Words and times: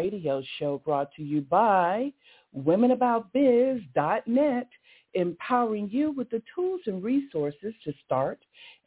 Radio 0.00 0.42
show 0.58 0.80
brought 0.82 1.12
to 1.12 1.22
you 1.22 1.42
by 1.42 2.10
WomenAboutBiz.net, 2.56 4.68
empowering 5.12 5.90
you 5.90 6.12
with 6.12 6.30
the 6.30 6.42
tools 6.54 6.80
and 6.86 7.04
resources 7.04 7.74
to 7.84 7.92
start 8.06 8.38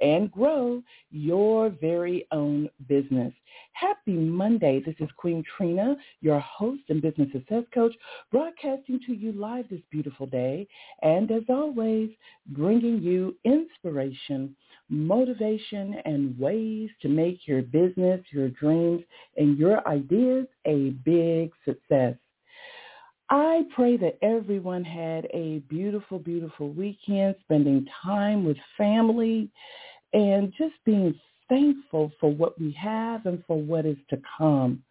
and 0.01 0.31
grow 0.31 0.81
your 1.11 1.69
very 1.69 2.25
own 2.31 2.67
business. 2.89 3.31
Happy 3.73 4.13
Monday. 4.13 4.81
This 4.83 4.95
is 4.99 5.09
Queen 5.15 5.43
Trina, 5.55 5.95
your 6.21 6.39
host 6.39 6.81
and 6.89 6.99
business 6.99 7.31
success 7.31 7.65
coach, 7.71 7.93
broadcasting 8.31 8.99
to 9.05 9.13
you 9.13 9.33
live 9.33 9.65
this 9.69 9.81
beautiful 9.91 10.25
day. 10.25 10.67
And 11.03 11.29
as 11.29 11.43
always, 11.47 12.09
bringing 12.47 13.03
you 13.03 13.35
inspiration 13.43 14.55
motivation 14.89 15.95
and 16.05 16.37
ways 16.37 16.89
to 17.01 17.09
make 17.09 17.47
your 17.47 17.61
business, 17.61 18.21
your 18.31 18.49
dreams, 18.49 19.03
and 19.37 19.57
your 19.57 19.87
ideas 19.87 20.47
a 20.65 20.91
big 21.05 21.51
success. 21.65 22.15
I 23.29 23.63
pray 23.75 23.97
that 23.97 24.19
everyone 24.21 24.83
had 24.83 25.25
a 25.33 25.59
beautiful, 25.69 26.19
beautiful 26.19 26.71
weekend, 26.71 27.35
spending 27.41 27.87
time 28.03 28.45
with 28.45 28.57
family 28.77 29.49
and 30.13 30.53
just 30.57 30.75
being 30.85 31.19
thankful 31.49 32.11
for 32.19 32.31
what 32.31 32.59
we 32.59 32.71
have 32.73 33.25
and 33.25 33.43
for 33.47 33.59
what 33.61 33.85
is 33.85 33.97
to 34.09 34.21
come. 34.37 34.83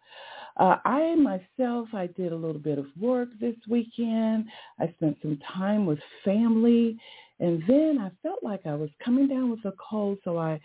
Uh, 0.57 0.77
I 0.85 1.15
myself, 1.15 1.89
I 1.93 2.07
did 2.07 2.31
a 2.31 2.35
little 2.35 2.61
bit 2.61 2.77
of 2.77 2.85
work 2.99 3.29
this 3.41 3.55
weekend. 3.67 4.45
I 4.79 4.93
spent 4.97 5.17
some 5.21 5.39
time 5.55 5.85
with 5.85 5.99
family 6.23 6.97
and 7.39 7.63
then 7.67 7.97
I 7.99 8.11
felt 8.21 8.43
like 8.43 8.61
I 8.65 8.75
was 8.75 8.89
coming 9.03 9.27
down 9.27 9.49
with 9.49 9.65
a 9.65 9.73
cold, 9.73 10.17
so 10.23 10.37
I 10.37 10.59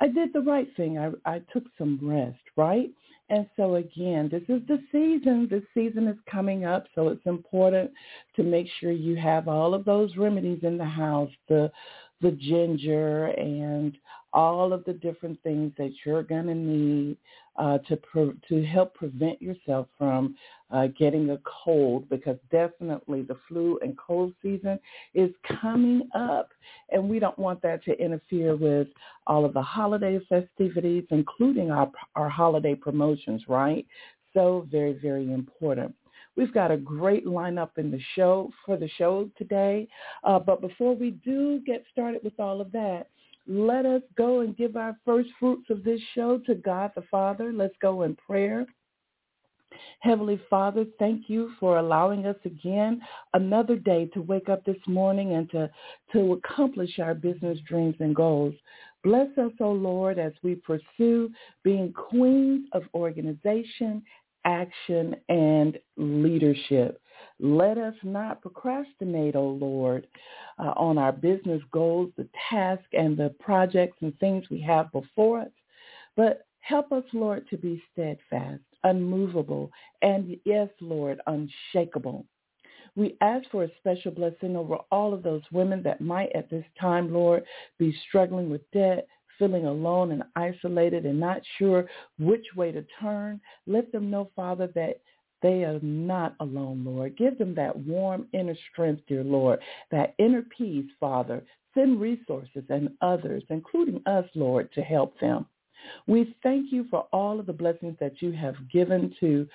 I 0.00 0.08
did 0.08 0.32
the 0.32 0.40
right 0.40 0.68
thing. 0.76 0.98
I 0.98 1.10
I 1.24 1.40
took 1.52 1.64
some 1.78 1.98
rest, 2.02 2.40
right? 2.56 2.90
And 3.28 3.48
so 3.56 3.76
again, 3.76 4.28
this 4.28 4.42
is 4.48 4.60
the 4.66 4.82
season. 4.90 5.46
This 5.48 5.62
season 5.72 6.08
is 6.08 6.16
coming 6.30 6.64
up, 6.64 6.86
so 6.94 7.08
it's 7.08 7.24
important 7.26 7.90
to 8.36 8.42
make 8.42 8.66
sure 8.80 8.90
you 8.90 9.16
have 9.16 9.46
all 9.46 9.72
of 9.72 9.84
those 9.84 10.16
remedies 10.16 10.60
in 10.62 10.76
the 10.76 10.84
house, 10.84 11.30
the 11.48 11.70
the 12.20 12.32
ginger 12.32 13.28
and 13.28 13.96
all 14.32 14.72
of 14.72 14.84
the 14.84 14.92
different 14.92 15.40
things 15.42 15.72
that 15.76 15.92
you're 16.04 16.22
going 16.22 16.46
to 16.46 16.54
need 16.54 17.16
uh, 17.56 17.78
to 17.78 17.96
pre- 17.96 18.38
to 18.48 18.64
help 18.64 18.94
prevent 18.94 19.40
yourself 19.42 19.86
from 19.98 20.36
uh, 20.70 20.86
getting 20.98 21.30
a 21.30 21.38
cold 21.64 22.08
because 22.08 22.36
definitely 22.50 23.22
the 23.22 23.36
flu 23.48 23.78
and 23.82 23.96
cold 23.98 24.32
season 24.40 24.78
is 25.14 25.30
coming 25.60 26.08
up 26.14 26.50
and 26.90 27.08
we 27.08 27.18
don't 27.18 27.38
want 27.38 27.60
that 27.60 27.84
to 27.84 27.92
interfere 28.02 28.56
with 28.56 28.86
all 29.26 29.44
of 29.44 29.52
the 29.52 29.62
holiday 29.62 30.18
festivities 30.28 31.04
including 31.10 31.70
our 31.70 31.90
our 32.14 32.28
holiday 32.28 32.74
promotions 32.74 33.42
right 33.48 33.86
so 34.32 34.66
very 34.70 34.92
very 34.92 35.32
important 35.32 35.94
We've 36.36 36.54
got 36.54 36.70
a 36.70 36.76
great 36.76 37.26
lineup 37.26 37.70
in 37.76 37.90
the 37.90 38.00
show 38.14 38.50
for 38.64 38.76
the 38.76 38.88
show 38.96 39.28
today. 39.36 39.88
Uh, 40.24 40.38
but 40.38 40.60
before 40.60 40.94
we 40.94 41.10
do 41.10 41.60
get 41.66 41.84
started 41.92 42.22
with 42.22 42.38
all 42.38 42.60
of 42.60 42.72
that, 42.72 43.08
let 43.46 43.86
us 43.86 44.02
go 44.16 44.40
and 44.40 44.56
give 44.56 44.76
our 44.76 44.96
first 45.04 45.30
fruits 45.38 45.70
of 45.70 45.82
this 45.84 46.00
show 46.14 46.38
to 46.46 46.54
God 46.54 46.92
the 46.94 47.02
Father. 47.10 47.52
Let's 47.52 47.74
go 47.80 48.02
in 48.02 48.16
prayer. 48.16 48.66
Heavenly 50.00 50.40
Father, 50.50 50.84
thank 50.98 51.28
you 51.28 51.52
for 51.60 51.78
allowing 51.78 52.26
us 52.26 52.36
again 52.44 53.00
another 53.34 53.76
day 53.76 54.06
to 54.14 54.22
wake 54.22 54.48
up 54.48 54.64
this 54.64 54.80
morning 54.86 55.34
and 55.34 55.50
to, 55.50 55.70
to 56.12 56.32
accomplish 56.32 56.98
our 56.98 57.14
business 57.14 57.58
dreams 57.66 57.96
and 58.00 58.14
goals. 58.14 58.54
Bless 59.04 59.28
us, 59.38 59.52
O 59.60 59.66
oh 59.66 59.72
Lord, 59.72 60.18
as 60.18 60.32
we 60.42 60.56
pursue 60.56 61.30
being 61.62 61.92
queens 61.92 62.68
of 62.72 62.82
organization, 62.94 64.02
action, 64.44 65.16
and 65.28 65.78
leadership. 65.96 66.99
Let 67.42 67.78
us 67.78 67.94
not 68.02 68.42
procrastinate, 68.42 69.34
O 69.34 69.40
oh 69.40 69.48
Lord, 69.48 70.06
uh, 70.58 70.74
on 70.76 70.98
our 70.98 71.12
business 71.12 71.62
goals, 71.72 72.10
the 72.16 72.28
tasks, 72.50 72.86
and 72.92 73.16
the 73.16 73.34
projects 73.40 73.96
and 74.02 74.18
things 74.18 74.44
we 74.50 74.60
have 74.60 74.92
before 74.92 75.40
us. 75.40 75.52
But 76.16 76.46
help 76.60 76.92
us, 76.92 77.04
Lord, 77.14 77.48
to 77.48 77.56
be 77.56 77.82
steadfast, 77.92 78.60
unmovable, 78.84 79.70
and 80.02 80.36
yes, 80.44 80.68
Lord, 80.80 81.20
unshakable. 81.26 82.26
We 82.94 83.16
ask 83.22 83.48
for 83.50 83.64
a 83.64 83.74
special 83.78 84.10
blessing 84.10 84.56
over 84.56 84.76
all 84.90 85.14
of 85.14 85.22
those 85.22 85.42
women 85.50 85.82
that 85.84 86.02
might 86.02 86.30
at 86.34 86.50
this 86.50 86.64
time, 86.78 87.12
Lord, 87.12 87.44
be 87.78 87.96
struggling 88.08 88.50
with 88.50 88.68
debt, 88.72 89.06
feeling 89.38 89.64
alone 89.64 90.12
and 90.12 90.24
isolated 90.36 91.06
and 91.06 91.18
not 91.18 91.40
sure 91.58 91.88
which 92.18 92.44
way 92.54 92.72
to 92.72 92.84
turn. 93.00 93.40
Let 93.66 93.90
them 93.92 94.10
know, 94.10 94.30
Father, 94.36 94.66
that 94.74 95.00
they 95.42 95.64
are 95.64 95.80
not 95.80 96.34
alone, 96.40 96.84
Lord. 96.84 97.16
Give 97.16 97.38
them 97.38 97.54
that 97.54 97.76
warm 97.76 98.26
inner 98.32 98.56
strength, 98.72 99.02
dear 99.08 99.24
Lord, 99.24 99.60
that 99.90 100.14
inner 100.18 100.42
peace, 100.56 100.90
Father. 100.98 101.42
Send 101.74 102.00
resources 102.00 102.64
and 102.68 102.90
others, 103.00 103.42
including 103.48 104.02
us, 104.06 104.24
Lord, 104.34 104.72
to 104.72 104.82
help 104.82 105.18
them. 105.20 105.46
We 106.06 106.36
thank 106.42 106.72
you 106.72 106.86
for 106.90 107.06
all 107.12 107.40
of 107.40 107.46
the 107.46 107.52
blessings 107.52 107.96
that 108.00 108.20
you 108.20 108.32
have 108.32 108.56
given 108.70 109.14
to 109.20 109.48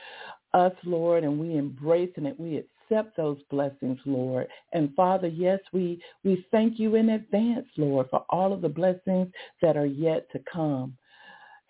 us, 0.53 0.73
Lord, 0.83 1.23
and 1.23 1.39
we 1.39 1.57
embrace 1.57 2.11
and 2.15 2.33
we 2.39 2.57
accept 2.89 3.17
those 3.17 3.37
blessings, 3.49 3.99
Lord. 4.05 4.47
And 4.73 4.93
Father, 4.95 5.27
yes, 5.27 5.59
we, 5.73 6.01
we 6.23 6.45
thank 6.51 6.79
you 6.79 6.95
in 6.95 7.09
advance, 7.09 7.67
Lord, 7.77 8.07
for 8.09 8.25
all 8.29 8.53
of 8.53 8.61
the 8.61 8.69
blessings 8.69 9.27
that 9.61 9.75
are 9.77 9.85
yet 9.85 10.31
to 10.31 10.39
come. 10.51 10.97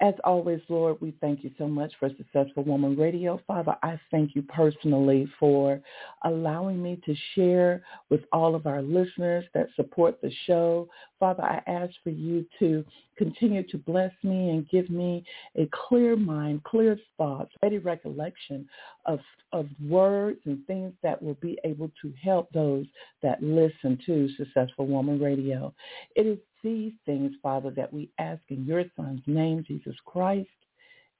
As 0.01 0.13
always, 0.25 0.59
Lord, 0.67 0.97
we 0.99 1.13
thank 1.21 1.41
you 1.41 1.51
so 1.57 1.67
much 1.67 1.93
for 1.99 2.09
Successful 2.09 2.63
Woman 2.65 2.97
Radio. 2.97 3.39
Father, 3.47 3.75
I 3.81 3.97
thank 4.11 4.35
you 4.35 4.41
personally 4.41 5.25
for 5.39 5.79
allowing 6.25 6.83
me 6.83 6.99
to 7.05 7.15
share 7.33 7.81
with 8.09 8.19
all 8.33 8.55
of 8.55 8.67
our 8.67 8.81
listeners 8.81 9.45
that 9.53 9.69
support 9.77 10.21
the 10.21 10.31
show. 10.47 10.89
Father, 11.17 11.43
I 11.43 11.61
ask 11.65 11.93
for 12.03 12.09
you 12.09 12.45
to 12.59 12.83
continue 13.17 13.63
to 13.69 13.77
bless 13.77 14.11
me 14.21 14.49
and 14.49 14.69
give 14.69 14.89
me 14.89 15.23
a 15.55 15.69
clear 15.71 16.17
mind, 16.17 16.65
clear 16.65 16.99
thoughts, 17.17 17.53
ready 17.63 17.77
recollection 17.77 18.67
of, 19.05 19.19
of 19.51 19.67
words 19.87 20.39
and 20.45 20.65
things 20.67 20.93
that 21.03 21.21
will 21.21 21.35
be 21.35 21.57
able 21.63 21.91
to 22.01 22.13
help 22.21 22.49
those 22.51 22.85
that 23.21 23.41
listen 23.41 23.97
to 24.05 24.29
Successful 24.37 24.87
Woman 24.87 25.19
Radio. 25.19 25.73
It 26.15 26.25
is 26.25 26.37
these 26.63 26.93
things, 27.05 27.33
Father, 27.43 27.71
that 27.71 27.91
we 27.93 28.09
ask 28.19 28.41
in 28.49 28.65
your 28.65 28.83
Son's 28.95 29.21
name, 29.27 29.63
Jesus 29.67 29.95
Christ. 30.05 30.49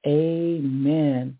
Amen. 0.06 1.38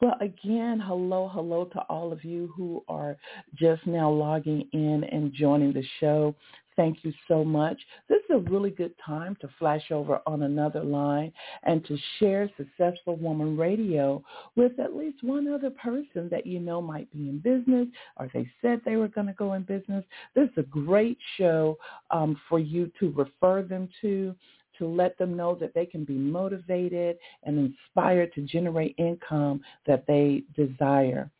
Well, 0.00 0.16
again, 0.20 0.82
hello, 0.84 1.30
hello 1.32 1.66
to 1.66 1.80
all 1.88 2.12
of 2.12 2.24
you 2.24 2.52
who 2.56 2.82
are 2.88 3.16
just 3.54 3.86
now 3.86 4.10
logging 4.10 4.68
in 4.72 5.04
and 5.04 5.32
joining 5.32 5.72
the 5.72 5.84
show. 6.00 6.34
Thank 6.76 7.04
you 7.04 7.12
so 7.28 7.44
much. 7.44 7.78
This 8.08 8.20
is 8.30 8.36
a 8.36 8.50
really 8.50 8.70
good 8.70 8.94
time 9.04 9.36
to 9.40 9.48
flash 9.58 9.90
over 9.90 10.20
on 10.26 10.42
another 10.42 10.82
line 10.82 11.32
and 11.64 11.84
to 11.86 11.98
share 12.18 12.50
Successful 12.56 13.16
Woman 13.16 13.56
Radio 13.56 14.22
with 14.56 14.78
at 14.78 14.96
least 14.96 15.22
one 15.22 15.48
other 15.48 15.70
person 15.70 16.28
that 16.30 16.46
you 16.46 16.60
know 16.60 16.80
might 16.80 17.10
be 17.12 17.28
in 17.28 17.38
business 17.38 17.88
or 18.16 18.30
they 18.32 18.48
said 18.62 18.80
they 18.84 18.96
were 18.96 19.08
going 19.08 19.26
to 19.26 19.32
go 19.34 19.52
in 19.52 19.62
business. 19.62 20.04
This 20.34 20.48
is 20.50 20.58
a 20.58 20.62
great 20.62 21.18
show 21.36 21.76
um, 22.10 22.40
for 22.48 22.58
you 22.58 22.90
to 23.00 23.10
refer 23.10 23.62
them 23.62 23.88
to 24.00 24.34
to 24.78 24.88
let 24.88 25.18
them 25.18 25.36
know 25.36 25.54
that 25.54 25.74
they 25.74 25.84
can 25.84 26.02
be 26.02 26.14
motivated 26.14 27.18
and 27.44 27.58
inspired 27.58 28.32
to 28.32 28.40
generate 28.40 28.94
income 28.96 29.60
that 29.86 30.06
they 30.06 30.42
desire. 30.56 31.30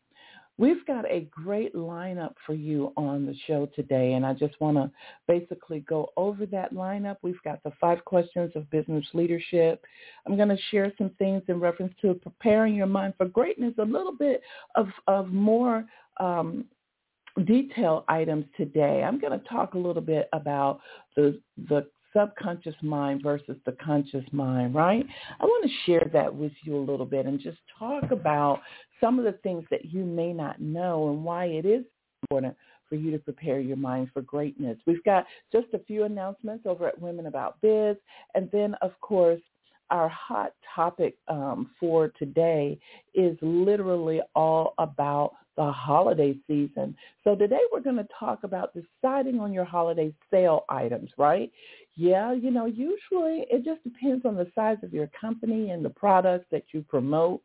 We've 0.57 0.85
got 0.85 1.09
a 1.09 1.27
great 1.31 1.75
lineup 1.75 2.33
for 2.45 2.53
you 2.53 2.93
on 2.95 3.25
the 3.25 3.35
show 3.47 3.67
today, 3.75 4.13
and 4.13 4.25
I 4.25 4.33
just 4.33 4.59
want 4.61 4.77
to 4.77 4.91
basically 5.27 5.79
go 5.81 6.11
over 6.15 6.45
that 6.47 6.73
lineup. 6.73 7.17
We've 7.23 7.41
got 7.43 7.63
the 7.63 7.71
five 7.81 8.05
questions 8.05 8.51
of 8.55 8.69
business 8.69 9.05
leadership. 9.13 9.83
I'm 10.27 10.35
going 10.35 10.49
to 10.49 10.57
share 10.69 10.93
some 10.97 11.09
things 11.17 11.41
in 11.47 11.59
reference 11.59 11.93
to 12.01 12.13
preparing 12.13 12.75
your 12.75 12.87
mind 12.87 13.15
for 13.17 13.25
greatness, 13.25 13.73
a 13.79 13.85
little 13.85 14.15
bit 14.15 14.41
of, 14.75 14.89
of 15.07 15.29
more 15.29 15.85
um, 16.19 16.65
detail 17.45 18.05
items 18.07 18.45
today. 18.55 19.03
I'm 19.03 19.19
going 19.19 19.37
to 19.37 19.45
talk 19.47 19.73
a 19.73 19.79
little 19.79 20.03
bit 20.03 20.29
about 20.33 20.81
the 21.15 21.39
the 21.67 21.87
subconscious 22.15 22.75
mind 22.81 23.21
versus 23.23 23.57
the 23.65 23.71
conscious 23.83 24.23
mind, 24.31 24.75
right? 24.75 25.05
I 25.39 25.45
want 25.45 25.65
to 25.65 25.71
share 25.85 26.09
that 26.13 26.33
with 26.33 26.51
you 26.63 26.77
a 26.77 26.79
little 26.79 27.05
bit 27.05 27.25
and 27.25 27.39
just 27.39 27.57
talk 27.77 28.11
about 28.11 28.61
some 29.03 29.19
of 29.19 29.25
the 29.25 29.37
things 29.43 29.65
that 29.69 29.91
you 29.91 30.05
may 30.05 30.31
not 30.31 30.61
know 30.61 31.09
and 31.09 31.25
why 31.25 31.45
it 31.45 31.65
is 31.65 31.83
important 32.21 32.55
for 32.87 32.95
you 32.95 33.11
to 33.11 33.19
prepare 33.19 33.59
your 33.59 33.75
mind 33.75 34.09
for 34.13 34.21
greatness. 34.21 34.77
We've 34.87 35.03
got 35.03 35.25
just 35.51 35.67
a 35.73 35.79
few 35.79 36.05
announcements 36.05 36.65
over 36.65 36.87
at 36.87 37.01
Women 37.01 37.25
About 37.25 37.59
Biz, 37.61 37.97
and 38.33 38.49
then, 38.51 38.75
of 38.81 38.91
course, 39.01 39.41
our 39.89 40.07
hot 40.07 40.53
topic 40.73 41.17
um, 41.27 41.71
for 41.79 42.13
today 42.17 42.79
is 43.13 43.37
literally 43.41 44.21
all 44.35 44.73
about 44.77 45.33
the 45.57 45.69
holiday 45.69 46.35
season. 46.47 46.95
So 47.25 47.35
today 47.35 47.59
we're 47.71 47.81
going 47.81 47.97
to 47.97 48.07
talk 48.17 48.43
about 48.43 48.73
deciding 48.73 49.39
on 49.39 49.51
your 49.51 49.65
holiday 49.65 50.13
sale 50.31 50.63
items, 50.69 51.11
right? 51.17 51.51
Yeah, 51.95 52.31
you 52.31 52.51
know, 52.51 52.65
usually 52.65 53.45
it 53.51 53.65
just 53.65 53.83
depends 53.83 54.25
on 54.25 54.35
the 54.35 54.49
size 54.55 54.77
of 54.81 54.93
your 54.93 55.09
company 55.19 55.71
and 55.71 55.83
the 55.83 55.89
products 55.89 56.45
that 56.51 56.63
you 56.71 56.83
promote. 56.87 57.41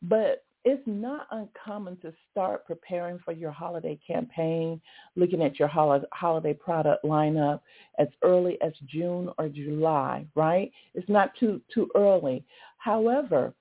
But 0.00 0.44
it's 0.64 0.82
not 0.86 1.26
uncommon 1.30 1.98
to 1.98 2.12
start 2.30 2.66
preparing 2.66 3.18
for 3.18 3.32
your 3.32 3.50
holiday 3.50 3.98
campaign, 4.06 4.80
looking 5.14 5.42
at 5.42 5.58
your 5.58 5.68
holiday 5.68 6.54
product 6.54 7.04
lineup 7.04 7.60
as 7.98 8.08
early 8.22 8.58
as 8.62 8.72
June 8.86 9.30
or 9.38 9.48
July, 9.48 10.26
right? 10.34 10.72
It's 10.94 11.08
not 11.08 11.32
too 11.38 11.60
too 11.72 11.88
early. 11.94 12.44
However, 12.78 13.54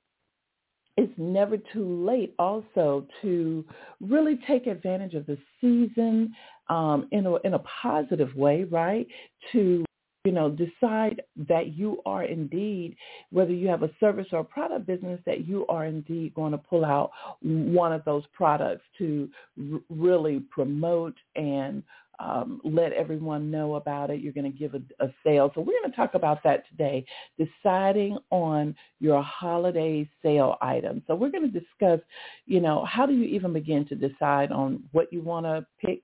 it's 0.96 1.14
never 1.18 1.58
too 1.58 2.06
late 2.06 2.36
also 2.40 3.06
to 3.22 3.66
really 4.00 4.40
take 4.48 4.68
advantage 4.68 5.14
of 5.16 5.26
the 5.26 5.38
season 5.60 6.34
um, 6.70 7.08
in 7.12 7.26
a 7.26 7.36
in 7.38 7.56
a 7.56 7.64
positive 7.82 8.34
way, 8.36 8.64
right? 8.64 9.08
To 9.52 9.84
you 10.24 10.32
know, 10.32 10.50
decide 10.50 11.22
that 11.50 11.76
you 11.76 12.02
are 12.06 12.24
indeed, 12.24 12.96
whether 13.32 13.52
you 13.52 13.68
have 13.68 13.84
a 13.84 13.90
service 14.00 14.28
or 14.32 14.40
a 14.40 14.44
product 14.44 14.88
business, 14.88 15.20
that 15.26 15.46
you 15.46 15.68
are 15.68 15.86
indeed 15.86 16.34
going 16.34 16.54
to 16.54 16.58
pull 16.58 16.86
out 16.86 17.12
one 17.42 17.92
of 17.92 18.06
those 18.06 18.24
products 18.32 18.84
to 18.98 19.30
r- 19.74 19.80
really 19.90 20.40
promote 20.40 21.16
and 21.36 21.84
um, 22.20 22.62
let 22.64 22.94
everyone 22.94 23.52
know 23.52 23.76
about 23.76 24.12
it. 24.12 24.22
You're 24.22 24.32
going 24.32 24.50
to 24.50 24.58
give 24.58 24.76
a, 24.76 24.82
a 25.04 25.14
sale. 25.26 25.52
So 25.54 25.60
we're 25.62 25.78
going 25.82 25.92
to 25.92 25.96
talk 25.96 26.14
about 26.14 26.42
that 26.44 26.64
today, 26.70 27.06
deciding 27.38 28.18
on 28.30 28.76
your 29.02 29.22
holiday 29.22 30.10
sale 30.22 30.56
item. 30.62 31.04
So 31.06 31.16
we're 31.16 31.32
going 31.32 31.52
to 31.52 31.60
discuss, 31.60 32.00
you 32.46 32.62
know, 32.62 32.86
how 32.86 33.06
do 33.06 33.14
you 33.14 33.26
even 33.26 33.52
begin 33.52 33.86
to 33.88 33.96
decide 33.96 34.54
on 34.54 34.84
what 34.94 35.12
you 35.12 35.22
want 35.22 35.48
to 35.48 35.66
pick 35.86 36.02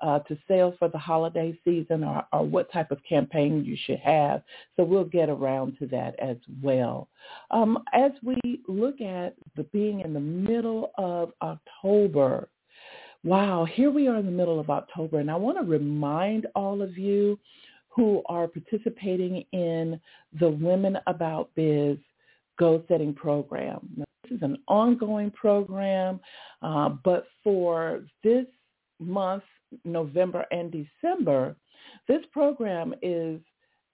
uh, 0.00 0.18
to 0.20 0.36
sales 0.48 0.74
for 0.78 0.88
the 0.88 0.98
holiday 0.98 1.58
season 1.64 2.04
or, 2.04 2.24
or 2.32 2.44
what 2.44 2.72
type 2.72 2.90
of 2.90 2.98
campaign 3.08 3.64
you 3.64 3.76
should 3.84 3.98
have. 3.98 4.42
So 4.76 4.84
we'll 4.84 5.04
get 5.04 5.28
around 5.28 5.76
to 5.78 5.86
that 5.88 6.18
as 6.18 6.36
well. 6.62 7.08
Um, 7.50 7.78
as 7.92 8.12
we 8.22 8.60
look 8.66 9.00
at 9.00 9.34
the 9.56 9.64
being 9.64 10.00
in 10.00 10.12
the 10.12 10.20
middle 10.20 10.92
of 10.96 11.32
October, 11.42 12.48
wow, 13.24 13.66
here 13.66 13.90
we 13.90 14.08
are 14.08 14.16
in 14.16 14.26
the 14.26 14.32
middle 14.32 14.58
of 14.58 14.70
October, 14.70 15.18
and 15.18 15.30
I 15.30 15.36
want 15.36 15.58
to 15.58 15.64
remind 15.64 16.46
all 16.54 16.80
of 16.80 16.96
you 16.96 17.38
who 17.88 18.22
are 18.26 18.46
participating 18.46 19.44
in 19.52 20.00
the 20.38 20.48
Women 20.48 20.96
About 21.06 21.50
Biz 21.54 21.98
Goal 22.58 22.84
Setting 22.88 23.12
Program. 23.12 23.80
Now, 23.96 24.04
this 24.22 24.36
is 24.36 24.42
an 24.42 24.58
ongoing 24.68 25.30
program, 25.32 26.20
uh, 26.62 26.90
but 27.04 27.26
for 27.42 28.04
this 28.22 28.46
month 29.00 29.42
November 29.84 30.44
and 30.50 30.72
December, 30.72 31.56
this 32.08 32.22
program 32.32 32.94
is 33.02 33.40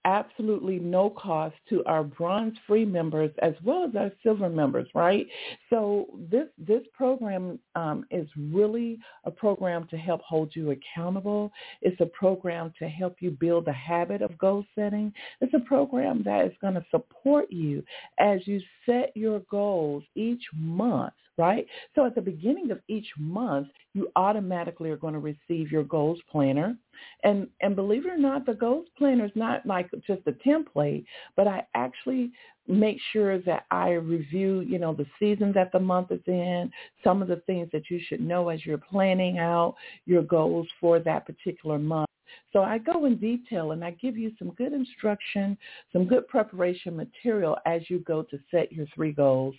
absolutely 0.07 0.79
no 0.79 1.09
cost 1.09 1.55
to 1.67 1.83
our 1.83 2.01
bronze 2.01 2.57
free 2.65 2.85
members 2.85 3.29
as 3.41 3.53
well 3.61 3.83
as 3.83 3.93
our 3.95 4.09
silver 4.23 4.47
members, 4.47 4.87
right? 4.95 5.27
So 5.69 6.07
this 6.31 6.47
this 6.57 6.83
program 6.93 7.59
um, 7.75 8.05
is 8.09 8.27
really 8.37 8.99
a 9.25 9.31
program 9.31 9.85
to 9.89 9.97
help 9.97 10.21
hold 10.21 10.55
you 10.55 10.71
accountable. 10.71 11.51
It's 11.81 11.99
a 11.99 12.05
program 12.05 12.71
to 12.79 12.87
help 12.87 13.17
you 13.19 13.31
build 13.31 13.65
the 13.65 13.73
habit 13.73 14.21
of 14.21 14.37
goal 14.37 14.63
setting. 14.75 15.11
It's 15.41 15.53
a 15.53 15.59
program 15.59 16.23
that 16.23 16.45
is 16.45 16.53
going 16.61 16.75
to 16.75 16.85
support 16.89 17.51
you 17.51 17.83
as 18.17 18.39
you 18.47 18.61
set 18.85 19.11
your 19.15 19.41
goals 19.51 20.03
each 20.15 20.43
month 20.55 21.13
right? 21.37 21.65
So 21.95 22.05
at 22.05 22.15
the 22.15 22.21
beginning 22.21 22.71
of 22.71 22.79
each 22.87 23.07
month, 23.17 23.67
you 23.93 24.09
automatically 24.15 24.89
are 24.89 24.97
going 24.97 25.13
to 25.13 25.19
receive 25.19 25.71
your 25.71 25.83
goals 25.83 26.19
planner. 26.31 26.75
And 27.23 27.47
and 27.61 27.75
believe 27.75 28.05
it 28.05 28.09
or 28.09 28.17
not, 28.17 28.45
the 28.45 28.53
goals 28.53 28.87
planner 28.97 29.25
is 29.25 29.31
not 29.35 29.65
like 29.65 29.89
just 30.05 30.21
a 30.25 30.31
template, 30.31 31.05
but 31.35 31.47
I 31.47 31.65
actually 31.75 32.31
make 32.67 32.97
sure 33.13 33.39
that 33.39 33.65
I 33.71 33.91
review, 33.91 34.61
you 34.61 34.77
know, 34.77 34.93
the 34.93 35.05
season 35.19 35.53
that 35.53 35.71
the 35.71 35.79
month 35.79 36.11
is 36.11 36.21
in, 36.27 36.71
some 37.03 37.21
of 37.21 37.27
the 37.27 37.41
things 37.47 37.69
that 37.71 37.89
you 37.89 37.99
should 38.07 38.19
know 38.19 38.49
as 38.49 38.65
you're 38.65 38.77
planning 38.77 39.39
out 39.39 39.75
your 40.05 40.23
goals 40.23 40.67
for 40.81 40.99
that 40.99 41.25
particular 41.25 41.79
month. 41.79 42.07
So 42.51 42.61
I 42.61 42.77
go 42.77 43.05
in 43.05 43.17
detail 43.17 43.71
and 43.71 43.85
I 43.85 43.91
give 43.91 44.17
you 44.17 44.31
some 44.37 44.51
good 44.51 44.73
instruction, 44.73 45.57
some 45.93 46.05
good 46.05 46.27
preparation 46.27 46.95
material 46.95 47.57
as 47.65 47.89
you 47.89 47.99
go 47.99 48.23
to 48.23 48.39
set 48.51 48.71
your 48.71 48.85
three 48.93 49.13
goals 49.13 49.55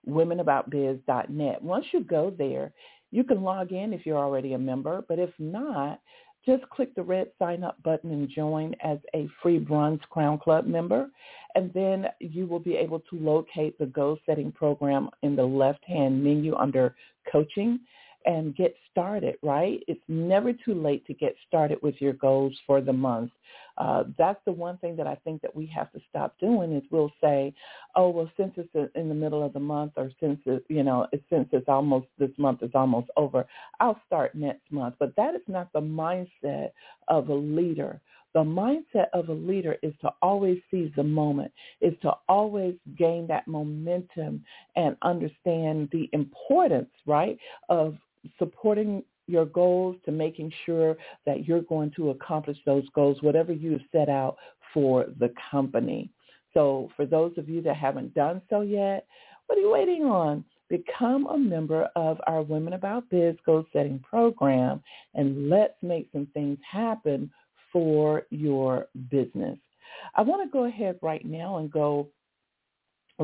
womenaboutbiz.net. 0.07 1.61
Once 1.61 1.85
you 1.91 2.03
go 2.03 2.33
there, 2.37 2.71
you 3.11 3.23
can 3.23 3.41
log 3.41 3.71
in 3.71 3.93
if 3.93 4.05
you're 4.05 4.17
already 4.17 4.53
a 4.53 4.57
member, 4.57 5.03
but 5.07 5.19
if 5.19 5.31
not, 5.39 5.99
just 6.45 6.67
click 6.69 6.93
the 6.95 7.03
red 7.03 7.27
sign 7.37 7.63
up 7.63 7.81
button 7.83 8.11
and 8.11 8.29
join 8.29 8.73
as 8.81 8.97
a 9.13 9.27
free 9.41 9.59
bronze 9.59 9.99
crown 10.09 10.39
club 10.39 10.65
member 10.65 11.09
and 11.55 11.71
then 11.73 12.05
you 12.19 12.45
will 12.45 12.59
be 12.59 12.75
able 12.75 12.99
to 13.01 13.19
locate 13.19 13.77
the 13.77 13.85
goal 13.85 14.17
setting 14.25 14.51
program 14.51 15.09
in 15.23 15.35
the 15.35 15.43
left 15.43 15.83
hand 15.85 16.23
menu 16.23 16.55
under 16.55 16.95
coaching 17.31 17.79
and 18.25 18.55
get 18.55 18.75
started, 18.91 19.35
right? 19.41 19.81
It's 19.87 20.01
never 20.07 20.53
too 20.53 20.73
late 20.73 21.05
to 21.07 21.13
get 21.13 21.35
started 21.47 21.79
with 21.81 21.95
your 21.99 22.13
goals 22.13 22.53
for 22.67 22.81
the 22.81 22.93
month. 22.93 23.31
Uh, 23.77 24.03
that's 24.17 24.39
the 24.45 24.51
one 24.51 24.77
thing 24.77 24.95
that 24.97 25.07
I 25.07 25.15
think 25.23 25.41
that 25.41 25.55
we 25.55 25.65
have 25.67 25.91
to 25.93 26.01
stop 26.09 26.35
doing 26.39 26.75
is 26.75 26.83
we'll 26.91 27.13
say, 27.23 27.53
oh, 27.95 28.09
well, 28.09 28.29
since 28.35 28.53
it's 28.57 28.91
in 28.95 29.07
the 29.07 29.15
middle 29.15 29.43
of 29.43 29.53
the 29.53 29.59
month 29.59 29.93
or 29.95 30.11
since 30.19 30.39
it, 30.45 30.65
you 30.67 30.83
know, 30.83 31.07
since 31.29 31.47
it's 31.53 31.69
almost, 31.69 32.07
this 32.17 32.31
month 32.37 32.61
is 32.61 32.71
almost 32.73 33.07
over, 33.15 33.45
I'll 33.79 33.99
start 34.05 34.35
next 34.35 34.69
month. 34.71 34.95
But 34.99 35.15
that 35.15 35.33
is 35.33 35.41
not 35.47 35.71
the 35.71 35.81
mindset 35.81 36.71
of 37.07 37.29
a 37.29 37.33
leader. 37.33 38.01
The 38.33 38.43
mindset 38.43 39.07
of 39.13 39.29
a 39.29 39.33
leader 39.33 39.77
is 39.81 39.93
to 40.01 40.11
always 40.21 40.59
seize 40.69 40.91
the 40.95 41.03
moment, 41.03 41.51
is 41.81 41.93
to 42.03 42.11
always 42.27 42.75
gain 42.95 43.25
that 43.27 43.47
momentum 43.47 44.43
and 44.75 44.95
understand 45.01 45.89
the 45.91 46.09
importance, 46.13 46.91
right, 47.07 47.39
of 47.69 47.97
supporting 48.37 49.03
your 49.27 49.45
goals 49.45 49.95
to 50.05 50.11
making 50.11 50.51
sure 50.65 50.97
that 51.25 51.47
you're 51.47 51.61
going 51.61 51.91
to 51.91 52.09
accomplish 52.09 52.57
those 52.65 52.87
goals, 52.95 53.21
whatever 53.21 53.53
you 53.53 53.71
have 53.73 53.81
set 53.91 54.09
out 54.09 54.37
for 54.73 55.05
the 55.19 55.31
company. 55.51 56.09
So 56.53 56.89
for 56.95 57.05
those 57.05 57.33
of 57.37 57.47
you 57.47 57.61
that 57.61 57.75
haven't 57.75 58.13
done 58.15 58.41
so 58.49 58.61
yet, 58.61 59.05
what 59.47 59.57
are 59.57 59.61
you 59.61 59.71
waiting 59.71 60.03
on? 60.05 60.43
Become 60.69 61.27
a 61.27 61.37
member 61.37 61.89
of 61.95 62.19
our 62.27 62.41
Women 62.41 62.73
About 62.73 63.09
Biz 63.09 63.35
Goal 63.45 63.65
Setting 63.73 63.99
program 63.99 64.81
and 65.15 65.49
let's 65.49 65.73
make 65.81 66.09
some 66.11 66.27
things 66.33 66.57
happen 66.69 67.31
for 67.71 68.23
your 68.29 68.87
business. 69.09 69.57
I 70.15 70.21
want 70.21 70.43
to 70.43 70.51
go 70.51 70.65
ahead 70.65 70.99
right 71.01 71.25
now 71.25 71.57
and 71.57 71.71
go 71.71 72.07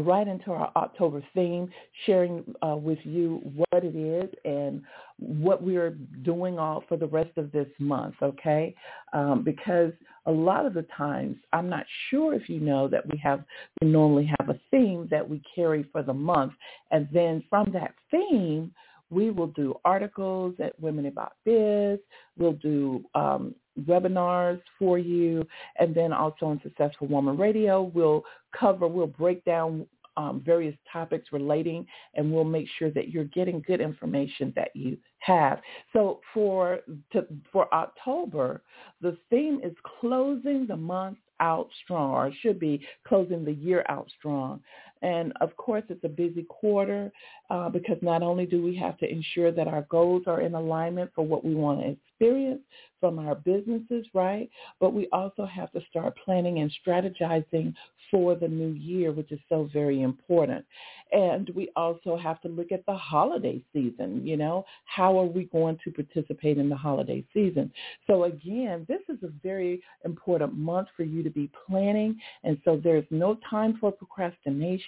right 0.02 0.28
into 0.28 0.52
our 0.52 0.72
October 0.76 1.24
theme, 1.34 1.70
sharing 2.06 2.44
uh, 2.62 2.76
with 2.76 3.00
you 3.04 3.42
what 3.56 3.84
it 3.84 3.96
is 3.96 4.30
and 4.44 4.82
what 5.18 5.64
we're 5.64 5.92
doing 6.24 6.60
all 6.60 6.84
for 6.88 6.98
the 6.98 7.08
rest 7.08 7.38
of 7.38 7.52
this 7.52 7.68
month, 7.80 8.16
okay? 8.22 8.76
Um, 9.14 9.44
because 9.44 9.92
a 10.26 10.32
lot 10.32 10.66
of 10.66 10.74
the 10.74 10.86
times, 10.98 11.38
I'm 11.54 11.70
not 11.70 11.86
sure 12.10 12.34
if 12.34 12.50
you 12.50 12.60
know 12.60 12.88
that 12.90 13.10
we 13.10 13.18
have, 13.20 13.44
we 13.82 13.88
normally 13.88 14.30
have 14.40 14.50
a 14.50 14.60
theme 14.72 15.08
that 15.12 15.28
we 15.28 15.42
carry 15.54 15.86
for 15.92 16.04
the 16.04 16.14
month. 16.14 16.54
And 16.92 17.08
then 17.14 17.44
from 17.50 17.72
that 17.72 17.94
theme, 18.12 18.72
we 19.10 19.30
will 19.30 19.48
do 19.48 19.76
articles 19.86 20.56
at 20.64 20.80
Women 20.80 21.06
About 21.06 21.34
Biz. 21.46 22.00
We'll 22.38 22.54
do 22.54 23.04
um, 23.14 23.56
webinars 23.82 24.62
for 24.80 24.98
you. 24.98 25.46
And 25.80 25.94
then 25.94 26.14
also 26.14 26.48
on 26.48 26.60
Successful 26.64 27.08
Woman 27.08 27.38
Radio, 27.38 27.84
we'll 27.94 28.24
cover, 28.58 28.88
we'll 28.88 29.08
break 29.08 29.44
down 29.46 29.86
um, 30.18 30.42
various 30.46 30.76
topics 30.92 31.34
relating, 31.34 31.86
and 32.14 32.32
we'll 32.32 32.46
make 32.46 32.68
sure 32.80 32.90
that 32.92 33.10
you're 33.10 33.26
getting 33.26 33.62
good 33.68 33.82
information 33.82 34.54
that 34.56 34.70
you 34.74 34.98
have. 35.20 35.60
So 35.92 36.22
for 36.34 36.80
to, 37.12 37.26
for 37.52 37.74
October, 37.74 38.62
the 39.02 39.18
theme 39.30 39.60
is 39.64 39.74
closing 40.00 40.68
the 40.68 40.78
month 40.78 41.18
out 41.42 41.68
strong, 41.84 42.12
or 42.12 42.32
should 42.42 42.60
be 42.60 42.86
closing 43.06 43.44
the 43.44 43.52
year 43.52 43.86
out 43.90 44.08
strong. 44.18 44.62
And 45.02 45.34
of 45.42 45.56
course, 45.58 45.84
it's 45.90 46.04
a 46.04 46.10
busy 46.10 46.44
quarter 46.44 47.12
uh, 47.50 47.70
because 47.70 47.98
not 48.02 48.24
only 48.24 48.46
do 48.46 48.62
we 48.64 48.76
have 48.78 48.98
to 49.00 49.10
ensure 49.10 49.52
that 49.52 49.68
our 49.68 49.84
goals 49.84 50.24
are 50.26 50.42
in 50.42 50.56
alignment 50.56 51.12
for 51.14 51.26
what 51.26 51.44
we 51.44 51.54
want 51.54 51.82
to 51.82 51.90
experience 51.90 52.62
from 53.00 53.20
our 53.20 53.36
businesses, 53.36 54.08
right? 54.14 54.50
But 54.80 54.94
we 54.94 55.08
also 55.12 55.46
have 55.46 55.72
to 55.74 55.82
start 55.90 56.16
planning 56.24 56.60
and 56.60 56.72
strategizing 56.86 57.74
for 58.10 58.36
the 58.36 58.48
new 58.48 58.70
year, 58.70 59.12
which 59.12 59.32
is 59.32 59.40
so 59.50 59.70
very 59.74 60.02
important. 60.02 60.66
And 61.12 61.50
we 61.56 61.70
also 61.76 62.18
have 62.18 62.42
to 62.42 62.48
look 62.48 62.72
at 62.72 62.86
the 62.86 62.96
holiday 62.96 63.62
season, 63.74 64.26
you 64.26 64.38
know, 64.38 64.66
how 64.86 65.20
are 65.20 65.26
we 65.26 65.46
going 65.46 65.78
to 65.84 65.92
participate 65.92 66.58
in 66.58 66.68
the 66.68 66.76
holiday 66.76 67.24
season? 67.34 67.72
So 68.08 68.24
again, 68.24 68.86
this 68.88 69.02
is 69.08 69.22
a 69.24 69.32
very 69.44 69.82
important 70.04 70.58
month 70.58 70.88
for 70.98 71.04
you 71.04 71.22
to 71.24 71.30
be 71.30 71.50
planning. 71.68 72.20
And 72.44 72.58
so 72.66 72.80
there's 72.84 73.06
no 73.12 73.38
time 73.50 73.78
for 73.80 73.92
procrastination. 73.92 74.85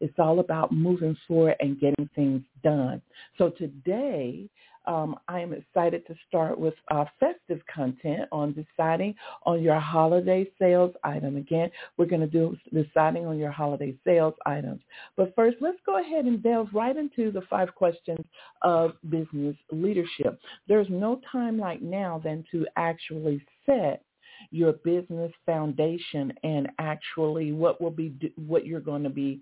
It's 0.00 0.18
all 0.18 0.40
about 0.40 0.72
moving 0.72 1.16
forward 1.26 1.56
and 1.60 1.80
getting 1.80 2.08
things 2.14 2.42
done. 2.62 3.02
So 3.38 3.50
today, 3.50 4.48
um, 4.86 5.16
I 5.28 5.40
am 5.40 5.52
excited 5.52 6.06
to 6.06 6.14
start 6.28 6.58
with 6.58 6.74
uh, 6.90 7.04
festive 7.18 7.60
content 7.72 8.28
on 8.30 8.52
deciding 8.52 9.14
on 9.44 9.62
your 9.62 9.80
holiday 9.80 10.48
sales 10.58 10.94
item. 11.02 11.36
Again, 11.36 11.70
we're 11.96 12.06
going 12.06 12.20
to 12.20 12.26
do 12.26 12.56
deciding 12.72 13.26
on 13.26 13.38
your 13.38 13.50
holiday 13.50 13.96
sales 14.04 14.34
items. 14.46 14.80
But 15.16 15.34
first, 15.34 15.56
let's 15.60 15.78
go 15.84 16.00
ahead 16.00 16.26
and 16.26 16.42
delve 16.42 16.68
right 16.72 16.96
into 16.96 17.32
the 17.32 17.42
five 17.50 17.74
questions 17.74 18.24
of 18.62 18.92
business 19.10 19.56
leadership. 19.72 20.38
There's 20.68 20.88
no 20.88 21.20
time 21.32 21.58
like 21.58 21.82
now 21.82 22.20
than 22.22 22.44
to 22.52 22.66
actually 22.76 23.44
set 23.64 24.02
your 24.50 24.72
business 24.72 25.32
foundation 25.44 26.32
and 26.42 26.68
actually 26.78 27.52
what 27.52 27.80
will 27.80 27.90
be 27.90 28.14
what 28.36 28.66
you're 28.66 28.80
going 28.80 29.02
to 29.02 29.10
be 29.10 29.40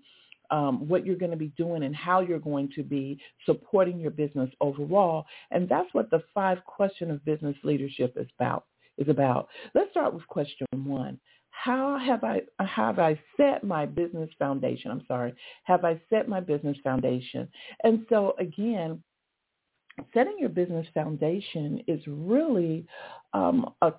um, 0.51 0.87
what 0.87 1.05
you're 1.05 1.15
going 1.15 1.31
to 1.31 1.37
be 1.37 1.51
doing 1.57 1.83
and 1.83 1.95
how 1.95 2.21
you're 2.21 2.39
going 2.39 2.69
to 2.75 2.83
be 2.83 3.19
supporting 3.45 3.99
your 3.99 4.11
business 4.11 4.49
overall. 4.61 5.25
And 5.51 5.67
that's 5.67 5.91
what 5.93 6.11
the 6.11 6.23
five 6.33 6.63
question 6.65 7.09
of 7.09 7.25
business 7.25 7.55
leadership 7.63 8.13
is 8.15 8.27
about. 8.37 8.65
Is 8.97 9.09
about. 9.09 9.49
Let's 9.73 9.91
start 9.91 10.13
with 10.13 10.25
question 10.27 10.67
one. 10.71 11.19
How 11.49 11.97
have 11.97 12.23
I 12.23 12.41
have 12.59 12.99
I 12.99 13.19
set 13.35 13.63
my 13.63 13.85
business 13.85 14.29
foundation? 14.39 14.91
I'm 14.91 15.03
sorry. 15.05 15.33
Have 15.63 15.83
I 15.83 15.99
set 16.09 16.29
my 16.29 16.39
business 16.39 16.77
foundation? 16.83 17.49
And 17.83 18.05
so 18.07 18.35
again, 18.39 19.03
setting 20.13 20.35
your 20.39 20.49
business 20.49 20.85
foundation 20.93 21.81
is 21.87 22.01
really 22.07 22.85
um, 23.33 23.73
a, 23.81 23.91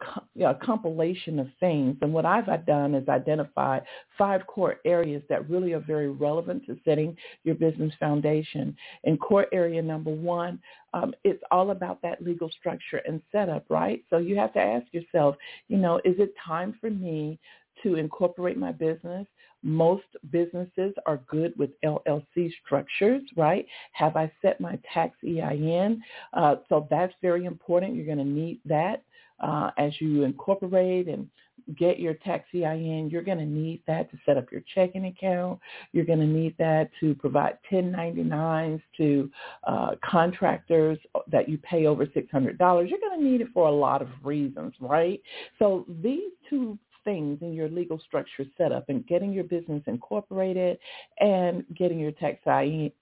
a, 0.45 0.55
compilation 0.55 1.39
of 1.39 1.49
things. 1.61 1.97
And 2.01 2.13
what 2.13 2.25
I've 2.25 2.47
done 2.67 2.95
is 2.95 3.09
identify 3.09 3.81
five 4.17 4.47
core 4.47 4.77
areas 4.85 5.23
that 5.29 5.49
really 5.49 5.73
are 5.73 5.81
very 5.81 6.11
relevant 6.11 6.65
to 6.67 6.79
setting 6.85 7.17
your 7.45 7.55
business 7.55 7.93
foundation. 8.01 8.77
In 9.05 9.17
core 9.17 9.47
area 9.53 9.83
number 9.83 10.11
one, 10.11 10.59
um, 10.95 11.15
it's 11.25 11.43
all 11.51 11.71
about 11.71 12.01
that 12.03 12.23
legal 12.23 12.51
structure 12.51 13.03
and 13.07 13.21
setup, 13.33 13.65
right? 13.69 14.03
So 14.09 14.19
you 14.19 14.37
have 14.37 14.53
to 14.55 14.61
ask 14.61 14.87
yourself, 14.93 15.37
you 15.69 15.77
know, 15.77 15.99
is 15.99 16.17
it 16.19 16.35
time 16.45 16.75
for 16.81 16.91
me 16.91 17.39
to 17.83 17.97
incorporate 17.97 18.57
my 18.57 18.73
business? 18.73 19.27
Most 19.67 20.05
businesses 20.31 20.95
are 21.07 21.21
good 21.29 21.53
with 21.59 21.71
LLC 21.85 22.53
structures, 22.65 23.23
right? 23.37 23.67
Have 23.93 24.17
I 24.17 24.31
set 24.41 24.61
my 24.61 24.79
tax 24.95 25.17
EIN? 25.25 26.01
Uh, 26.33 26.57
so 26.69 26.87
that's 26.89 27.13
very 27.21 27.47
important. 27.47 27.97
You're 27.97 28.07
going 28.07 28.19
to 28.19 28.25
need 28.25 28.61
that 28.65 29.03
uh, 29.41 29.71
as 29.77 29.93
you 30.01 30.23
incorporate 30.23 31.09
and 31.09 31.29
get 31.77 31.99
your 31.99 32.15
tax 32.15 32.47
EIN. 32.55 33.09
You're 33.11 33.23
going 33.23 33.39
to 33.39 33.45
need 33.45 33.83
that 33.87 34.11
to 34.11 34.19
set 34.25 34.37
up 34.37 34.53
your 34.53 34.63
checking 34.75 35.07
account. 35.07 35.59
You're 35.93 36.05
going 36.05 36.21
to 36.21 36.27
need 36.27 36.55
that 36.59 36.91
to 37.01 37.15
provide 37.17 37.59
1099s 37.71 38.81
to 38.99 39.31
uh, 39.67 39.91
contractors 40.05 40.99
that 41.31 41.49
you 41.49 41.59
pay 41.59 41.87
over 41.87 42.07
$600. 42.07 42.33
You're 42.33 43.01
going 43.01 43.19
to 43.19 43.25
need 43.25 43.41
it 43.41 43.49
for 43.53 43.69
a 43.69 43.73
lot 43.73 44.01
of 44.03 44.09
reasons, 44.23 44.75
right? 44.81 45.21
So 45.59 45.87
these 46.03 46.31
two 46.49 46.79
things 47.07 47.39
in 47.41 47.55
your 47.55 47.71
legal 47.71 47.99
structure 48.01 48.45
set 48.59 48.73
up 48.73 48.91
and 48.91 49.07
getting 49.07 49.33
your 49.33 49.45
business 49.45 49.83
incorporated 49.87 50.77
and 51.21 51.65
getting 51.75 51.99
your 51.99 52.13
tax 52.13 52.41
EIN 52.47 52.93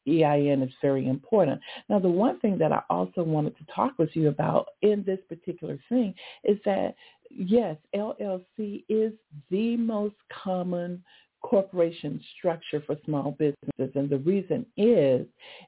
is 0.63 0.73
very 0.81 1.09
important. 1.09 1.61
Now, 1.89 1.99
the 1.99 2.09
one 2.09 2.39
thing 2.39 2.57
that 2.59 2.71
I 2.71 2.83
also 2.91 3.25
wanted 3.25 3.57
to 3.59 3.65
talk 3.75 3.99
with 3.99 4.11
you 4.15 4.29
about 4.29 4.67
in 4.83 5.03
this 5.05 5.19
particular 5.29 5.79
thing 5.89 6.15
is 6.45 6.59
that, 6.65 6.95
yes, 7.31 7.77
LLC 7.97 8.85
is 8.89 9.13
the 9.51 9.77
most 9.77 10.15
common 10.45 11.03
corporation 11.45 12.19
structure 12.39 12.83
for 12.87 12.97
small 13.05 13.33
businesses. 13.33 13.95
And 13.95 14.09
the 14.09 14.19
reason 14.19 14.65
is, 14.79 15.27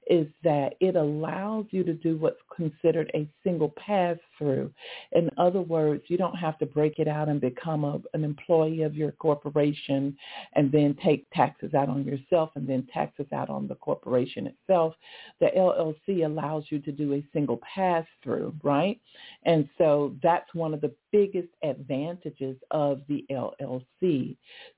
is 0.09 0.27
that 0.43 0.75
it 0.81 0.97
allows 0.97 1.67
you 1.71 1.85
to 1.85 1.93
do 1.93 2.17
what's 2.17 2.41
considered 2.55 3.11
a 3.15 3.29
single 3.45 3.75
pass 3.77 4.17
through. 4.39 4.73
In 5.13 5.29
other 5.37 5.61
words, 5.61 6.05
you 6.09 6.17
don't 6.17 6.35
have 6.35 6.59
to 6.61 6.67
break 6.67 6.99
it 6.99 7.07
out 7.07 7.29
and 7.29 7.43
become 7.43 7.85
a, 7.85 8.01
an 8.15 8.25
employee 8.25 8.83
of 8.83 8.95
your 8.95 9.13
corporation 9.13 10.17
and 10.55 10.73
then 10.73 10.97
take 11.05 11.27
taxes 11.35 11.75
out 11.75 11.91
on 11.91 12.05
yourself 12.05 12.51
and 12.55 12.67
then 12.67 12.89
taxes 12.91 13.27
out 13.35 13.51
on 13.51 13.69
the 13.69 13.75
corporation 13.75 14.47
itself. 14.47 14.95
The 15.41 15.51
LLC 15.55 16.25
allows 16.25 16.65
you 16.71 16.79
to 16.81 16.91
do 16.93 17.13
a 17.13 17.27
single 17.35 17.61
pass 17.75 18.07
through, 18.25 18.55
right? 18.63 18.99
And 19.45 19.69
so 19.77 20.15
that's 20.23 20.55
one 20.55 20.73
of 20.73 20.81
the 20.81 20.95
biggest 21.13 21.49
advantages 21.63 22.57
of 22.71 23.03
the 23.09 23.27
LLC. 23.31 24.37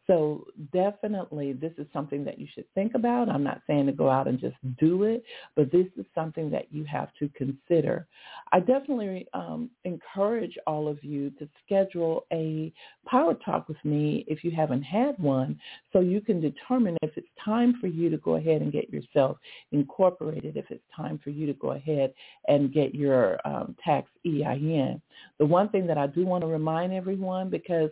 So 0.08 0.46
definitely 0.90 1.52
this 1.52 1.72
is 1.78 1.86
something 1.92 2.24
that 2.24 2.38
you 2.38 2.46
should 2.54 2.64
think 2.74 2.94
about. 2.94 3.28
I'm 3.28 3.44
not 3.44 3.62
saying 3.66 3.86
to 3.86 3.92
go 3.92 4.08
out 4.08 4.28
and 4.28 4.38
just 4.38 4.56
do 4.78 5.04
it, 5.04 5.22
but 5.56 5.70
this 5.70 5.86
is 5.96 6.04
something 6.14 6.50
that 6.50 6.72
you 6.72 6.84
have 6.84 7.08
to 7.18 7.28
consider. 7.36 8.06
I 8.52 8.60
definitely 8.60 9.26
um, 9.34 9.70
encourage 9.84 10.56
all 10.66 10.88
of 10.88 11.02
you 11.02 11.30
to 11.38 11.48
schedule 11.64 12.26
a 12.32 12.72
power 13.06 13.34
talk 13.34 13.68
with 13.68 13.82
me 13.84 14.24
if 14.28 14.44
you 14.44 14.50
haven't 14.50 14.82
had 14.82 15.18
one 15.18 15.58
so 15.92 16.00
you 16.00 16.20
can 16.20 16.40
determine 16.40 16.96
if 17.02 17.10
it's 17.16 17.28
time 17.44 17.74
for 17.80 17.86
you 17.86 18.10
to 18.10 18.16
go 18.18 18.36
ahead 18.36 18.62
and 18.62 18.72
get 18.72 18.90
yourself 18.90 19.38
incorporated, 19.72 20.56
if 20.56 20.66
it's 20.70 20.84
time 20.94 21.20
for 21.22 21.30
you 21.30 21.46
to 21.46 21.54
go 21.54 21.72
ahead 21.72 22.12
and 22.46 22.72
get 22.72 22.94
your 22.94 23.38
um, 23.46 23.76
tax 23.84 24.08
EIN. 24.26 25.00
The 25.38 25.46
one 25.46 25.68
thing 25.68 25.86
that 25.86 25.98
I 25.98 26.06
do 26.06 26.24
want 26.24 26.42
to 26.42 26.48
remind 26.48 26.92
everyone 26.92 27.50
because 27.50 27.90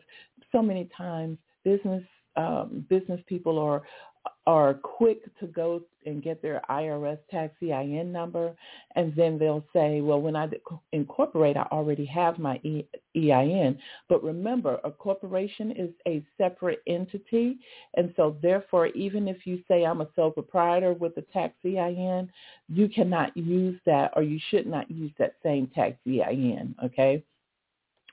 so 0.52 0.62
many 0.62 0.88
times 0.96 1.38
business 1.64 2.02
um, 2.36 2.86
business 2.88 3.20
people 3.26 3.58
are 3.58 3.82
are 4.46 4.74
quick 4.74 5.22
to 5.40 5.46
go 5.46 5.82
and 6.04 6.22
get 6.22 6.40
their 6.40 6.62
IRS 6.70 7.18
tax 7.30 7.54
EIN 7.62 8.12
number, 8.12 8.54
and 8.94 9.14
then 9.16 9.38
they'll 9.38 9.64
say, 9.72 10.00
well, 10.00 10.20
when 10.20 10.36
I 10.36 10.48
incorporate, 10.92 11.56
I 11.56 11.66
already 11.72 12.04
have 12.06 12.38
my 12.38 12.60
EIN. 13.16 13.78
But 14.08 14.22
remember, 14.22 14.78
a 14.84 14.90
corporation 14.90 15.72
is 15.72 15.90
a 16.06 16.24
separate 16.38 16.80
entity, 16.86 17.58
and 17.94 18.12
so 18.16 18.36
therefore, 18.40 18.86
even 18.88 19.26
if 19.26 19.46
you 19.46 19.62
say 19.66 19.84
I'm 19.84 20.00
a 20.00 20.08
sole 20.14 20.30
proprietor 20.30 20.92
with 20.92 21.16
a 21.16 21.22
tax 21.22 21.54
EIN, 21.64 22.30
you 22.68 22.88
cannot 22.88 23.36
use 23.36 23.78
that 23.84 24.12
or 24.14 24.22
you 24.22 24.38
should 24.50 24.66
not 24.66 24.88
use 24.90 25.12
that 25.18 25.34
same 25.42 25.66
tax 25.68 25.96
EIN, 26.06 26.74
okay? 26.84 27.24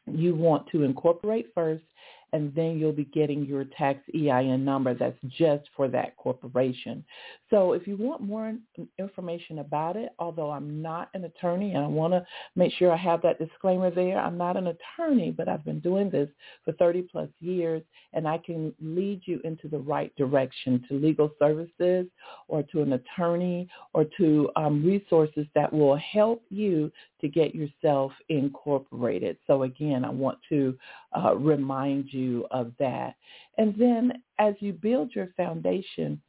You 0.07 0.35
want 0.35 0.67
to 0.71 0.83
incorporate 0.83 1.51
first 1.53 1.83
and 2.33 2.53
then 2.55 2.79
you'll 2.79 2.91
be 2.91 3.05
getting 3.05 3.45
your 3.45 3.63
tax 3.77 3.99
EIN 4.13 4.65
number 4.65 4.93
that's 4.93 5.17
just 5.27 5.69
for 5.75 5.87
that 5.87 6.17
corporation. 6.17 7.05
So 7.51 7.73
if 7.73 7.87
you 7.87 7.95
want 7.95 8.21
more 8.21 8.55
information 8.97 9.59
about 9.59 9.95
it, 9.95 10.09
although 10.17 10.49
I'm 10.49 10.81
not 10.81 11.09
an 11.13 11.25
attorney 11.25 11.73
and 11.73 11.85
I 11.85 11.87
want 11.87 12.13
to 12.13 12.25
make 12.55 12.73
sure 12.73 12.91
I 12.91 12.97
have 12.97 13.21
that 13.21 13.37
disclaimer 13.37 13.91
there, 13.91 14.19
I'm 14.19 14.37
not 14.37 14.57
an 14.57 14.67
attorney, 14.67 15.29
but 15.29 15.47
I've 15.47 15.63
been 15.63 15.79
doing 15.79 16.09
this 16.09 16.27
for 16.65 16.73
30 16.73 17.03
plus 17.03 17.29
years 17.39 17.83
and 18.13 18.27
I 18.27 18.39
can 18.39 18.73
lead 18.81 19.21
you 19.25 19.39
into 19.43 19.67
the 19.67 19.77
right 19.77 20.13
direction 20.15 20.83
to 20.89 20.95
legal 20.95 21.31
services 21.37 22.07
or 22.47 22.63
to 22.63 22.81
an 22.81 22.93
attorney 22.93 23.69
or 23.93 24.05
to 24.17 24.49
um, 24.55 24.83
resources 24.83 25.45
that 25.53 25.71
will 25.71 25.97
help 25.97 26.43
you 26.49 26.91
to 27.21 27.27
get 27.29 27.55
yourself 27.55 28.11
incorporated. 28.29 29.37
So 29.47 29.63
again, 29.63 30.03
I 30.03 30.09
want 30.09 30.39
to 30.49 30.77
uh, 31.15 31.35
remind 31.35 32.11
you 32.11 32.22
of 32.51 32.73
that. 32.79 33.15
And 33.57 33.75
then 33.77 34.23
as 34.39 34.55
you 34.59 34.73
build 34.73 35.11
your 35.13 35.29
foundation 35.37 36.19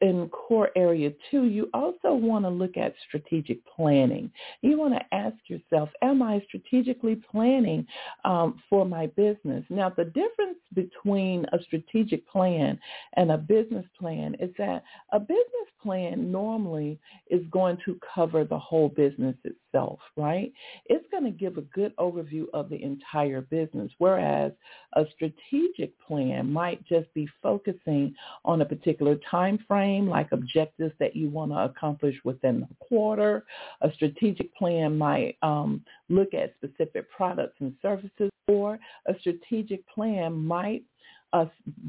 in 0.00 0.28
core 0.28 0.70
area 0.76 1.10
two, 1.30 1.44
you 1.44 1.70
also 1.72 2.12
want 2.12 2.44
to 2.44 2.50
look 2.50 2.76
at 2.76 2.94
strategic 3.06 3.58
planning. 3.66 4.30
You 4.60 4.78
want 4.78 4.94
to 4.94 5.14
ask 5.14 5.36
yourself, 5.46 5.88
am 6.02 6.22
I 6.22 6.42
strategically 6.46 7.16
planning 7.16 7.86
um, 8.24 8.60
for 8.68 8.84
my 8.84 9.06
business? 9.06 9.64
Now, 9.70 9.88
the 9.88 10.04
difference 10.04 10.58
between 10.74 11.46
a 11.52 11.62
strategic 11.62 12.28
plan 12.28 12.78
and 13.14 13.32
a 13.32 13.38
business 13.38 13.86
plan 13.98 14.36
is 14.40 14.50
that 14.58 14.82
a 15.12 15.20
business 15.20 15.44
plan 15.82 16.30
normally 16.30 16.98
is 17.30 17.42
going 17.50 17.78
to 17.84 17.98
cover 18.14 18.44
the 18.44 18.58
whole 18.58 18.88
business 18.88 19.36
itself, 19.44 20.00
right? 20.16 20.52
It's 20.86 21.06
going 21.10 21.24
to 21.24 21.30
give 21.30 21.56
a 21.56 21.62
good 21.62 21.96
overview 21.96 22.46
of 22.52 22.68
the 22.68 22.82
entire 22.82 23.42
business, 23.42 23.90
whereas 23.98 24.52
a 24.94 25.04
strategic 25.14 25.98
plan 26.00 26.52
might 26.58 26.80
just 26.94 27.08
be 27.14 27.26
focusing 27.40 28.04
on 28.44 28.62
a 28.62 28.64
particular 28.74 29.16
time 29.30 29.58
frame, 29.68 30.04
like 30.08 30.28
objectives 30.32 30.94
that 30.98 31.14
you 31.14 31.26
want 31.30 31.50
to 31.52 31.58
accomplish 31.70 32.16
within 32.24 32.60
the 32.60 32.74
quarter. 32.80 33.44
A 33.82 33.92
strategic 33.94 34.48
plan 34.56 34.98
might 34.98 35.36
um, 35.42 35.70
look 36.08 36.30
at 36.34 36.54
specific 36.56 37.04
products 37.18 37.56
and 37.60 37.72
services, 37.80 38.30
or 38.48 38.78
a 39.06 39.14
strategic 39.20 39.80
plan 39.94 40.32
might 40.56 40.82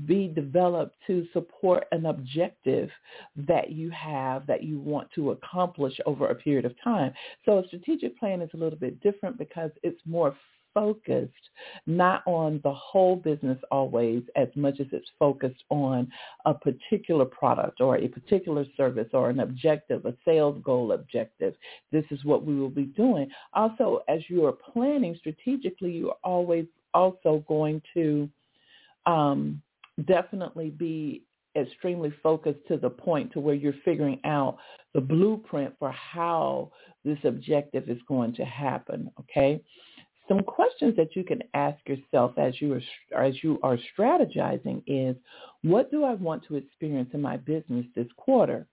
be 0.06 0.28
developed 0.28 0.96
to 1.08 1.26
support 1.34 1.86
an 1.92 2.06
objective 2.06 2.90
that 3.52 3.72
you 3.72 3.90
have 3.90 4.46
that 4.46 4.64
you 4.64 4.80
want 4.80 5.08
to 5.16 5.32
accomplish 5.32 5.96
over 6.06 6.28
a 6.28 6.36
period 6.36 6.66
of 6.66 6.74
time. 6.84 7.12
So 7.46 7.60
a 7.60 7.68
strategic 7.68 8.20
plan 8.20 8.42
is 8.42 8.50
a 8.54 8.58
little 8.58 8.78
bit 8.78 9.02
different 9.02 9.38
because 9.38 9.72
it's 9.82 10.02
more 10.06 10.36
focused 10.80 11.34
not 11.86 12.24
on 12.26 12.62
the 12.64 12.74
whole 12.74 13.18
business 13.18 13.58
always 13.70 14.24
as 14.38 14.48
much 14.56 14.80
as 14.80 14.88
it's 14.94 15.10
focused 15.20 15.64
on 15.70 16.10
a 16.46 16.54
particular 16.54 17.26
product 17.26 17.82
or 17.82 17.98
a 17.98 18.08
particular 18.08 18.66
service 18.78 19.10
or 19.12 19.30
an 19.30 19.42
objective, 19.42 20.06
a 20.06 20.14
sales 20.24 20.62
goal 20.64 20.94
objective. 20.94 21.54
This 21.92 22.06
is 22.12 22.24
what 22.24 22.46
we 22.46 22.56
will 22.56 22.70
be 22.70 22.86
doing. 22.86 23.30
Also, 23.54 24.04
as 24.08 24.22
you 24.30 24.46
are 24.46 24.54
planning 24.54 25.16
strategically, 25.20 25.92
you 25.92 26.12
are 26.12 26.18
always 26.24 26.66
also 26.94 27.44
going 27.48 27.82
to 27.94 28.30
um, 29.06 29.62
definitely 30.08 30.70
be 30.70 31.24
extremely 31.58 32.14
focused 32.24 32.60
to 32.70 32.78
the 32.78 32.90
point 32.90 33.34
to 33.34 33.40
where 33.40 33.56
you're 33.56 33.74
figuring 33.84 34.20
out 34.24 34.58
the 34.94 35.02
blueprint 35.02 35.74
for 35.78 35.92
how 35.92 36.72
this 37.04 37.18
objective 37.24 37.90
is 37.90 37.98
going 38.08 38.34
to 38.34 38.46
happen 38.46 39.10
okay 39.20 39.62
some 40.30 40.44
questions 40.44 40.96
that 40.96 41.16
you 41.16 41.24
can 41.26 41.42
ask 41.54 41.78
yourself 41.88 42.38
as 42.38 42.62
you 42.62 42.80
are 43.14 43.24
as 43.24 43.44
you 43.44 43.60
are 43.64 43.78
strategizing 43.98 44.82
is 44.88 45.18
what 45.64 45.92
do 45.92 46.06
I 46.06 46.14
want 46.14 46.46
to 46.48 46.56
experience 46.56 47.10
in 47.14 47.22
my 47.22 47.36
business 47.36 47.86
this 47.96 48.08
quarter? 48.16 48.66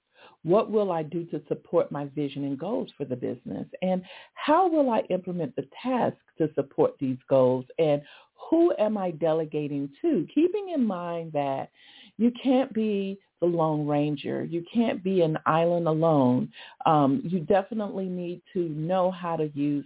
What 0.45 0.71
will 0.71 0.92
I 0.92 1.03
do 1.03 1.25
to 1.27 1.42
support 1.49 1.90
my 1.90 2.05
vision 2.14 2.45
and 2.45 2.59
goals 2.59 2.90
for 2.97 3.05
the 3.05 3.16
business? 3.16 3.66
And 3.83 4.03
how 4.35 4.69
will 4.69 4.90
I 4.90 5.01
implement 5.11 5.57
the 5.57 5.66
tasks 5.83 6.19
to 6.38 6.49
support 6.55 6.95
these 7.01 7.19
goals? 7.29 7.64
And 7.79 8.03
who 8.51 8.73
am 8.79 8.97
I 8.97 9.11
delegating 9.12 9.88
to? 10.03 10.27
Keeping 10.33 10.73
in 10.75 10.87
mind 10.87 11.33
that 11.33 11.71
you 12.19 12.33
can't 12.42 12.73
be 12.73 13.19
the 13.40 13.47
Lone 13.47 13.87
Ranger. 13.87 14.45
You 14.45 14.64
can't 14.73 15.03
be 15.03 15.23
an 15.23 15.38
island 15.47 15.88
alone. 15.88 16.51
Um, 16.87 17.23
you 17.25 17.40
definitely 17.40 18.07
need 18.07 18.40
to 18.53 18.69
know 18.69 19.11
how 19.11 19.37
to 19.37 19.51
use 19.55 19.85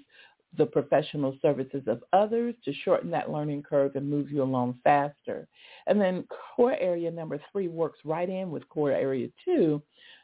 the 0.57 0.67
professional 0.67 1.37
services 1.41 1.83
of 1.87 2.03
others 2.13 2.55
to 2.65 2.73
shorten 2.85 3.11
that 3.11 3.31
learning 3.31 3.63
curve 3.63 3.95
and 3.95 4.09
move 4.09 4.31
you 4.31 4.43
along 4.43 4.79
faster. 4.83 5.47
And 5.87 6.01
then 6.01 6.27
core 6.57 6.77
area 6.81 7.11
number 7.11 7.41
three 7.53 7.69
works 7.69 8.01
right 8.05 8.29
in 8.29 8.51
with 8.51 8.69
core 8.69 8.93
area 8.93 9.29
two 9.45 9.83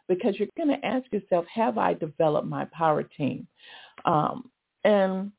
because 0.08 0.38
you're 0.38 0.48
going 0.56 0.68
to 0.68 0.86
ask 0.86 1.10
yourself, 1.12 1.44
have 1.52 1.78
I 1.78 1.94
developed 1.94 2.46
my 2.46 2.64
power 2.72 3.02
team? 3.02 3.46
Um, 4.04 4.50
and 4.84 5.32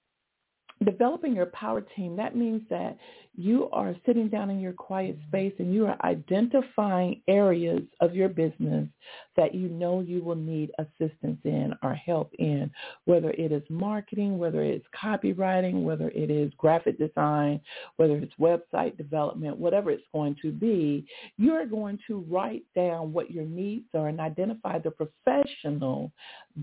developing 0.84 1.36
your 1.36 1.48
power 1.48 1.82
team, 1.82 2.16
that 2.18 2.36
means 2.36 2.62
that 2.70 2.98
you 3.38 3.70
are 3.72 3.96
sitting 4.06 4.28
down 4.28 4.50
in 4.50 4.60
your 4.60 4.74
quiet 4.74 5.16
space 5.28 5.54
and 5.60 5.72
you 5.72 5.86
are 5.86 5.98
identifying 6.04 7.22
areas 7.28 7.84
of 8.02 8.16
your 8.16 8.30
business 8.30 8.88
that 9.36 9.54
you 9.54 9.70
know 9.70 10.00
you 10.00 10.24
will 10.24 10.36
need 10.36 10.72
assistance 10.80 11.40
in 11.44 11.74
or 11.84 11.94
help 11.94 12.34
in, 12.40 12.72
whether 13.06 13.30
it 13.32 13.52
is 13.52 13.62
marketing, 13.70 14.40
whether 14.40 14.64
it's 14.64 14.86
copywriting, 15.00 15.84
whether 15.84 16.10
it 16.10 16.32
is 16.32 16.52
graphic 16.58 16.98
design, 16.98 17.62
whether 17.98 18.18
it's 18.18 18.34
website 18.40 18.98
development, 18.98 19.56
whatever 19.56 19.92
it's 19.92 20.04
going 20.12 20.36
to 20.42 20.52
be, 20.52 21.06
you're 21.38 21.68
going 21.68 22.00
to 22.08 22.26
write 22.28 22.64
down 22.76 23.14
what 23.14 23.30
your 23.30 23.46
needs 23.46 23.86
are 23.94 24.08
and 24.08 24.20
identify 24.20 24.80
the 24.80 24.92
professional 24.92 26.12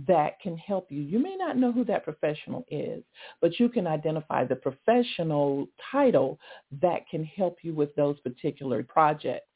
that 0.09 0.41
can 0.41 0.57
help 0.57 0.91
you. 0.91 1.01
You 1.01 1.21
may 1.21 1.37
not 1.37 1.57
know 1.57 1.71
who 1.71 1.85
that 1.85 2.03
professional 2.03 2.65
is, 2.69 3.05
but 3.41 3.61
you 3.61 3.69
can 3.69 3.87
identify 3.87 4.45
the 4.45 4.57
professional 4.57 5.69
title 5.93 6.41
that 6.81 7.09
can 7.09 7.25
help 7.25 7.59
you 7.63 7.75
with 7.75 7.95
those 7.95 8.19
particular 8.21 8.83
projects. 8.83 9.47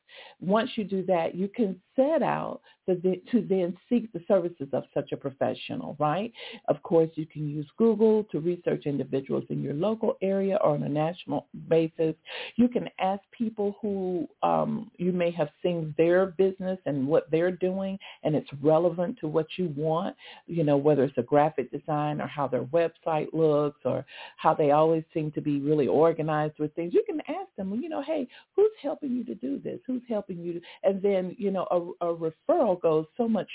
Once 0.40 0.70
you 0.76 0.84
do 0.84 1.04
that, 1.06 1.34
you 1.34 1.48
can 1.48 1.80
set 1.96 2.22
out 2.22 2.60
to, 2.86 3.16
to 3.30 3.46
then 3.48 3.76
seek 3.88 4.10
the 4.12 4.20
services 4.26 4.68
of 4.72 4.84
such 4.94 5.12
a 5.12 5.16
professional, 5.16 5.96
right? 5.98 6.32
Of 6.68 6.82
course, 6.82 7.10
you 7.14 7.26
can 7.26 7.48
use 7.48 7.66
Google 7.76 8.24
to 8.24 8.40
research 8.40 8.86
individuals 8.86 9.44
in 9.50 9.62
your 9.62 9.74
local 9.74 10.16
area 10.22 10.58
or 10.62 10.70
on 10.74 10.82
a 10.84 10.88
national 10.88 11.46
basis. 11.68 12.14
You 12.56 12.68
can 12.68 12.88
ask 12.98 13.20
people 13.36 13.76
who 13.82 14.26
um, 14.42 14.90
you 14.96 15.12
may 15.12 15.30
have 15.32 15.48
seen 15.62 15.94
their 15.98 16.26
business 16.26 16.78
and 16.86 17.06
what 17.06 17.30
they're 17.30 17.50
doing, 17.50 17.98
and 18.22 18.34
it's 18.34 18.48
relevant 18.62 19.18
to 19.20 19.28
what 19.28 19.46
you 19.56 19.72
want, 19.76 20.16
you 20.46 20.64
know, 20.64 20.76
whether 20.76 21.04
it's 21.04 21.18
a 21.18 21.22
graphic 21.22 21.70
design 21.70 22.20
or 22.20 22.26
how 22.26 22.48
their 22.48 22.64
website 22.64 23.28
looks 23.32 23.80
or 23.84 24.04
how 24.36 24.54
they 24.54 24.70
always 24.70 25.04
seem 25.12 25.30
to 25.32 25.40
be 25.40 25.60
really 25.60 25.88
organized 25.88 26.58
with 26.58 26.74
things. 26.74 26.94
You 26.94 27.04
can 27.06 27.20
ask 27.28 27.48
them, 27.56 27.74
you 27.82 27.88
know, 27.88 28.02
hey, 28.02 28.26
who's 28.56 28.70
helping 28.82 29.12
you 29.12 29.24
to 29.24 29.34
do 29.34 29.58
this? 29.58 29.78
Who's 29.86 29.97
helping 30.08 30.38
you? 30.38 30.60
And 30.82 31.00
then, 31.02 31.34
you 31.38 31.50
know, 31.50 31.66
a, 32.00 32.06
a 32.08 32.14
referral 32.14 32.80
goes 32.80 33.06
so 33.16 33.28
much 33.28 33.48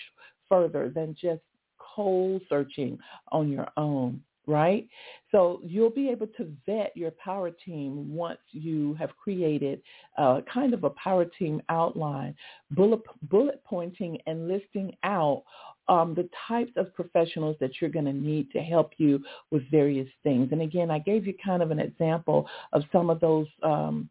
further 0.50 0.92
than 0.94 1.16
just 1.20 1.42
cold 1.78 2.42
searching 2.50 2.98
on 3.32 3.52
your 3.52 3.68
own, 3.78 4.22
right? 4.48 4.88
So 5.32 5.60
you'll 5.64 5.90
be 5.90 6.10
able 6.10 6.28
to 6.38 6.52
vet 6.66 6.96
your 6.96 7.12
power 7.12 7.52
team 7.52 8.14
once 8.14 8.40
you 8.52 8.94
have 8.96 9.16
created 9.16 9.82
uh, 10.18 10.42
kind 10.52 10.74
of 10.74 10.84
a 10.84 10.90
power 10.92 11.26
team 11.26 11.62
outline, 11.70 12.36
bullet, 12.72 13.02
bullet 13.30 13.62
pointing 13.64 14.18
and 14.28 14.48
listing 14.48 14.96
out 15.04 15.44
um, 15.88 16.14
the 16.16 16.30
types 16.48 16.72
of 16.78 16.94
professionals 16.96 17.58
that 17.60 17.72
you're 17.80 17.90
going 17.90 18.06
to 18.06 18.14
need 18.14 18.50
to 18.52 18.60
help 18.60 18.92
you 18.98 19.22
with 19.52 19.70
various 19.70 20.08
things. 20.24 20.50
And 20.52 20.62
again, 20.62 20.90
I 20.90 21.00
gave 21.00 21.28
you 21.28 21.34
kind 21.44 21.62
of 21.62 21.72
an 21.72 21.80
example 21.80 22.48
of 22.72 22.84
some 22.92 23.10
of 23.10 23.20
those 23.20 23.48
um, 23.64 24.10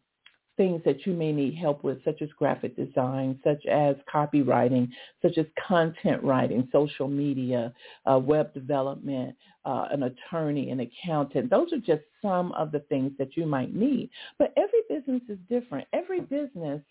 things 0.55 0.81
that 0.85 1.05
you 1.05 1.13
may 1.13 1.31
need 1.31 1.55
help 1.55 1.83
with, 1.83 2.03
such 2.03 2.21
as 2.21 2.29
graphic 2.37 2.75
design, 2.75 3.39
such 3.43 3.65
as 3.65 3.95
copywriting, 4.13 4.87
such 5.21 5.37
as 5.37 5.45
content 5.67 6.23
writing, 6.23 6.67
social 6.71 7.07
media, 7.07 7.73
uh, 8.05 8.19
web 8.19 8.53
development, 8.53 9.35
uh, 9.65 9.87
an 9.91 10.03
attorney, 10.03 10.69
an 10.69 10.81
accountant. 10.81 11.49
Those 11.49 11.73
are 11.73 11.79
just 11.79 12.03
some 12.21 12.51
of 12.53 12.71
the 12.71 12.79
things 12.81 13.11
that 13.17 13.35
you 13.35 13.45
might 13.45 13.73
need. 13.73 14.09
But 14.37 14.53
every 14.57 14.81
business 14.89 15.21
is 15.27 15.39
different. 15.49 15.87
Every 15.93 16.21
business 16.21 16.81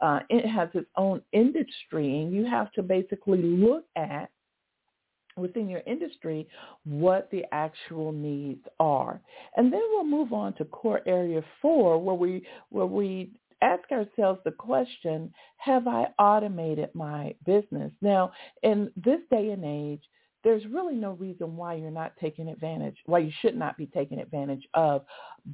uh, 0.00 0.18
it 0.30 0.44
has 0.48 0.68
its 0.74 0.88
own 0.96 1.22
industry, 1.32 2.18
and 2.18 2.32
you 2.32 2.44
have 2.44 2.72
to 2.72 2.82
basically 2.82 3.40
look 3.40 3.84
at 3.96 4.30
within 5.36 5.68
your 5.68 5.82
industry 5.86 6.46
what 6.84 7.30
the 7.30 7.44
actual 7.52 8.12
needs 8.12 8.64
are. 8.80 9.20
And 9.56 9.72
then 9.72 9.82
we'll 9.90 10.04
move 10.04 10.32
on 10.32 10.54
to 10.54 10.64
core 10.66 11.00
area 11.06 11.42
four 11.60 11.98
where 11.98 12.14
we 12.14 12.46
where 12.70 12.86
we 12.86 13.32
ask 13.62 13.90
ourselves 13.92 14.40
the 14.44 14.50
question, 14.50 15.32
have 15.56 15.86
I 15.86 16.06
automated 16.18 16.90
my 16.94 17.34
business? 17.46 17.92
Now, 18.00 18.32
in 18.62 18.90
this 18.96 19.20
day 19.30 19.50
and 19.50 19.64
age, 19.64 20.02
there's 20.44 20.64
really 20.66 20.94
no 20.94 21.12
reason 21.12 21.56
why 21.56 21.74
you're 21.74 21.90
not 21.90 22.12
taking 22.20 22.48
advantage, 22.48 22.96
why 23.06 23.20
you 23.20 23.32
should 23.40 23.56
not 23.56 23.76
be 23.76 23.86
taking 23.86 24.18
advantage 24.18 24.66
of 24.74 25.04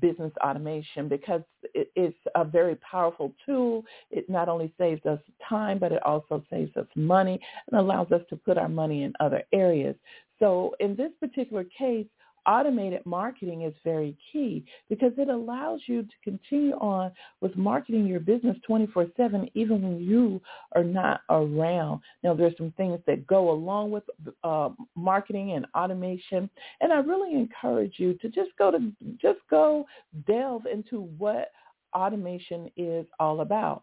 business 0.01 0.33
automation 0.45 1.09
because 1.09 1.43
it, 1.75 1.91
it's 1.95 2.17
a 2.35 2.45
very 2.45 2.77
powerful 2.77 3.33
tool. 3.45 3.85
It 4.11 4.29
not 4.29 4.49
only 4.49 4.73
saves 4.79 5.05
us 5.07 5.21
time, 5.49 5.79
but 5.79 5.93
it 5.93 6.03
also 6.05 6.43
saves 6.51 6.77
us 6.77 6.87
money 6.95 7.41
and 7.71 7.79
allows 7.79 8.13
us 8.13 8.23
to 8.31 8.37
put 8.37 8.59
our 8.59 8.69
money 8.69 9.03
in 9.03 9.13
other 9.21 9.43
areas. 9.53 9.97
So 10.39 10.75
in 10.81 10.95
this 10.97 11.11
particular 11.21 11.65
case, 11.65 12.07
automated 12.47 13.05
marketing 13.05 13.63
is 13.63 13.75
very 13.85 14.17
key 14.33 14.65
because 14.89 15.13
it 15.19 15.29
allows 15.29 15.81
you 15.87 16.03
to 16.03 16.15
continue 16.23 16.75
on 16.75 17.11
with 17.41 17.57
marketing 17.57 18.07
your 18.07 18.21
business 18.21 18.57
24/7 18.69 19.51
even 19.55 19.83
when 19.83 20.01
you 20.01 20.41
are 20.73 20.85
not 20.85 21.21
around. 21.31 22.01
Now 22.23 22.35
there's 22.35 22.57
some 22.57 22.73
things 22.73 23.01
that 23.07 23.27
go 23.27 23.51
along 23.51 23.91
with 23.91 24.05
uh, 24.45 24.71
marketing 24.95 25.53
and 25.53 25.67
automation 25.75 26.49
and 26.81 26.93
I 26.93 26.99
really 26.99 27.35
encourage 27.35 27.95
you 27.99 28.15
to 28.15 28.29
just 28.29 28.51
go 28.59 28.71
to 28.71 28.93
just 29.21 29.41
go 29.51 29.87
delve 30.27 30.67
into 30.67 31.03
what 31.19 31.51
automation 31.95 32.71
is 32.77 33.07
all 33.19 33.41
about. 33.41 33.83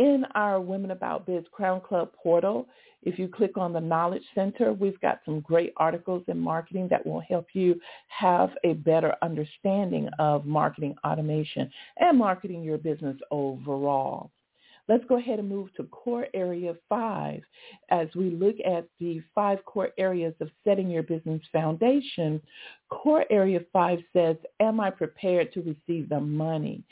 In 0.00 0.24
our 0.34 0.62
Women 0.62 0.92
About 0.92 1.26
Biz 1.26 1.44
Crown 1.52 1.82
Club 1.82 2.10
portal, 2.14 2.66
if 3.02 3.18
you 3.18 3.28
click 3.28 3.58
on 3.58 3.74
the 3.74 3.82
Knowledge 3.82 4.22
Center, 4.34 4.72
we've 4.72 4.98
got 5.02 5.20
some 5.26 5.40
great 5.40 5.74
articles 5.76 6.24
in 6.26 6.40
marketing 6.40 6.88
that 6.88 7.06
will 7.06 7.20
help 7.20 7.48
you 7.52 7.78
have 8.08 8.48
a 8.64 8.72
better 8.72 9.14
understanding 9.20 10.08
of 10.18 10.46
marketing 10.46 10.94
automation 11.04 11.70
and 11.98 12.16
marketing 12.16 12.62
your 12.62 12.78
business 12.78 13.14
overall. 13.30 14.30
Let's 14.88 15.04
go 15.08 15.18
ahead 15.18 15.38
and 15.38 15.48
move 15.48 15.72
to 15.74 15.84
core 15.84 16.26
area 16.34 16.74
five 16.88 17.42
as 17.90 18.08
we 18.14 18.30
look 18.30 18.56
at 18.66 18.86
the 18.98 19.22
five 19.34 19.64
core 19.64 19.90
areas 19.98 20.34
of 20.40 20.50
setting 20.64 20.90
your 20.90 21.02
business 21.02 21.40
foundation. 21.52 22.40
Core 22.88 23.24
area 23.30 23.60
five 23.72 24.00
says, 24.12 24.36
am 24.58 24.80
I 24.80 24.90
prepared 24.90 25.52
to 25.52 25.60
receive 25.60 26.08
the 26.08 26.20
money? 26.20 26.82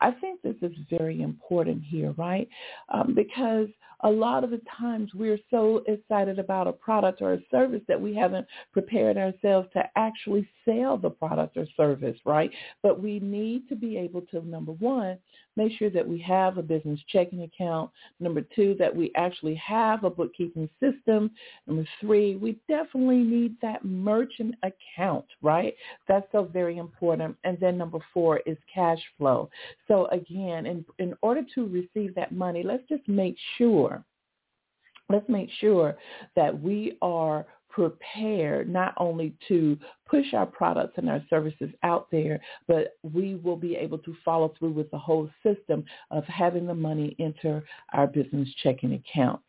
I 0.00 0.12
think 0.12 0.40
this 0.42 0.56
is 0.62 0.72
very 0.90 1.20
important 1.22 1.82
here, 1.84 2.14
right? 2.16 2.48
Um, 2.88 3.14
because 3.14 3.68
a 4.04 4.10
lot 4.10 4.44
of 4.44 4.50
the 4.50 4.60
times 4.78 5.10
we're 5.14 5.38
so 5.50 5.82
excited 5.86 6.38
about 6.38 6.66
a 6.66 6.72
product 6.72 7.22
or 7.22 7.34
a 7.34 7.40
service 7.50 7.82
that 7.88 8.00
we 8.00 8.14
haven't 8.14 8.46
prepared 8.72 9.16
ourselves 9.16 9.68
to 9.72 9.82
actually 9.96 10.48
sell 10.64 10.96
the 10.96 11.10
product 11.10 11.56
or 11.56 11.66
service, 11.76 12.18
right? 12.24 12.50
But 12.82 13.00
we 13.00 13.20
need 13.20 13.68
to 13.68 13.76
be 13.76 13.96
able 13.96 14.22
to, 14.32 14.46
number 14.46 14.72
one, 14.72 15.18
make 15.56 15.72
sure 15.78 15.90
that 15.90 16.06
we 16.06 16.18
have 16.20 16.58
a 16.58 16.62
business 16.62 16.98
checking 17.08 17.42
account. 17.42 17.90
Number 18.20 18.42
two, 18.54 18.74
that 18.78 18.94
we 18.94 19.12
actually 19.16 19.54
have 19.56 20.04
a 20.04 20.10
bookkeeping 20.10 20.68
system. 20.80 21.30
Number 21.66 21.86
three, 22.00 22.36
we 22.36 22.58
definitely 22.68 23.22
need 23.22 23.56
that 23.60 23.84
merchant 23.84 24.54
account, 24.62 25.26
right? 25.42 25.74
That's 26.08 26.26
so 26.32 26.44
very 26.44 26.78
important. 26.78 27.36
And 27.44 27.58
then 27.60 27.76
number 27.76 27.98
four 28.14 28.40
is 28.46 28.56
cash 28.72 29.00
flow. 29.18 29.50
So 29.88 30.06
again, 30.06 30.66
in, 30.66 30.84
in 30.98 31.14
order 31.22 31.42
to 31.54 31.66
receive 31.66 32.14
that 32.14 32.32
money, 32.32 32.62
let's 32.62 32.88
just 32.88 33.06
make 33.06 33.36
sure 33.58 33.91
let's 35.12 35.28
make 35.28 35.50
sure 35.60 35.96
that 36.36 36.60
we 36.60 36.96
are 37.02 37.46
prepared 37.68 38.68
not 38.68 38.94
only 38.98 39.34
to 39.48 39.78
push 40.06 40.34
our 40.34 40.44
products 40.46 40.94
and 40.98 41.08
our 41.08 41.22
services 41.30 41.70
out 41.82 42.06
there, 42.12 42.38
but 42.68 42.96
we 43.02 43.36
will 43.36 43.56
be 43.56 43.74
able 43.76 43.98
to 43.98 44.14
follow 44.24 44.54
through 44.58 44.72
with 44.72 44.90
the 44.90 44.98
whole 44.98 45.28
system 45.42 45.84
of 46.10 46.24
having 46.24 46.66
the 46.66 46.74
money 46.74 47.16
enter 47.18 47.64
our 47.94 48.06
business 48.06 48.48
checking 48.62 48.92
account. 48.94 49.40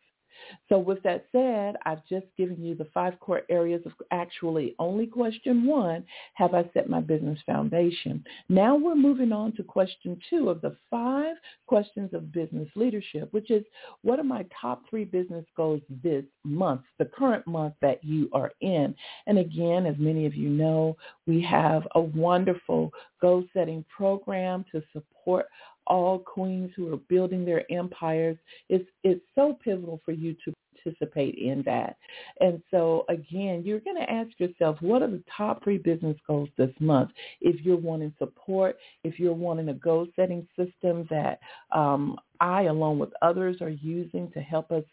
So 0.68 0.78
with 0.78 1.02
that 1.02 1.26
said, 1.32 1.76
I've 1.84 2.04
just 2.06 2.26
given 2.36 2.62
you 2.62 2.74
the 2.74 2.88
five 2.94 3.18
core 3.20 3.42
areas 3.48 3.82
of 3.86 3.92
actually 4.10 4.74
only 4.78 5.06
question 5.06 5.66
one, 5.66 6.04
have 6.34 6.54
I 6.54 6.68
set 6.74 6.88
my 6.88 7.00
business 7.00 7.38
foundation? 7.46 8.24
Now 8.48 8.76
we're 8.76 8.94
moving 8.94 9.32
on 9.32 9.52
to 9.56 9.62
question 9.62 10.18
two 10.30 10.50
of 10.50 10.60
the 10.60 10.76
five 10.90 11.36
questions 11.66 12.12
of 12.14 12.32
business 12.32 12.68
leadership, 12.76 13.32
which 13.32 13.50
is 13.50 13.64
what 14.02 14.18
are 14.18 14.24
my 14.24 14.44
top 14.60 14.82
three 14.88 15.04
business 15.04 15.44
goals 15.56 15.80
this 16.02 16.24
month, 16.44 16.82
the 16.98 17.06
current 17.06 17.46
month 17.46 17.74
that 17.80 18.02
you 18.02 18.28
are 18.32 18.52
in? 18.60 18.94
And 19.26 19.38
again, 19.38 19.86
as 19.86 19.96
many 19.98 20.26
of 20.26 20.34
you 20.34 20.48
know, 20.48 20.96
we 21.26 21.40
have 21.42 21.86
a 21.94 22.00
wonderful 22.00 22.92
goal 23.20 23.44
setting 23.54 23.84
program 23.96 24.64
to 24.72 24.82
support 24.92 25.46
all 25.86 26.18
queens 26.18 26.70
who 26.76 26.92
are 26.92 26.98
building 27.08 27.44
their 27.44 27.70
empires. 27.70 28.36
It's 28.68 28.88
it's 29.02 29.24
so 29.34 29.58
pivotal 29.62 30.00
for 30.04 30.12
you 30.12 30.34
to 30.44 30.52
participate 30.84 31.36
in 31.36 31.62
that. 31.64 31.96
And 32.40 32.62
so 32.70 33.04
again, 33.08 33.62
you're 33.64 33.80
going 33.80 33.96
to 33.96 34.10
ask 34.10 34.28
yourself, 34.38 34.76
what 34.80 35.02
are 35.02 35.10
the 35.10 35.22
top 35.34 35.62
three 35.64 35.78
business 35.78 36.16
goals 36.26 36.48
this 36.56 36.72
month? 36.80 37.10
If 37.40 37.64
you're 37.64 37.76
wanting 37.76 38.12
support, 38.18 38.76
if 39.02 39.18
you're 39.18 39.32
wanting 39.34 39.70
a 39.70 39.74
goal 39.74 40.06
setting 40.16 40.46
system 40.56 41.06
that 41.10 41.38
um, 41.72 42.18
I, 42.40 42.64
along 42.64 42.98
with 42.98 43.10
others, 43.22 43.60
are 43.60 43.70
using 43.70 44.30
to 44.32 44.40
help 44.40 44.70
us 44.70 44.84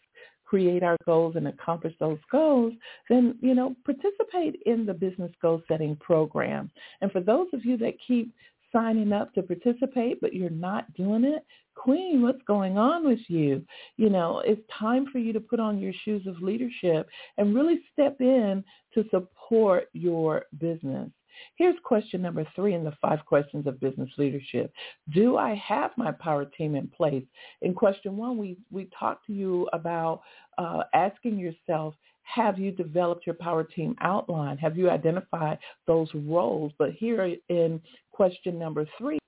create 0.44 0.82
our 0.82 0.98
goals 1.06 1.34
and 1.36 1.48
accomplish 1.48 1.94
those 1.98 2.18
goals, 2.30 2.74
then, 3.08 3.38
you 3.40 3.54
know, 3.54 3.74
participate 3.86 4.60
in 4.66 4.84
the 4.84 4.92
business 4.92 5.32
goal 5.40 5.62
setting 5.66 5.96
program. 5.96 6.70
And 7.00 7.10
for 7.10 7.20
those 7.20 7.46
of 7.54 7.64
you 7.64 7.78
that 7.78 7.94
keep 8.06 8.34
signing 8.72 9.12
up 9.12 9.32
to 9.34 9.42
participate, 9.42 10.20
but 10.20 10.34
you're 10.34 10.50
not 10.50 10.92
doing 10.94 11.24
it, 11.24 11.44
Queen, 11.74 12.22
what's 12.22 12.42
going 12.46 12.78
on 12.78 13.06
with 13.06 13.20
you? 13.28 13.64
You 13.96 14.10
know, 14.10 14.42
it's 14.44 14.60
time 14.78 15.06
for 15.10 15.18
you 15.18 15.32
to 15.32 15.40
put 15.40 15.60
on 15.60 15.78
your 15.78 15.92
shoes 16.04 16.26
of 16.26 16.40
leadership 16.42 17.08
and 17.38 17.54
really 17.54 17.80
step 17.92 18.16
in 18.20 18.62
to 18.94 19.04
support 19.10 19.88
your 19.92 20.44
business. 20.58 21.10
Here's 21.56 21.74
question 21.82 22.22
number 22.22 22.46
three 22.54 22.74
in 22.74 22.84
the 22.84 22.92
five 23.00 23.24
questions 23.24 23.66
of 23.66 23.80
business 23.80 24.10
leadership. 24.18 24.72
Do 25.14 25.38
I 25.38 25.54
have 25.54 25.90
my 25.96 26.12
power 26.12 26.44
team 26.44 26.74
in 26.74 26.88
place? 26.88 27.24
In 27.62 27.74
question 27.74 28.16
one, 28.16 28.36
we, 28.36 28.58
we 28.70 28.88
talked 28.98 29.26
to 29.26 29.32
you 29.32 29.68
about 29.72 30.20
uh, 30.58 30.82
asking 30.94 31.38
yourself, 31.38 31.94
have 32.22 32.58
you 32.58 32.70
developed 32.70 33.26
your 33.26 33.34
power 33.34 33.64
team 33.64 33.96
outline? 34.00 34.58
Have 34.58 34.76
you 34.76 34.90
identified 34.90 35.58
those 35.86 36.08
roles? 36.14 36.72
But 36.78 36.92
here 36.92 37.36
in 37.48 37.80
question 38.12 38.58
number 38.58 38.86
three, 38.98 39.18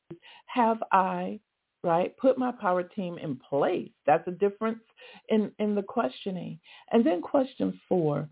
have 0.46 0.82
I 0.92 1.40
right? 1.84 2.16
Put 2.16 2.38
my 2.38 2.50
power 2.50 2.82
team 2.82 3.18
in 3.18 3.38
place. 3.48 3.90
That's 4.06 4.26
a 4.26 4.32
difference 4.32 4.80
in, 5.28 5.52
in 5.58 5.74
the 5.74 5.82
questioning. 5.82 6.58
And 6.90 7.06
then 7.06 7.20
question 7.20 7.78
four, 7.88 8.26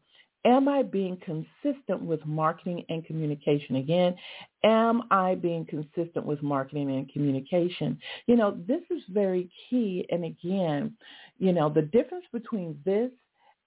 am 0.45 0.69
I 0.69 0.83
being 0.83 1.19
consistent 1.19 2.03
with 2.03 2.25
marketing 2.27 2.85
and 2.89 3.05
communication? 3.05 3.77
Again, 3.77 4.17
am 4.65 5.03
I 5.11 5.35
being 5.35 5.67
consistent 5.67 6.25
with 6.25 6.43
marketing 6.43 6.91
and 6.91 7.13
communication? 7.13 7.99
You 8.27 8.37
know, 8.37 8.59
this 8.67 8.83
is 8.91 9.03
very 9.11 9.51
key. 9.69 10.07
And 10.11 10.25
again, 10.25 10.97
you 11.39 11.53
know, 11.53 11.69
the 11.69 11.83
difference 11.83 12.25
between 12.33 12.79
this 12.85 13.11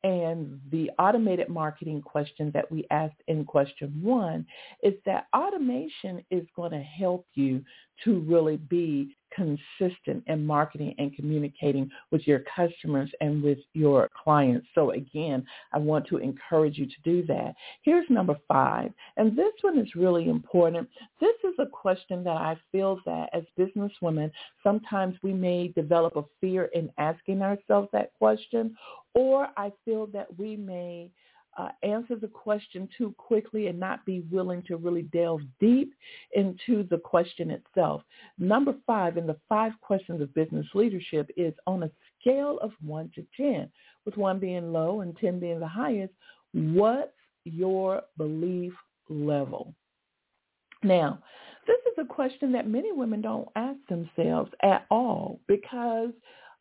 and 0.05 0.61
the 0.69 0.91
automated 0.99 1.49
marketing 1.49 1.99
question 1.99 2.51
that 2.53 2.71
we 2.71 2.85
asked 2.91 3.23
in 3.27 3.43
question 3.43 3.91
one 4.03 4.45
is 4.83 4.93
that 5.03 5.25
automation 5.35 6.23
is 6.29 6.45
going 6.55 6.69
to 6.69 6.79
help 6.79 7.25
you 7.33 7.63
to 8.03 8.19
really 8.21 8.58
be 8.58 9.15
consistent 9.36 10.23
in 10.27 10.45
marketing 10.45 10.95
and 10.97 11.15
communicating 11.15 11.89
with 12.12 12.25
your 12.25 12.43
customers 12.55 13.12
and 13.21 13.43
with 13.43 13.58
your 13.73 14.10
clients. 14.23 14.65
So 14.73 14.91
again, 14.91 15.45
I 15.73 15.77
want 15.77 16.08
to 16.08 16.17
encourage 16.17 16.77
you 16.77 16.86
to 16.86 16.95
do 17.03 17.25
that. 17.27 17.53
Here's 17.81 18.10
number 18.10 18.38
five, 18.47 18.91
and 19.17 19.38
this 19.38 19.51
one 19.62 19.77
is 19.77 19.95
really 19.95 20.29
important. 20.29 20.88
This 21.19 21.36
is 21.43 21.53
a 21.60 21.65
question 21.65 22.23
that 22.23 22.38
I 22.38 22.58
feel 22.71 22.99
that 23.05 23.29
as 23.34 23.43
businesswomen, 23.60 24.31
sometimes 24.63 25.15
we 25.21 25.34
may 25.34 25.69
develop 25.69 26.15
a 26.15 26.23
fear 26.39 26.65
in 26.73 26.89
asking 26.97 27.41
ourselves 27.41 27.89
that 27.91 28.13
question, 28.17 28.75
or 29.13 29.49
I 29.58 29.71
feel 29.84 30.08
that 30.08 30.27
we 30.38 30.55
may 30.55 31.10
uh, 31.57 31.69
answer 31.83 32.15
the 32.15 32.27
question 32.27 32.87
too 32.97 33.13
quickly 33.17 33.67
and 33.67 33.79
not 33.79 34.05
be 34.05 34.21
willing 34.31 34.61
to 34.63 34.77
really 34.77 35.03
delve 35.03 35.41
deep 35.59 35.93
into 36.33 36.83
the 36.89 36.97
question 36.97 37.51
itself. 37.51 38.01
Number 38.37 38.73
five 38.85 39.17
in 39.17 39.25
the 39.25 39.37
five 39.47 39.71
questions 39.81 40.21
of 40.21 40.33
business 40.33 40.65
leadership 40.73 41.29
is 41.37 41.53
on 41.65 41.83
a 41.83 41.91
scale 42.19 42.59
of 42.61 42.71
one 42.83 43.11
to 43.15 43.25
10, 43.37 43.69
with 44.05 44.17
one 44.17 44.39
being 44.39 44.73
low 44.73 45.01
and 45.01 45.15
10 45.17 45.39
being 45.39 45.59
the 45.59 45.67
highest, 45.67 46.13
what's 46.53 47.11
your 47.45 48.01
belief 48.17 48.73
level? 49.09 49.73
Now, 50.83 51.19
this 51.67 51.77
is 51.91 51.97
a 51.97 52.13
question 52.13 52.51
that 52.51 52.67
many 52.67 52.91
women 52.91 53.21
don't 53.21 53.47
ask 53.55 53.79
themselves 53.89 54.51
at 54.61 54.85
all 54.91 55.39
because 55.47 56.11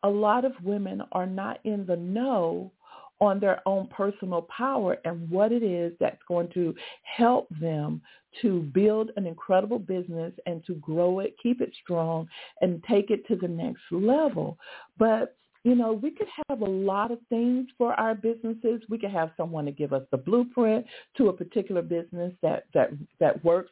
a 0.02 0.08
lot 0.08 0.44
of 0.44 0.52
women 0.62 1.02
are 1.12 1.26
not 1.26 1.60
in 1.64 1.84
the 1.86 1.96
know 1.96 2.72
on 3.20 3.40
their 3.40 3.60
own 3.66 3.86
personal 3.88 4.42
power 4.42 4.98
and 5.04 5.28
what 5.30 5.52
it 5.52 5.62
is 5.62 5.92
that's 6.00 6.22
going 6.28 6.48
to 6.54 6.74
help 7.02 7.48
them 7.60 8.02
to 8.42 8.60
build 8.74 9.10
an 9.16 9.26
incredible 9.26 9.78
business 9.78 10.32
and 10.46 10.64
to 10.66 10.74
grow 10.76 11.20
it, 11.20 11.36
keep 11.42 11.60
it 11.60 11.72
strong, 11.82 12.28
and 12.60 12.82
take 12.88 13.10
it 13.10 13.26
to 13.28 13.36
the 13.36 13.48
next 13.48 13.82
level. 13.90 14.58
But 14.98 15.36
you 15.64 15.74
know, 15.74 15.94
we 15.94 16.10
could 16.10 16.28
have 16.48 16.60
a 16.60 16.66
lot 16.66 17.10
of 17.10 17.18
things 17.30 17.68
for 17.78 17.94
our 17.94 18.14
businesses. 18.14 18.82
We 18.90 18.98
could 18.98 19.10
have 19.10 19.30
someone 19.34 19.64
to 19.64 19.72
give 19.72 19.94
us 19.94 20.02
the 20.10 20.18
blueprint 20.18 20.84
to 21.16 21.28
a 21.28 21.32
particular 21.32 21.80
business 21.80 22.34
that 22.42 22.64
that 22.74 22.90
that 23.18 23.42
works 23.44 23.70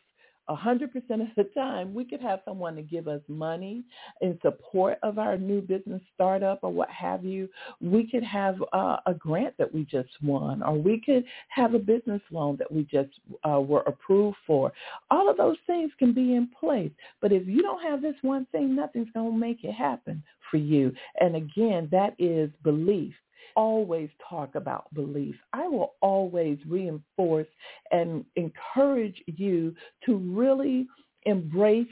100% 0.48 0.84
of 0.84 1.28
the 1.36 1.44
time, 1.54 1.94
we 1.94 2.04
could 2.04 2.20
have 2.20 2.40
someone 2.44 2.74
to 2.76 2.82
give 2.82 3.08
us 3.08 3.20
money 3.28 3.84
in 4.20 4.38
support 4.42 4.98
of 5.02 5.18
our 5.18 5.36
new 5.36 5.60
business 5.60 6.02
startup 6.14 6.60
or 6.62 6.70
what 6.70 6.90
have 6.90 7.24
you. 7.24 7.48
We 7.80 8.08
could 8.10 8.24
have 8.24 8.62
uh, 8.72 8.96
a 9.06 9.14
grant 9.14 9.56
that 9.58 9.72
we 9.72 9.84
just 9.84 10.10
won, 10.22 10.62
or 10.62 10.74
we 10.74 11.00
could 11.04 11.24
have 11.48 11.74
a 11.74 11.78
business 11.78 12.20
loan 12.30 12.56
that 12.58 12.70
we 12.70 12.82
just 12.84 13.10
uh, 13.48 13.60
were 13.60 13.82
approved 13.82 14.36
for. 14.46 14.72
All 15.10 15.30
of 15.30 15.36
those 15.36 15.58
things 15.66 15.92
can 15.98 16.12
be 16.12 16.34
in 16.34 16.48
place. 16.58 16.92
But 17.20 17.32
if 17.32 17.46
you 17.46 17.62
don't 17.62 17.82
have 17.82 18.02
this 18.02 18.16
one 18.22 18.46
thing, 18.52 18.74
nothing's 18.74 19.10
going 19.14 19.32
to 19.32 19.38
make 19.38 19.64
it 19.64 19.72
happen 19.72 20.22
for 20.50 20.56
you. 20.56 20.92
And 21.20 21.36
again, 21.36 21.88
that 21.92 22.14
is 22.18 22.50
belief 22.62 23.14
always 23.56 24.08
talk 24.28 24.54
about 24.54 24.92
belief. 24.94 25.34
I 25.52 25.68
will 25.68 25.94
always 26.00 26.58
reinforce 26.66 27.46
and 27.90 28.24
encourage 28.36 29.22
you 29.26 29.74
to 30.06 30.16
really 30.16 30.86
embrace 31.24 31.86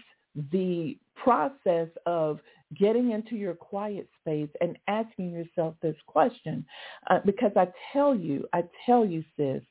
the 0.53 0.97
process 1.17 1.89
of 2.07 2.41
getting 2.79 3.11
into 3.11 3.35
your 3.35 3.55
quiet 3.55 4.09
space 4.21 4.49
and 4.61 4.79
asking 4.89 5.31
yourself 5.33 5.75
this 5.83 5.97
question. 6.07 6.65
Uh, 7.09 7.19
because 7.27 7.53
I 7.57 7.69
tell 7.93 8.15
you, 8.15 8.47
I 8.53 8.63
tell 8.87 9.05
you, 9.05 9.25
sis, 9.37 9.63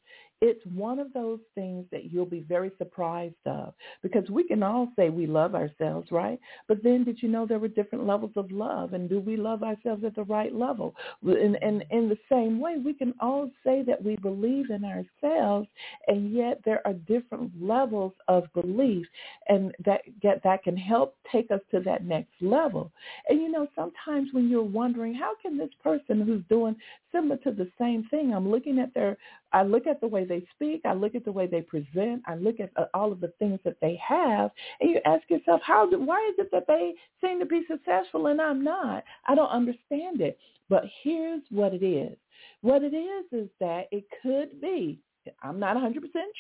it's 0.42 0.66
one 0.66 1.00
of 1.00 1.12
those 1.12 1.40
things 1.54 1.86
that 1.92 2.12
you'll 2.12 2.26
be 2.26 2.46
very 2.48 2.72
surprised 2.78 3.36
of 3.46 3.74
because 4.02 4.30
we 4.30 4.46
can 4.46 4.64
all 4.64 4.88
say 4.96 5.10
we 5.10 5.28
love 5.28 5.54
ourselves, 5.54 6.12
right? 6.12 6.40
But 6.68 6.82
then 6.82 7.04
did 7.04 7.22
you 7.22 7.28
know 7.28 7.46
there 7.46 7.60
were 7.60 7.68
different 7.68 8.08
levels 8.08 8.32
of 8.38 8.50
love 8.50 8.94
and 8.94 9.10
do 9.10 9.20
we 9.20 9.36
love 9.36 9.64
ourselves 9.64 10.04
at 10.06 10.16
the 10.16 10.24
right 10.24 10.56
level? 10.56 10.96
And, 11.24 11.58
and 11.62 11.84
in 11.92 12.08
the 12.08 12.18
same 12.32 12.60
way, 12.60 12.78
we 12.78 12.94
can 12.94 13.14
all 13.20 13.52
say 13.66 13.84
that 13.86 14.02
we 14.02 14.16
believe 14.18 14.70
in 14.70 14.86
ourselves 14.86 15.68
and 16.08 16.32
yet 16.34 16.62
there 16.64 16.86
are 16.88 16.94
different 16.94 17.52
levels 17.62 18.14
of 18.30 18.46
belief 18.54 19.06
and 19.50 19.74
that 19.84 20.02
get, 20.22 20.42
that 20.44 20.64
can 20.64 20.78
help 20.78 21.18
take 21.30 21.52
us 21.52 21.62
to 21.72 21.82
that 21.82 22.06
next 22.06 22.32
level. 22.40 22.92
And 23.28 23.42
you 23.42 23.52
know, 23.52 23.68
sometimes 23.76 24.30
when 24.32 24.50
you're 24.50 24.64
wondering, 24.64 25.14
how 25.14 25.34
can 25.42 25.58
this 25.58 25.70
person 25.84 26.22
who's 26.22 26.44
doing 26.50 26.78
similar 27.12 27.38
to 27.38 27.52
the 27.52 27.70
same 27.80 28.08
thing, 28.10 28.34
I'm 28.34 28.50
looking 28.50 28.80
at 28.80 28.94
their 28.94 29.18
I 29.52 29.64
look 29.64 29.88
at 29.88 30.00
the 30.02 30.08
way 30.08 30.26
they 30.26 30.46
speak. 30.54 30.82
I 30.86 30.94
look 30.94 31.16
at 31.16 31.26
the 31.26 31.32
way 31.32 31.48
they 31.48 31.62
present. 31.62 32.22
I 32.28 32.36
look 32.36 32.60
at 32.60 32.72
uh, 32.76 32.86
all 32.94 33.12
of 33.12 33.20
the 33.20 33.34
things 33.40 33.60
that 33.66 33.78
they 33.82 34.00
have. 34.08 34.52
And 34.80 34.92
you 34.92 35.00
ask 35.06 35.30
yourself, 35.30 35.62
how? 35.64 35.90
Do, 35.90 36.00
why 36.00 36.18
is 36.32 36.36
it 36.38 36.50
that 36.52 36.66
they 36.68 36.94
seem 37.22 37.40
to 37.40 37.46
be 37.46 37.64
successful 37.70 38.28
and 38.28 38.40
I'm 38.42 38.64
not? 38.64 39.04
I 39.28 39.36
don't 39.36 39.50
understand 39.50 40.22
it. 40.22 40.38
But 40.70 40.84
here's 41.04 41.42
what 41.50 41.74
it 41.74 41.84
is. 41.84 42.16
What 42.62 42.84
it 42.84 42.94
is 42.94 43.26
is 43.32 43.50
that 43.60 43.88
it 43.92 44.06
could 44.22 44.62
be. 44.62 45.00
I'm 45.42 45.60
not 45.60 45.76
100% 45.76 45.96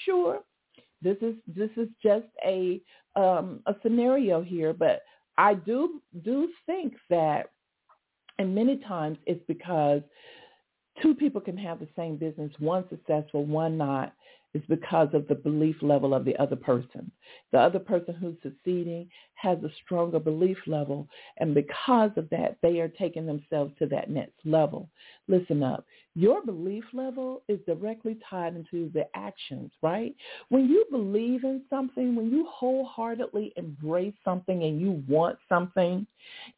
sure. 0.05 0.41
This 1.01 1.17
is 1.21 1.35
this 1.47 1.69
is 1.77 1.87
just 2.03 2.27
a 2.45 2.81
um, 3.15 3.61
a 3.65 3.75
scenario 3.81 4.41
here, 4.41 4.73
but 4.73 5.01
I 5.37 5.53
do 5.53 6.01
do 6.25 6.49
think 6.65 6.93
that, 7.09 7.51
and 8.37 8.53
many 8.53 8.77
times 8.77 9.17
it's 9.25 9.43
because 9.47 10.01
two 11.01 11.15
people 11.15 11.41
can 11.41 11.57
have 11.57 11.79
the 11.79 11.87
same 11.95 12.17
business, 12.17 12.51
one 12.59 12.85
successful, 12.89 13.45
one 13.45 13.77
not, 13.77 14.13
is 14.53 14.63
because 14.67 15.09
of 15.13 15.27
the 15.27 15.35
belief 15.35 15.75
level 15.81 16.13
of 16.13 16.25
the 16.25 16.35
other 16.37 16.55
person. 16.55 17.11
The 17.51 17.59
other 17.59 17.79
person 17.79 18.15
who's 18.15 18.35
succeeding 18.41 19.09
has 19.35 19.57
a 19.59 19.71
stronger 19.83 20.19
belief 20.19 20.57
level, 20.67 21.07
and 21.37 21.53
because 21.53 22.11
of 22.17 22.29
that, 22.29 22.57
they 22.61 22.79
are 22.79 22.87
taking 22.87 23.25
themselves 23.25 23.73
to 23.79 23.85
that 23.87 24.09
next 24.09 24.39
level. 24.45 24.89
Listen 25.27 25.63
up. 25.63 25.85
Your 26.15 26.43
belief 26.43 26.83
level 26.93 27.43
is 27.47 27.59
directly 27.65 28.17
tied 28.29 28.55
into 28.55 28.91
the 28.93 29.05
actions, 29.15 29.71
right? 29.81 30.15
When 30.49 30.67
you 30.67 30.85
believe 30.91 31.43
in 31.43 31.61
something, 31.69 32.15
when 32.15 32.29
you 32.29 32.47
wholeheartedly 32.49 33.53
embrace 33.55 34.15
something 34.25 34.63
and 34.63 34.81
you 34.81 35.03
want 35.07 35.37
something, 35.47 36.05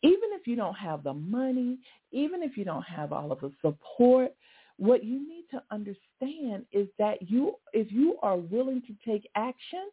even 0.02 0.30
if 0.32 0.48
you 0.48 0.56
don't 0.56 0.76
have 0.76 1.04
the 1.04 1.14
money, 1.14 1.78
even 2.12 2.42
if 2.42 2.58
you 2.58 2.66
don't 2.66 2.84
have 2.84 3.12
all 3.12 3.32
of 3.32 3.42
the 3.42 3.52
support, 3.62 4.34
what 4.82 5.04
you 5.04 5.20
need 5.20 5.46
to 5.52 5.62
understand 5.70 6.66
is 6.72 6.88
that 6.98 7.30
you, 7.30 7.54
if 7.72 7.92
you 7.92 8.18
are 8.24 8.38
willing 8.38 8.82
to 8.88 8.96
take 9.08 9.30
action, 9.36 9.92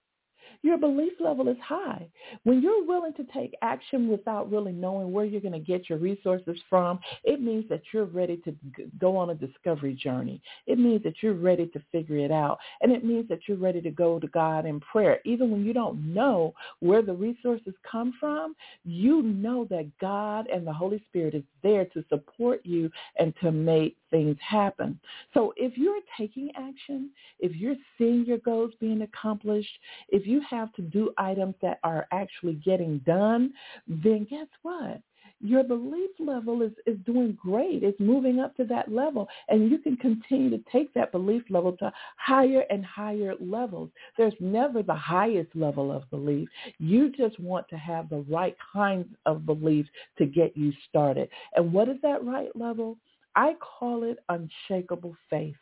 your 0.63 0.79
belief 0.79 1.13
level 1.21 1.49
is 1.49 1.57
high. 1.65 2.09
When 2.45 2.61
you're 2.63 2.85
willing 2.85 3.13
to 3.15 3.25
take 3.35 3.55
action 3.63 4.09
without 4.09 4.51
really 4.51 4.73
knowing 4.73 5.13
where 5.13 5.25
you're 5.25 5.41
going 5.41 5.53
to 5.53 5.59
get 5.59 5.89
your 5.89 5.99
resources 5.99 6.59
from, 6.69 6.99
it 7.25 7.41
means 7.41 7.69
that 7.69 7.83
you're 7.93 8.05
ready 8.05 8.39
to 8.39 8.55
go 8.99 9.17
on 9.17 9.31
a 9.31 9.35
discovery 9.35 9.95
journey. 9.95 10.41
It 10.67 10.79
means 10.79 11.03
that 11.05 11.23
you're 11.23 11.35
ready 11.35 11.67
to 11.67 11.83
figure 11.93 12.19
it 12.19 12.31
out. 12.31 12.59
And 12.81 12.93
it 12.93 13.05
means 13.05 13.29
that 13.29 13.41
you're 13.47 13.57
ready 13.57 13.81
to 13.83 13.91
go 13.91 14.19
to 14.19 14.27
God 14.29 14.67
in 14.67 14.81
prayer. 14.81 15.21
Even 15.25 15.51
when 15.51 15.65
you 15.65 15.73
don't 15.73 16.15
know 16.15 16.55
where 16.81 17.03
the 17.03 17.15
resources 17.15 17.75
come 17.91 18.15
from, 18.19 18.55
you 18.85 19.23
know 19.23 19.67
that 19.71 19.91
God 20.01 20.47
and 20.49 20.67
the 20.67 20.73
Holy 20.73 21.03
Spirit 21.09 21.35
is 21.35 21.43
there 21.63 21.85
to 21.87 22.05
support 22.09 22.61
you 22.65 22.91
and 23.19 23.35
to 23.43 23.53
make 23.53 23.97
things 24.11 24.37
happen. 24.41 24.99
So 25.35 25.53
if 25.57 25.77
you're 25.77 26.01
taking 26.17 26.51
action, 26.57 27.11
if 27.39 27.55
you're 27.55 27.77
seeing 27.97 28.25
your 28.25 28.39
goals 28.39 28.73
being 28.81 29.03
accomplished, 29.03 29.69
if 30.09 30.27
you 30.39 30.45
have 30.49 30.73
to 30.75 30.83
do 30.83 31.13
items 31.19 31.55
that 31.63 31.79
are 31.83 32.07
actually 32.13 32.55
getting 32.55 32.99
done, 32.99 33.53
then 33.87 34.27
guess 34.29 34.47
what? 34.63 35.01
Your 35.41 35.63
belief 35.63 36.11
level 36.19 36.63
is, 36.63 36.73
is 36.85 36.97
doing 37.07 37.39
great. 37.41 37.85
It's 37.85 38.01
moving 38.01 38.41
up 38.41 38.57
to 38.57 38.65
that 38.65 38.91
level. 38.91 39.29
And 39.49 39.71
you 39.71 39.79
can 39.79 39.97
continue 39.97 40.51
to 40.51 40.61
take 40.73 40.93
that 40.95 41.13
belief 41.13 41.43
level 41.49 41.77
to 41.77 41.93
higher 42.17 42.65
and 42.71 42.85
higher 42.85 43.35
levels. 43.41 43.91
There's 44.17 44.35
never 44.41 44.83
the 44.83 44.97
highest 44.97 45.55
level 45.55 45.93
of 45.93 46.11
belief. 46.11 46.49
You 46.79 47.13
just 47.13 47.39
want 47.39 47.69
to 47.69 47.77
have 47.77 48.09
the 48.09 48.25
right 48.29 48.57
kinds 48.73 49.15
of 49.27 49.47
beliefs 49.47 49.91
to 50.19 50.27
get 50.27 50.57
you 50.57 50.73
started. 50.89 51.29
And 51.55 51.73
what 51.73 51.89
is 51.89 51.99
that 52.03 52.25
right 52.25 52.55
level? 52.57 52.99
I 53.37 53.53
call 53.61 54.03
it 54.03 54.19
unshakable 54.29 55.17
faith. 55.31 55.55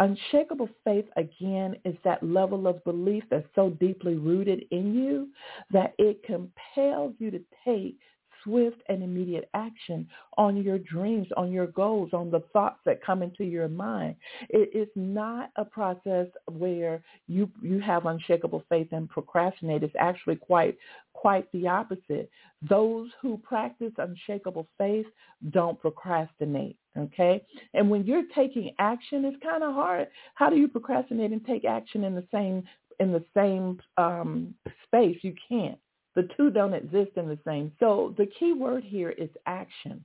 Unshakable 0.00 0.70
faith, 0.82 1.04
again, 1.16 1.76
is 1.84 1.94
that 2.04 2.22
level 2.22 2.66
of 2.66 2.82
belief 2.84 3.22
that's 3.30 3.46
so 3.54 3.68
deeply 3.68 4.14
rooted 4.14 4.64
in 4.70 4.94
you 4.94 5.28
that 5.72 5.92
it 5.98 6.22
compels 6.24 7.14
you 7.18 7.30
to 7.30 7.40
take 7.66 7.98
swift 8.42 8.78
and 8.88 9.02
immediate 9.02 9.50
action 9.52 10.08
on 10.38 10.56
your 10.56 10.78
dreams, 10.78 11.28
on 11.36 11.52
your 11.52 11.66
goals, 11.66 12.14
on 12.14 12.30
the 12.30 12.42
thoughts 12.52 12.78
that 12.86 13.04
come 13.04 13.22
into 13.22 13.44
your 13.44 13.68
mind. 13.68 14.16
It 14.48 14.74
is 14.74 14.88
not 14.96 15.50
a 15.56 15.66
process 15.66 16.28
where 16.46 17.02
you 17.28 17.50
you 17.60 17.78
have 17.80 18.06
unshakable 18.06 18.64
faith 18.70 18.88
and 18.92 19.06
procrastinate. 19.06 19.82
It's 19.82 19.94
actually 19.98 20.36
quite 20.36 20.78
quite 21.12 21.50
the 21.52 21.68
opposite. 21.68 22.30
Those 22.66 23.10
who 23.20 23.36
practice 23.36 23.92
unshakable 23.98 24.66
faith 24.78 25.06
don't 25.50 25.78
procrastinate. 25.78 26.78
Okay? 26.98 27.42
And 27.74 27.90
when 27.90 28.04
you're 28.04 28.24
taking 28.34 28.74
action, 28.78 29.24
it's 29.24 29.42
kind 29.42 29.62
of 29.62 29.74
hard. 29.74 30.08
How 30.34 30.50
do 30.50 30.56
you 30.56 30.68
procrastinate 30.68 31.32
and 31.32 31.44
take 31.44 31.64
action 31.64 32.04
in 32.04 32.14
the 32.14 32.26
same 32.32 32.64
in 32.98 33.12
the 33.12 33.24
same 33.34 33.80
um, 33.96 34.54
space? 34.86 35.18
You 35.22 35.34
can't. 35.48 35.78
The 36.16 36.28
two 36.36 36.50
don't 36.50 36.74
exist 36.74 37.12
in 37.16 37.28
the 37.28 37.38
same. 37.46 37.72
So 37.78 38.14
the 38.18 38.26
key 38.26 38.52
word 38.52 38.84
here 38.84 39.10
is 39.10 39.30
action. 39.46 40.04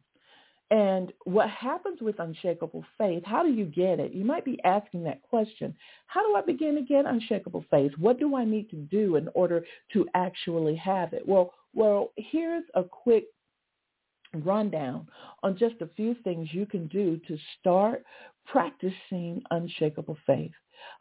And 0.71 1.13
what 1.25 1.49
happens 1.49 2.01
with 2.01 2.19
unshakable 2.19 2.83
faith, 2.97 3.23
how 3.23 3.43
do 3.43 3.51
you 3.51 3.65
get 3.65 3.99
it? 3.99 4.13
You 4.13 4.25
might 4.25 4.43
be 4.43 4.59
asking 4.63 5.03
that 5.03 5.21
question. 5.21 5.75
How 6.07 6.27
do 6.27 6.35
I 6.35 6.41
begin 6.41 6.75
to 6.75 6.81
get 6.81 7.05
unshakable 7.05 7.65
faith? 7.69 7.91
What 7.99 8.19
do 8.19 8.35
I 8.35 8.45
need 8.45 8.69
to 8.71 8.75
do 8.75 9.15
in 9.15 9.29
order 9.35 9.63
to 9.93 10.07
actually 10.15 10.75
have 10.77 11.13
it? 11.13 11.27
Well, 11.27 11.53
well, 11.75 12.11
here's 12.17 12.63
a 12.73 12.83
quick 12.83 13.25
rundown 14.43 15.07
on 15.43 15.57
just 15.57 15.75
a 15.81 15.89
few 15.95 16.15
things 16.23 16.49
you 16.51 16.65
can 16.65 16.87
do 16.87 17.19
to 17.27 17.37
start 17.59 18.03
practicing 18.45 19.41
unshakable 19.51 20.17
faith. 20.25 20.51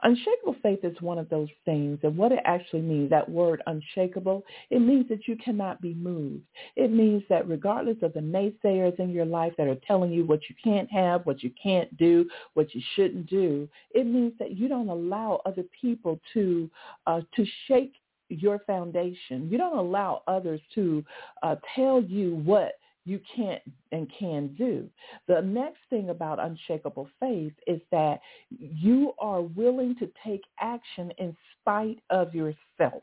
Unshakable 0.02 0.56
faith 0.62 0.80
is 0.82 1.00
one 1.00 1.18
of 1.18 1.28
those 1.28 1.48
things. 1.64 1.98
And 2.02 2.16
what 2.16 2.32
it 2.32 2.40
actually 2.44 2.82
means, 2.82 3.10
that 3.10 3.28
word 3.28 3.62
unshakable, 3.66 4.44
it 4.70 4.80
means 4.80 5.08
that 5.08 5.26
you 5.26 5.36
cannot 5.36 5.80
be 5.80 5.94
moved. 5.94 6.44
It 6.76 6.90
means 6.90 7.22
that 7.28 7.48
regardless 7.48 7.96
of 8.02 8.12
the 8.12 8.20
naysayers 8.20 8.98
in 8.98 9.10
your 9.10 9.24
life 9.24 9.52
that 9.58 9.66
are 9.66 9.76
telling 9.86 10.12
you 10.12 10.24
what 10.24 10.40
you 10.48 10.54
can't 10.62 10.90
have, 10.90 11.26
what 11.26 11.42
you 11.42 11.50
can't 11.60 11.94
do, 11.96 12.28
what 12.54 12.74
you 12.74 12.82
shouldn't 12.94 13.26
do, 13.26 13.68
it 13.90 14.06
means 14.06 14.32
that 14.38 14.56
you 14.56 14.68
don't 14.68 14.88
allow 14.88 15.40
other 15.44 15.64
people 15.80 16.20
to 16.34 16.70
uh, 17.06 17.20
to 17.36 17.46
shake 17.66 17.94
your 18.28 18.60
foundation. 18.60 19.48
You 19.50 19.58
don't 19.58 19.76
allow 19.76 20.22
others 20.26 20.60
to 20.74 21.04
uh, 21.42 21.56
tell 21.74 22.02
you 22.02 22.36
what 22.36 22.72
you 23.04 23.20
can't 23.34 23.62
and 23.92 24.10
can 24.18 24.48
do. 24.54 24.88
The 25.28 25.40
next 25.42 25.80
thing 25.90 26.10
about 26.10 26.40
unshakable 26.40 27.08
faith 27.20 27.52
is 27.66 27.80
that 27.90 28.20
you 28.50 29.12
are 29.18 29.42
willing 29.42 29.96
to 29.96 30.10
take 30.24 30.42
action 30.60 31.12
in 31.18 31.36
spite 31.60 32.00
of 32.10 32.34
yourself. 32.34 33.02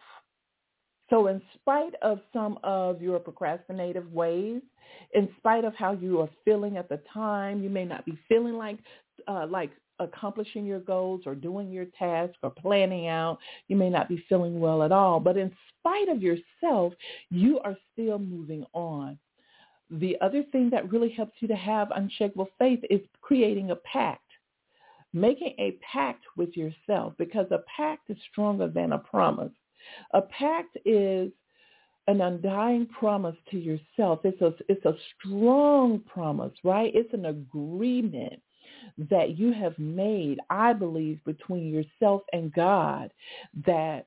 So 1.10 1.28
in 1.28 1.42
spite 1.56 1.94
of 2.02 2.22
some 2.32 2.58
of 2.64 3.02
your 3.02 3.20
procrastinative 3.20 4.12
ways, 4.14 4.62
in 5.14 5.30
spite 5.38 5.66
of 5.66 5.76
how 5.76 5.92
you 5.92 6.22
are 6.22 6.30
feeling 6.46 6.78
at 6.78 6.88
the 6.88 7.02
time, 7.14 7.62
you 7.62 7.70
may 7.70 7.84
not 7.84 8.06
be 8.06 8.18
feeling 8.30 8.54
like 8.54 8.80
uh, 9.28 9.46
like 9.46 9.72
accomplishing 10.00 10.66
your 10.66 10.80
goals 10.80 11.22
or 11.26 11.36
doing 11.36 11.70
your 11.70 11.86
task 12.00 12.34
or 12.44 12.50
planning 12.50 13.08
out. 13.08 13.38
You 13.68 13.76
may 13.76 13.90
not 13.90 14.10
be 14.10 14.24
feeling 14.28 14.60
well 14.60 14.84
at 14.84 14.92
all, 14.92 15.20
but 15.20 15.38
in 15.38 15.52
spite 15.80 16.10
of 16.10 16.22
yourself, 16.22 16.94
you 17.30 17.60
are 17.60 17.78
still 17.94 18.18
moving 18.18 18.66
on. 18.74 19.20
The 19.92 20.18
other 20.22 20.44
thing 20.52 20.70
that 20.70 20.92
really 20.92 21.10
helps 21.10 21.34
you 21.40 21.48
to 21.50 21.56
have 21.56 21.92
unshakable 21.96 22.50
faith 22.58 22.80
is 22.90 23.02
creating 23.22 23.72
a 23.72 23.76
pact. 23.76 24.22
Making 25.14 25.54
a 25.60 25.78
pact 25.92 26.24
with 26.38 26.56
yourself 26.56 27.14
because 27.18 27.48
a 27.52 27.60
pact 27.76 28.10
is 28.10 28.18
stronger 28.32 28.70
than 28.70 28.94
a 28.94 28.98
promise. 28.98 29.52
A 30.14 30.22
pact 30.22 30.78
is 30.86 31.32
an 32.08 32.22
undying 32.22 32.86
promise 32.88 33.36
to 33.52 33.58
yourself. 33.58 34.22
It's 34.24 34.42
a, 34.42 34.54
it's 34.70 34.86
a 34.86 34.96
strong 35.18 36.00
promise, 36.00 36.54
right? 36.64 36.92
It's 36.96 37.14
an 37.14 37.26
agreement 37.26 38.42
that 39.10 39.38
you 39.38 39.52
have 39.54 39.78
made, 39.78 40.40
I 40.50 40.74
believe, 40.74 41.24
between 41.26 41.70
yourself 41.70 42.24
and 42.32 42.54
God 42.54 43.12
that 43.66 44.06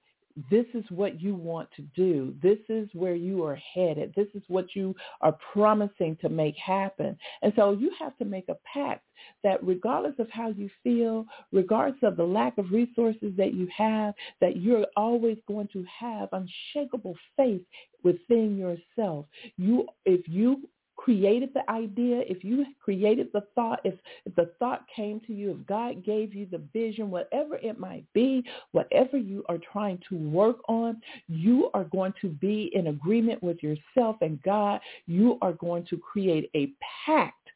this 0.51 0.67
is 0.75 0.85
what 0.91 1.21
you 1.21 1.35
want 1.35 1.69
to 1.77 1.83
do. 1.95 2.35
This 2.43 2.59
is 2.69 2.89
where 2.93 3.15
you 3.15 3.45
are 3.45 3.59
headed. 3.75 4.13
This 4.17 4.27
is 4.35 4.43
what 4.49 4.75
you 4.75 4.95
are 5.21 5.37
promising 5.53 6.17
to 6.23 6.29
make 6.29 6.57
happen. 6.57 7.17
And 7.43 7.53
so 7.55 7.73
you 7.73 7.93
have 7.99 8.17
to 8.19 8.25
make 8.25 8.49
a 8.49 8.57
pact 8.73 9.05
that 9.45 9.65
regardless 9.65 10.15
of 10.19 10.29
how 10.31 10.49
you 10.51 10.69
feel, 10.83 11.27
regardless 11.53 12.01
of 12.03 12.17
the 12.17 12.25
lack 12.25 12.59
of 12.59 12.73
resources 12.73 13.33
that 13.37 13.55
you 13.55 13.69
have, 13.77 14.15
that 14.41 14.57
you're 14.57 14.87
always 14.97 15.39
going 15.47 15.69
to 15.73 15.85
have 16.01 16.29
unshakable 16.33 17.17
faith 17.37 17.63
within 18.03 18.57
yourself. 18.59 19.27
You 19.57 19.87
if 20.05 20.27
you 20.29 20.69
created 21.05 21.51
the 21.53 21.71
idea, 21.71 22.23
if 22.27 22.43
you 22.43 22.65
created 22.83 23.29
the 23.35 23.43
thought, 23.55 23.79
if, 23.85 23.93
if 24.25 24.35
the 24.37 24.51
thought 24.59 24.87
came 24.95 25.21
to 25.21 25.35
you, 25.35 25.51
if 25.51 25.67
God 25.67 26.03
gave 26.03 26.35
you 26.35 26.47
the 26.51 26.63
vision, 26.73 27.11
whatever 27.11 27.57
it 27.57 27.79
might 27.79 28.11
be, 28.15 28.43
whatever 28.73 29.19
you 29.19 29.45
are 29.51 29.59
trying 29.59 30.01
to 30.09 30.17
work 30.17 30.57
on, 30.67 31.03
you 31.29 31.69
are 31.75 31.85
going 31.85 32.15
to 32.23 32.29
be 32.29 32.71
in 32.73 32.87
agreement 32.87 33.43
with 33.43 33.63
yourself 33.63 34.17
and 34.23 34.43
God. 34.43 34.81
You 35.07 35.37
are 35.43 35.53
going 35.53 35.85
to 35.91 35.99
create 35.99 36.49
a 36.57 36.73
pact 37.05 37.51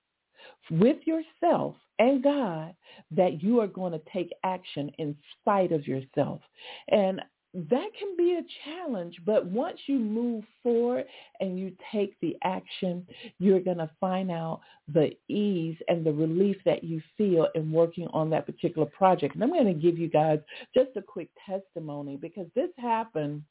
with 0.71 0.99
yourself 1.07 1.75
and 1.99 2.23
God 2.23 2.75
that 3.13 3.43
you 3.43 3.61
are 3.61 3.67
going 3.67 3.93
to 3.93 4.03
take 4.13 4.31
action 4.45 4.91
in 4.99 5.17
spite 5.41 5.73
of 5.73 5.89
yourself. 5.89 6.43
And 6.89 7.23
that 7.71 7.88
can 7.99 8.16
be 8.16 8.38
a 8.38 8.42
challenge, 8.64 9.16
but 9.27 9.47
once 9.47 9.79
you 9.87 9.99
move 9.99 10.44
forward 10.62 11.05
and 11.40 11.59
you 11.59 11.73
take 11.92 12.18
the 12.21 12.37
action, 12.44 13.07
you're 13.38 13.61
going 13.61 13.79
to 13.79 13.90
find 14.01 14.31
out 14.31 14.61
the 14.92 15.11
ease 15.29 15.77
and 15.88 16.05
the 16.05 16.12
relief 16.12 16.57
that 16.64 16.85
you 16.85 17.03
feel 17.16 17.49
in 17.55 17.73
working 17.73 18.07
on 18.12 18.31
that 18.31 18.47
particular 18.47 18.87
project. 18.87 19.35
And 19.35 19.42
I'm 19.42 19.51
going 19.51 19.66
to 19.66 19.73
give 19.73 19.99
you 19.99 20.09
guys 20.09 20.38
just 20.75 20.90
a 20.97 21.03
quick 21.03 21.31
testimony 21.47 22.16
because 22.16 22.47
this 22.55 22.71
happened 22.79 23.42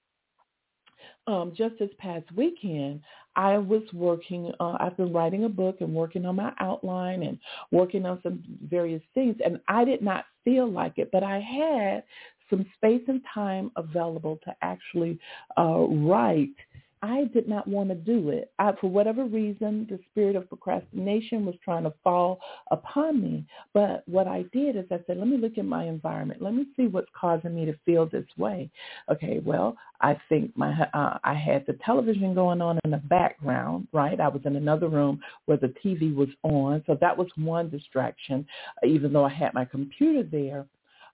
um, 1.28 1.54
just 1.56 1.78
this 1.78 1.89
past 2.00 2.26
weekend, 2.36 3.02
I 3.36 3.58
was 3.58 3.84
working, 3.93 4.52
uh, 4.60 4.78
I've 4.80 4.98
been 4.98 5.13
writing 5.13 5.43
a 5.43 5.50
book 5.50 5.78
and 5.82 5.93
working 5.93 6.26
on 6.26 6.38
my 6.38 6.54
outline 6.60 7.24
and 7.24 7.38
working 7.72 8.06
on 8.06 8.20
some 8.24 8.43
various 8.67 9.04
things. 9.13 9.36
And 9.43 9.60
I 9.67 9.86
did 9.86 10.02
not 10.02 10.26
feel 10.43 10.70
like 10.70 10.93
it, 10.98 11.10
but 11.12 11.24
I 11.24 11.39
had 11.39 12.04
some 12.50 12.66
space 12.76 13.04
and 13.08 13.22
time 13.34 13.72
available 13.76 14.40
to 14.46 14.56
actually 14.62 15.20
uh, 15.58 15.86
write 15.90 16.56
I 17.04 17.26
did 17.34 17.48
not 17.48 17.68
want 17.68 17.90
to 17.90 17.96
do 17.96 18.30
it. 18.30 18.52
I, 18.58 18.72
for 18.82 18.90
whatever 18.90 19.26
reason, 19.26 19.86
the 19.90 20.00
spirit 20.12 20.36
of 20.36 20.50
procrastination 20.50 21.46
was 21.46 21.56
trying 21.64 21.84
to 21.84 21.94
fall 22.04 22.40
upon 22.72 23.22
me. 23.22 23.46
But 23.74 24.04
what 24.08 24.28
I 24.28 24.46
did 24.52 24.76
is 24.76 24.86
I 24.90 25.00
said, 25.06 25.18
let 25.18 25.28
me 25.28 25.38
look 25.38 25.58
at 25.58 25.66
my 25.66 25.86
environment. 25.86 26.42
Let 26.42 26.56
me 26.56 26.66
see 26.76 26.88
what's 26.88 27.10
causing 27.20 27.56
me 27.56 27.66
to 27.66 27.76
feel 27.86 28.08
this 28.08 28.26
way. 28.38 28.70
Okay, 29.12 29.40
well, 29.46 29.78
I 30.02 30.18
think 30.28 30.56
my 30.58 30.74
uh, 30.94 31.18
I 31.24 31.34
had 31.34 31.66
the 31.66 31.78
television 31.86 32.34
going 32.34 32.62
on 32.62 32.80
in 32.84 32.92
the 32.92 32.98
background, 32.98 33.88
right? 33.94 34.20
I 34.20 34.28
was 34.28 34.42
in 34.46 34.56
another 34.56 34.90
room 34.90 35.20
where 35.46 35.58
the 35.58 35.74
TV 35.84 36.16
was 36.16 36.30
on, 36.44 36.84
so 36.88 36.98
that 37.00 37.18
was 37.18 37.28
one 37.36 37.70
distraction. 37.70 38.46
Even 38.86 39.14
though 39.14 39.26
I 39.26 39.34
had 39.34 39.54
my 39.54 39.66
computer 39.66 40.24
there, 40.24 40.66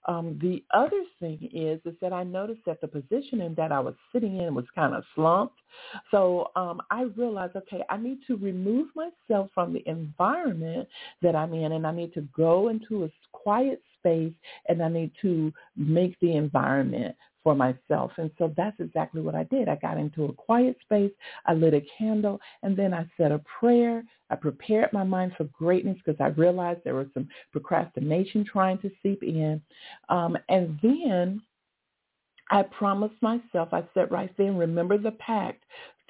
um, 0.06 0.38
the 0.40 0.62
other 0.72 1.02
thing 1.20 1.48
is 1.52 1.80
is 1.84 1.98
that 2.00 2.12
I 2.12 2.24
noticed 2.24 2.60
that 2.66 2.80
the 2.80 2.88
positioning 2.88 3.54
that 3.56 3.72
I 3.72 3.80
was 3.80 3.94
sitting 4.12 4.38
in 4.38 4.54
was 4.54 4.64
kind 4.74 4.94
of 4.94 5.04
slumped. 5.14 5.58
So 6.10 6.50
um, 6.56 6.80
I 6.90 7.02
realized, 7.16 7.56
okay, 7.56 7.82
I 7.90 7.96
need 7.96 8.18
to 8.26 8.36
remove 8.36 8.88
myself 8.94 9.50
from 9.54 9.72
the 9.72 9.82
environment 9.86 10.88
that 11.22 11.34
I'm 11.34 11.52
in, 11.54 11.72
and 11.72 11.86
I 11.86 11.92
need 11.92 12.14
to 12.14 12.22
go 12.36 12.68
into 12.68 13.04
a 13.04 13.10
quiet 13.32 13.82
space, 13.98 14.32
and 14.68 14.82
I 14.82 14.88
need 14.88 15.12
to 15.22 15.52
make 15.76 16.18
the 16.20 16.36
environment 16.36 17.16
for 17.44 17.54
myself. 17.54 18.10
And 18.16 18.30
so 18.38 18.52
that's 18.56 18.80
exactly 18.80 19.20
what 19.20 19.36
I 19.36 19.44
did. 19.44 19.68
I 19.68 19.76
got 19.76 19.98
into 19.98 20.24
a 20.24 20.32
quiet 20.32 20.76
space. 20.82 21.12
I 21.46 21.52
lit 21.52 21.74
a 21.74 21.82
candle 21.96 22.40
and 22.64 22.76
then 22.76 22.92
I 22.92 23.06
said 23.16 23.30
a 23.30 23.40
prayer. 23.60 24.02
I 24.30 24.36
prepared 24.36 24.92
my 24.92 25.04
mind 25.04 25.34
for 25.36 25.44
greatness 25.44 25.98
because 26.04 26.20
I 26.20 26.28
realized 26.28 26.80
there 26.82 26.94
was 26.94 27.06
some 27.14 27.28
procrastination 27.52 28.44
trying 28.44 28.78
to 28.78 28.90
seep 29.02 29.22
in. 29.22 29.60
Um, 30.08 30.36
and 30.48 30.76
then 30.82 31.42
I 32.50 32.62
promised 32.62 33.20
myself, 33.20 33.68
I 33.72 33.84
said 33.92 34.10
right 34.10 34.34
then, 34.36 34.56
remember 34.56 34.98
the 34.98 35.12
pact, 35.12 35.64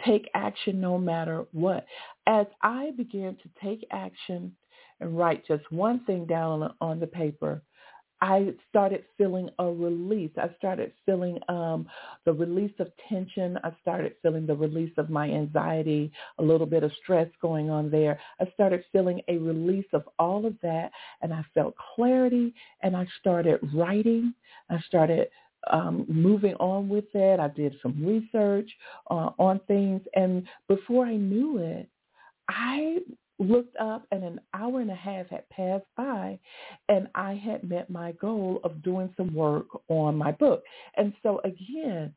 take 0.04 0.30
action 0.34 0.80
no 0.80 0.98
matter 0.98 1.44
what. 1.52 1.84
As 2.26 2.46
I 2.62 2.92
began 2.96 3.36
to 3.36 3.48
take 3.62 3.86
action 3.90 4.54
and 5.00 5.18
write 5.18 5.46
just 5.46 5.70
one 5.70 6.04
thing 6.04 6.26
down 6.26 6.62
on, 6.62 6.74
on 6.80 7.00
the 7.00 7.06
paper, 7.06 7.60
I 8.24 8.54
started 8.70 9.04
feeling 9.18 9.50
a 9.58 9.66
release. 9.66 10.30
I 10.38 10.48
started 10.56 10.92
feeling 11.04 11.38
um, 11.50 11.86
the 12.24 12.32
release 12.32 12.72
of 12.78 12.90
tension. 13.06 13.58
I 13.62 13.70
started 13.82 14.14
feeling 14.22 14.46
the 14.46 14.56
release 14.56 14.94
of 14.96 15.10
my 15.10 15.28
anxiety, 15.30 16.10
a 16.38 16.42
little 16.42 16.66
bit 16.66 16.82
of 16.84 16.90
stress 17.02 17.28
going 17.42 17.68
on 17.68 17.90
there. 17.90 18.18
I 18.40 18.46
started 18.54 18.82
feeling 18.92 19.20
a 19.28 19.36
release 19.36 19.84
of 19.92 20.08
all 20.18 20.46
of 20.46 20.54
that, 20.62 20.90
and 21.20 21.34
I 21.34 21.44
felt 21.52 21.74
clarity. 21.94 22.54
And 22.80 22.96
I 22.96 23.06
started 23.20 23.60
writing. 23.74 24.32
I 24.70 24.78
started 24.86 25.28
um, 25.70 26.06
moving 26.08 26.54
on 26.54 26.88
with 26.88 27.04
it. 27.12 27.38
I 27.38 27.48
did 27.48 27.76
some 27.82 28.02
research 28.02 28.70
uh, 29.10 29.32
on 29.38 29.60
things, 29.68 30.00
and 30.14 30.48
before 30.66 31.04
I 31.04 31.16
knew 31.16 31.58
it, 31.58 31.90
I 32.48 33.00
looked 33.38 33.76
up 33.76 34.06
and 34.10 34.22
an 34.22 34.40
hour 34.54 34.80
and 34.80 34.90
a 34.90 34.94
half 34.94 35.28
had 35.28 35.48
passed 35.48 35.86
by 35.96 36.38
and 36.88 37.08
I 37.14 37.34
had 37.34 37.68
met 37.68 37.90
my 37.90 38.12
goal 38.12 38.60
of 38.64 38.82
doing 38.82 39.12
some 39.16 39.34
work 39.34 39.66
on 39.88 40.16
my 40.16 40.32
book. 40.32 40.62
And 40.96 41.12
so 41.22 41.40
again, 41.44 42.14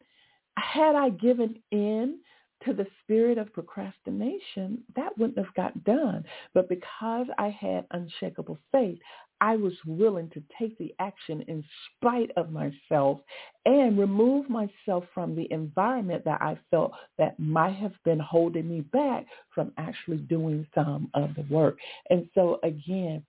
had 0.58 0.96
I 0.96 1.10
given 1.10 1.62
in 1.72 2.20
to 2.66 2.74
the 2.74 2.88
spirit 3.04 3.38
of 3.38 3.54
procrastination, 3.54 4.84
that 4.96 5.16
wouldn't 5.18 5.38
have 5.38 5.54
got 5.56 5.84
done. 5.84 6.24
But 6.54 6.70
because 6.70 7.28
I 7.38 7.50
had 7.50 7.86
unshakable 7.92 8.58
faith, 8.72 8.98
I 9.42 9.56
was 9.56 9.74
willing 9.86 10.30
to 10.32 10.44
take 10.60 10.78
the 10.78 10.94
action 11.00 11.44
in 11.48 11.64
spite 11.96 12.32
of 12.38 12.52
myself 12.52 13.20
and 13.66 13.98
remove 13.98 14.50
myself 14.50 15.04
from 15.14 15.36
the 15.36 15.52
environment 15.52 16.24
that 16.26 16.42
I 16.42 16.58
felt 16.72 16.94
that 17.18 17.38
might 17.40 17.76
have 17.76 17.94
been 18.06 18.20
holding 18.20 18.70
me 18.70 18.82
back 18.82 19.26
from 19.54 19.74
actually 19.78 20.18
doing 20.18 20.66
some 20.74 21.10
of 21.14 21.36
the 21.36 21.46
work. 21.54 21.78
And 22.10 22.28
so 22.34 22.60
again, 22.64 23.24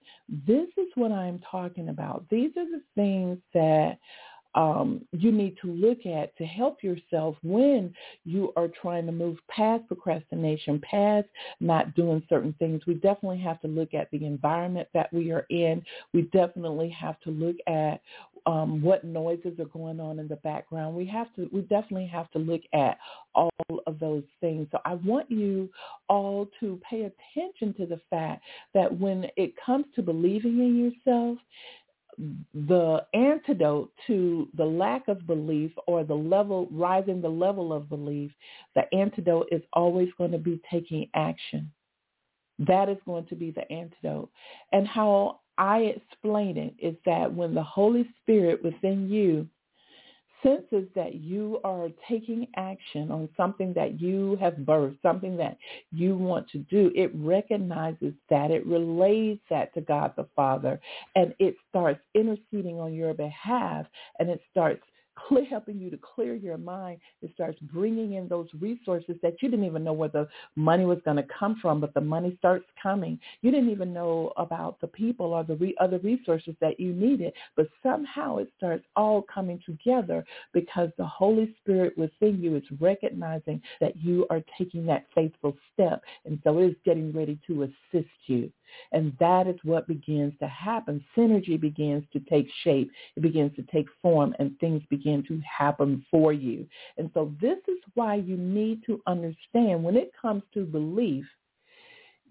this 0.46 0.68
is 0.76 0.88
what 0.94 1.12
I'm 1.12 1.40
talking 1.50 1.88
about. 1.88 2.24
These 2.30 2.50
are 2.56 2.66
the 2.66 2.82
things 2.94 3.38
that 3.54 3.98
um, 4.58 5.06
you 5.12 5.30
need 5.30 5.56
to 5.62 5.68
look 5.68 6.04
at 6.04 6.36
to 6.36 6.44
help 6.44 6.82
yourself 6.82 7.36
when 7.44 7.94
you 8.24 8.52
are 8.56 8.66
trying 8.66 9.06
to 9.06 9.12
move 9.12 9.38
past 9.48 9.86
procrastination, 9.86 10.80
past 10.80 11.28
not 11.60 11.94
doing 11.94 12.24
certain 12.28 12.52
things. 12.58 12.82
We 12.84 12.94
definitely 12.94 13.38
have 13.38 13.60
to 13.60 13.68
look 13.68 13.94
at 13.94 14.10
the 14.10 14.24
environment 14.24 14.88
that 14.94 15.12
we 15.12 15.30
are 15.30 15.46
in. 15.48 15.84
We 16.12 16.22
definitely 16.22 16.88
have 16.88 17.20
to 17.20 17.30
look 17.30 17.54
at 17.68 18.00
um, 18.46 18.82
what 18.82 19.04
noises 19.04 19.60
are 19.60 19.66
going 19.66 20.00
on 20.00 20.18
in 20.18 20.26
the 20.26 20.36
background. 20.36 20.96
We 20.96 21.06
have 21.06 21.32
to, 21.36 21.48
we 21.52 21.60
definitely 21.60 22.08
have 22.08 22.28
to 22.32 22.40
look 22.40 22.62
at 22.74 22.98
all 23.36 23.50
of 23.86 24.00
those 24.00 24.24
things. 24.40 24.66
So 24.72 24.80
I 24.84 24.94
want 24.94 25.30
you 25.30 25.68
all 26.08 26.48
to 26.58 26.80
pay 26.88 27.02
attention 27.36 27.74
to 27.74 27.86
the 27.86 28.00
fact 28.10 28.42
that 28.74 28.92
when 28.98 29.26
it 29.36 29.52
comes 29.64 29.84
to 29.94 30.02
believing 30.02 30.58
in 30.58 30.92
yourself, 31.06 31.38
the 32.54 33.04
antidote 33.14 33.92
to 34.06 34.48
the 34.56 34.64
lack 34.64 35.08
of 35.08 35.26
belief 35.26 35.70
or 35.86 36.04
the 36.04 36.14
level, 36.14 36.68
rising 36.70 37.20
the 37.20 37.28
level 37.28 37.72
of 37.72 37.88
belief, 37.88 38.32
the 38.74 38.82
antidote 38.92 39.48
is 39.52 39.62
always 39.72 40.08
going 40.18 40.32
to 40.32 40.38
be 40.38 40.60
taking 40.70 41.08
action. 41.14 41.70
That 42.58 42.88
is 42.88 42.98
going 43.06 43.26
to 43.26 43.36
be 43.36 43.52
the 43.52 43.70
antidote. 43.70 44.30
And 44.72 44.86
how 44.86 45.40
I 45.58 45.94
explain 45.96 46.56
it 46.56 46.74
is 46.78 46.96
that 47.06 47.32
when 47.32 47.54
the 47.54 47.62
Holy 47.62 48.08
Spirit 48.22 48.62
within 48.64 49.08
you 49.08 49.46
senses 50.42 50.88
that 50.94 51.16
you 51.16 51.60
are 51.64 51.88
taking 52.08 52.46
action 52.56 53.10
on 53.10 53.28
something 53.36 53.72
that 53.74 54.00
you 54.00 54.36
have 54.40 54.54
birthed, 54.54 54.98
something 55.02 55.36
that 55.36 55.56
you 55.92 56.16
want 56.16 56.48
to 56.50 56.58
do, 56.58 56.90
it 56.94 57.10
recognizes 57.14 58.14
that, 58.30 58.50
it 58.50 58.66
relays 58.66 59.38
that 59.50 59.72
to 59.74 59.80
God 59.80 60.12
the 60.16 60.26
Father, 60.36 60.80
and 61.14 61.34
it 61.38 61.56
starts 61.68 62.00
interceding 62.14 62.78
on 62.78 62.94
your 62.94 63.14
behalf, 63.14 63.86
and 64.18 64.30
it 64.30 64.40
starts 64.50 64.82
clear, 65.26 65.44
helping 65.44 65.78
you 65.78 65.90
to 65.90 65.98
clear 65.98 66.34
your 66.34 66.58
mind. 66.58 67.00
It 67.22 67.30
starts 67.34 67.58
bringing 67.72 68.14
in 68.14 68.28
those 68.28 68.48
resources 68.60 69.16
that 69.22 69.42
you 69.42 69.50
didn't 69.50 69.66
even 69.66 69.84
know 69.84 69.92
where 69.92 70.08
the 70.08 70.28
money 70.56 70.84
was 70.84 70.98
going 71.04 71.16
to 71.16 71.26
come 71.38 71.58
from, 71.60 71.80
but 71.80 71.94
the 71.94 72.00
money 72.00 72.36
starts 72.38 72.66
coming. 72.82 73.18
You 73.42 73.50
didn't 73.50 73.70
even 73.70 73.92
know 73.92 74.32
about 74.36 74.80
the 74.80 74.86
people 74.88 75.32
or 75.34 75.44
the 75.44 75.56
re- 75.56 75.76
other 75.80 75.98
resources 75.98 76.54
that 76.60 76.78
you 76.78 76.92
needed, 76.92 77.32
but 77.56 77.68
somehow 77.82 78.38
it 78.38 78.48
starts 78.56 78.84
all 78.96 79.24
coming 79.32 79.60
together 79.64 80.24
because 80.52 80.90
the 80.98 81.06
Holy 81.06 81.54
Spirit 81.60 81.96
within 81.96 82.40
you 82.40 82.56
is 82.56 82.64
recognizing 82.80 83.60
that 83.80 83.96
you 83.96 84.26
are 84.30 84.42
taking 84.56 84.86
that 84.86 85.06
faithful 85.14 85.56
step, 85.74 86.02
and 86.24 86.38
so 86.44 86.58
it 86.58 86.66
is 86.66 86.76
getting 86.84 87.12
ready 87.12 87.38
to 87.46 87.64
assist 87.64 88.10
you. 88.26 88.50
And 88.92 89.12
that 89.20 89.46
is 89.46 89.56
what 89.62 89.88
begins 89.88 90.34
to 90.40 90.48
happen. 90.48 91.04
Synergy 91.16 91.60
begins 91.60 92.04
to 92.12 92.20
take 92.20 92.48
shape. 92.62 92.90
It 93.16 93.20
begins 93.20 93.54
to 93.56 93.62
take 93.62 93.86
form 94.00 94.34
and 94.38 94.58
things 94.58 94.82
begin 94.90 95.24
to 95.28 95.40
happen 95.40 96.04
for 96.10 96.32
you. 96.32 96.66
And 96.96 97.10
so 97.14 97.32
this 97.40 97.58
is 97.68 97.78
why 97.94 98.16
you 98.16 98.36
need 98.36 98.84
to 98.86 99.00
understand 99.06 99.82
when 99.82 99.96
it 99.96 100.12
comes 100.20 100.42
to 100.54 100.64
belief, 100.64 101.24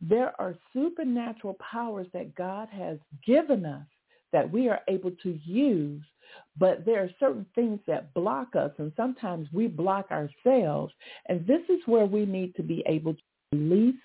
there 0.01 0.39
are 0.39 0.55
supernatural 0.73 1.55
powers 1.55 2.07
that 2.13 2.35
God 2.35 2.69
has 2.69 2.99
given 3.25 3.65
us 3.65 3.85
that 4.33 4.51
we 4.51 4.67
are 4.69 4.81
able 4.87 5.11
to 5.23 5.39
use, 5.45 6.03
but 6.57 6.85
there 6.85 7.01
are 7.03 7.09
certain 7.19 7.45
things 7.55 7.79
that 7.87 8.13
block 8.13 8.55
us, 8.55 8.71
and 8.77 8.91
sometimes 8.97 9.47
we 9.53 9.67
block 9.67 10.07
ourselves. 10.11 10.93
And 11.27 11.45
this 11.47 11.61
is 11.69 11.79
where 11.85 12.05
we 12.05 12.25
need 12.25 12.55
to 12.55 12.63
be 12.63 12.83
able 12.85 13.13
to 13.13 13.21
release 13.53 13.95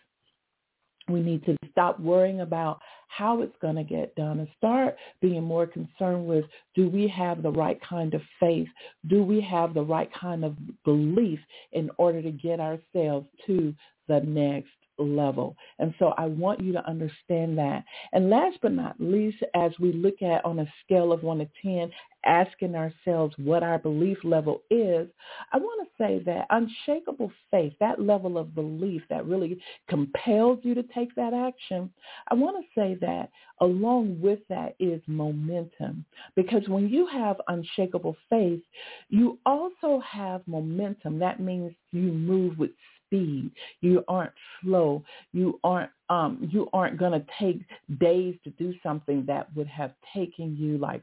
we 1.13 1.21
need 1.21 1.45
to 1.45 1.57
stop 1.71 2.01
worrying 2.01 2.41
about 2.41 2.81
how 3.09 3.43
it's 3.43 3.57
going 3.61 3.77
to 3.77 3.85
get 3.85 4.15
done 4.15 4.39
and 4.41 4.49
start 4.57 4.97
being 5.21 5.43
more 5.43 5.67
concerned 5.67 6.27
with 6.27 6.45
do 6.75 6.89
we 6.89 7.07
have 7.09 7.43
the 7.43 7.51
right 7.51 7.79
kind 7.87 8.15
of 8.15 8.23
faith? 8.41 8.69
Do 9.09 9.23
we 9.23 9.41
have 9.43 9.75
the 9.75 9.83
right 9.83 10.11
kind 10.19 10.45
of 10.45 10.57
belief 10.85 11.39
in 11.73 11.91
order 11.99 12.23
to 12.23 12.31
get 12.31 12.59
ourselves 12.61 13.27
to 13.47 13.75
the 14.09 14.21
next 14.21 14.71
level. 14.99 15.57
And 15.79 15.95
so 15.99 16.15
I 16.19 16.27
want 16.27 16.61
you 16.61 16.73
to 16.73 16.87
understand 16.89 17.59
that. 17.59 17.85
And 18.13 18.31
last 18.31 18.59
but 18.63 18.73
not 18.73 18.97
least, 18.99 19.39
as 19.55 19.73
we 19.81 19.93
look 19.93 20.23
at 20.23 20.45
on 20.45 20.59
a 20.61 20.73
scale 20.85 21.13
of 21.13 21.23
1 21.23 21.39
to 21.39 21.49
10, 21.63 21.91
asking 22.25 22.77
ourselves 22.77 23.35
what 23.39 23.63
our 23.63 23.79
belief 23.79 24.19
level 24.23 24.63
is, 24.71 25.09
I 25.53 25.59
want 25.59 25.89
to 25.89 26.05
say 26.05 26.23
that 26.25 26.47
unshakable 26.51 27.33
faith, 27.51 27.73
that 27.81 28.01
level 28.01 28.39
of 28.39 28.55
belief 28.55 29.03
that 29.11 29.27
really 29.27 29.61
compels 29.89 30.61
you 30.63 30.75
to 30.75 30.85
take 30.95 31.15
that 31.17 31.35
action, 31.35 31.91
I 32.29 32.35
want 32.35 32.57
to 32.65 32.81
say 32.81 32.97
that 33.01 33.31
along 33.61 34.21
with 34.21 34.41
that 34.49 34.75
is 34.79 35.01
momentum. 35.07 36.05
Because 36.37 36.69
when 36.69 36.89
you 36.89 37.07
have 37.07 37.37
unshakable 37.49 38.17
faith, 38.31 38.61
you 39.09 39.39
also 39.47 40.01
have 40.01 40.47
momentum. 40.47 41.19
That 41.19 41.41
means 41.41 41.73
you 41.93 42.13
move 42.13 42.59
with 42.59 42.71
speed. 43.13 43.51
You 43.81 44.05
aren't 44.09 44.33
slow. 44.63 45.05
You 45.33 45.61
aren't 45.65 45.91
um, 46.09 46.49
you 46.53 46.69
aren't 46.73 46.99
going 46.99 47.13
to 47.13 47.25
take 47.39 47.61
days 47.99 48.35
to 48.45 48.51
do 48.51 48.75
something 48.83 49.25
that 49.27 49.55
would 49.55 49.67
have 49.69 49.93
taken 50.15 50.57
you 50.59 50.79
like 50.79 51.03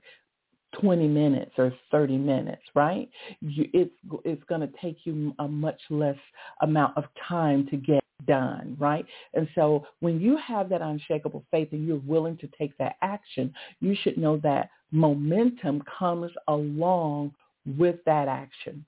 20 0.80 1.08
minutes 1.08 1.52
or 1.58 1.74
30 1.92 2.18
minutes, 2.18 2.62
right? 2.76 3.10
You, 3.42 3.68
it's 3.74 3.94
it's 4.26 4.44
going 4.46 4.62
to 4.62 4.72
take 4.82 4.98
you 5.04 5.34
a 5.40 5.48
much 5.48 5.82
less 5.90 6.18
amount 6.62 6.98
of 6.98 7.06
time 7.28 7.68
to 7.68 7.78
get 7.78 8.04
done, 8.28 8.76
right? 8.80 9.06
And 9.34 9.48
so 9.56 9.86
when 10.00 10.20
you 10.20 10.38
have 10.38 10.70
that 10.70 10.82
unshakable 10.82 11.44
faith 11.52 11.70
and 11.72 11.88
you're 11.88 12.02
willing 12.06 12.38
to 12.38 12.50
take 12.58 12.78
that 12.78 12.96
action, 13.02 13.54
you 13.80 13.96
should 14.04 14.18
know 14.18 14.38
that 14.44 14.70
momentum 14.92 15.84
comes 16.00 16.32
along 16.48 17.34
with 17.78 17.98
that 18.06 18.28
action. 18.28 18.86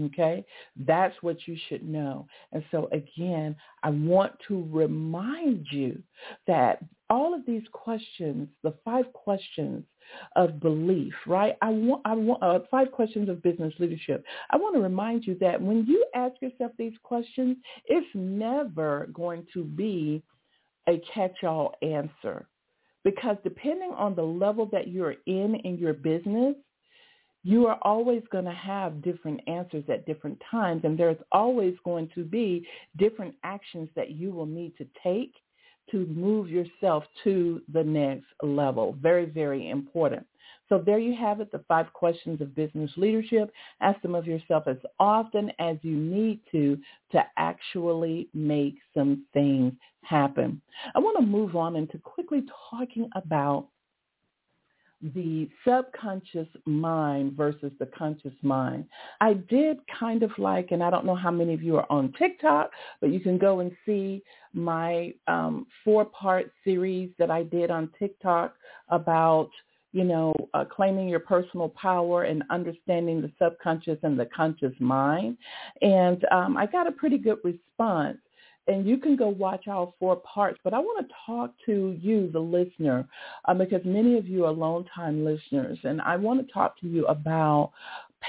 Okay, 0.00 0.44
that's 0.86 1.16
what 1.20 1.48
you 1.48 1.56
should 1.68 1.82
know. 1.82 2.26
And 2.52 2.62
so 2.70 2.88
again, 2.92 3.56
I 3.82 3.90
want 3.90 4.32
to 4.46 4.68
remind 4.70 5.66
you 5.72 6.00
that 6.46 6.78
all 7.08 7.34
of 7.34 7.44
these 7.44 7.64
questions, 7.72 8.48
the 8.62 8.74
five 8.84 9.12
questions 9.12 9.84
of 10.36 10.60
belief, 10.60 11.12
right? 11.26 11.56
I 11.60 11.70
want, 11.70 12.02
I 12.04 12.14
want 12.14 12.42
uh, 12.42 12.60
five 12.70 12.92
questions 12.92 13.28
of 13.28 13.42
business 13.42 13.74
leadership. 13.80 14.24
I 14.50 14.56
want 14.58 14.76
to 14.76 14.80
remind 14.80 15.26
you 15.26 15.36
that 15.40 15.60
when 15.60 15.84
you 15.86 16.04
ask 16.14 16.40
yourself 16.40 16.70
these 16.78 16.94
questions, 17.02 17.56
it's 17.86 18.06
never 18.14 19.08
going 19.12 19.44
to 19.54 19.64
be 19.64 20.22
a 20.88 21.02
catch-all 21.12 21.74
answer 21.82 22.46
because 23.04 23.36
depending 23.42 23.90
on 23.90 24.14
the 24.14 24.22
level 24.22 24.66
that 24.72 24.88
you're 24.88 25.16
in 25.26 25.56
in 25.64 25.78
your 25.78 25.94
business, 25.94 26.54
you 27.42 27.66
are 27.66 27.78
always 27.82 28.22
going 28.30 28.44
to 28.44 28.52
have 28.52 29.02
different 29.02 29.40
answers 29.46 29.84
at 29.88 30.06
different 30.06 30.40
times, 30.50 30.82
and 30.84 30.98
there's 30.98 31.18
always 31.32 31.74
going 31.84 32.10
to 32.14 32.24
be 32.24 32.66
different 32.98 33.34
actions 33.44 33.88
that 33.96 34.10
you 34.10 34.30
will 34.30 34.46
need 34.46 34.76
to 34.76 34.86
take 35.02 35.32
to 35.90 36.06
move 36.06 36.48
yourself 36.48 37.04
to 37.24 37.62
the 37.72 37.82
next 37.82 38.26
level. 38.42 38.96
Very, 39.00 39.26
very 39.26 39.70
important. 39.70 40.24
So 40.68 40.78
there 40.78 41.00
you 41.00 41.16
have 41.16 41.40
it, 41.40 41.50
the 41.50 41.64
five 41.66 41.92
questions 41.92 42.40
of 42.40 42.54
business 42.54 42.90
leadership. 42.96 43.52
Ask 43.80 44.00
them 44.02 44.14
of 44.14 44.26
yourself 44.26 44.64
as 44.68 44.76
often 45.00 45.50
as 45.58 45.76
you 45.82 45.96
need 45.96 46.40
to 46.52 46.78
to 47.10 47.24
actually 47.36 48.28
make 48.34 48.76
some 48.94 49.26
things 49.32 49.72
happen. 50.02 50.62
I 50.94 51.00
want 51.00 51.18
to 51.18 51.26
move 51.26 51.56
on 51.56 51.74
into 51.74 51.98
quickly 51.98 52.44
talking 52.70 53.10
about 53.16 53.66
the 55.02 55.48
subconscious 55.66 56.48
mind 56.66 57.32
versus 57.32 57.72
the 57.78 57.86
conscious 57.86 58.34
mind. 58.42 58.84
I 59.20 59.34
did 59.34 59.78
kind 59.98 60.22
of 60.22 60.30
like, 60.38 60.72
and 60.72 60.82
I 60.82 60.90
don't 60.90 61.06
know 61.06 61.14
how 61.14 61.30
many 61.30 61.54
of 61.54 61.62
you 61.62 61.76
are 61.76 61.90
on 61.90 62.12
TikTok, 62.18 62.70
but 63.00 63.10
you 63.10 63.20
can 63.20 63.38
go 63.38 63.60
and 63.60 63.72
see 63.86 64.22
my 64.52 65.14
um, 65.26 65.66
four-part 65.84 66.52
series 66.64 67.10
that 67.18 67.30
I 67.30 67.44
did 67.44 67.70
on 67.70 67.90
TikTok 67.98 68.54
about, 68.88 69.50
you 69.92 70.04
know, 70.04 70.34
uh, 70.54 70.64
claiming 70.64 71.08
your 71.08 71.20
personal 71.20 71.70
power 71.70 72.24
and 72.24 72.42
understanding 72.50 73.22
the 73.22 73.32
subconscious 73.42 73.98
and 74.02 74.18
the 74.18 74.26
conscious 74.26 74.74
mind. 74.80 75.38
And 75.80 76.24
um, 76.30 76.56
I 76.56 76.66
got 76.66 76.86
a 76.86 76.92
pretty 76.92 77.18
good 77.18 77.38
response 77.42 78.18
and 78.66 78.86
you 78.86 78.98
can 78.98 79.16
go 79.16 79.28
watch 79.28 79.68
all 79.68 79.94
four 79.98 80.16
parts. 80.16 80.58
But 80.62 80.74
I 80.74 80.78
want 80.78 81.06
to 81.06 81.14
talk 81.26 81.52
to 81.66 81.96
you, 82.00 82.30
the 82.30 82.40
listener, 82.40 83.06
uh, 83.46 83.54
because 83.54 83.80
many 83.84 84.16
of 84.18 84.28
you 84.28 84.44
are 84.44 84.52
long-time 84.52 85.24
listeners, 85.24 85.78
and 85.84 86.00
I 86.02 86.16
want 86.16 86.46
to 86.46 86.52
talk 86.52 86.78
to 86.80 86.86
you 86.86 87.06
about 87.06 87.72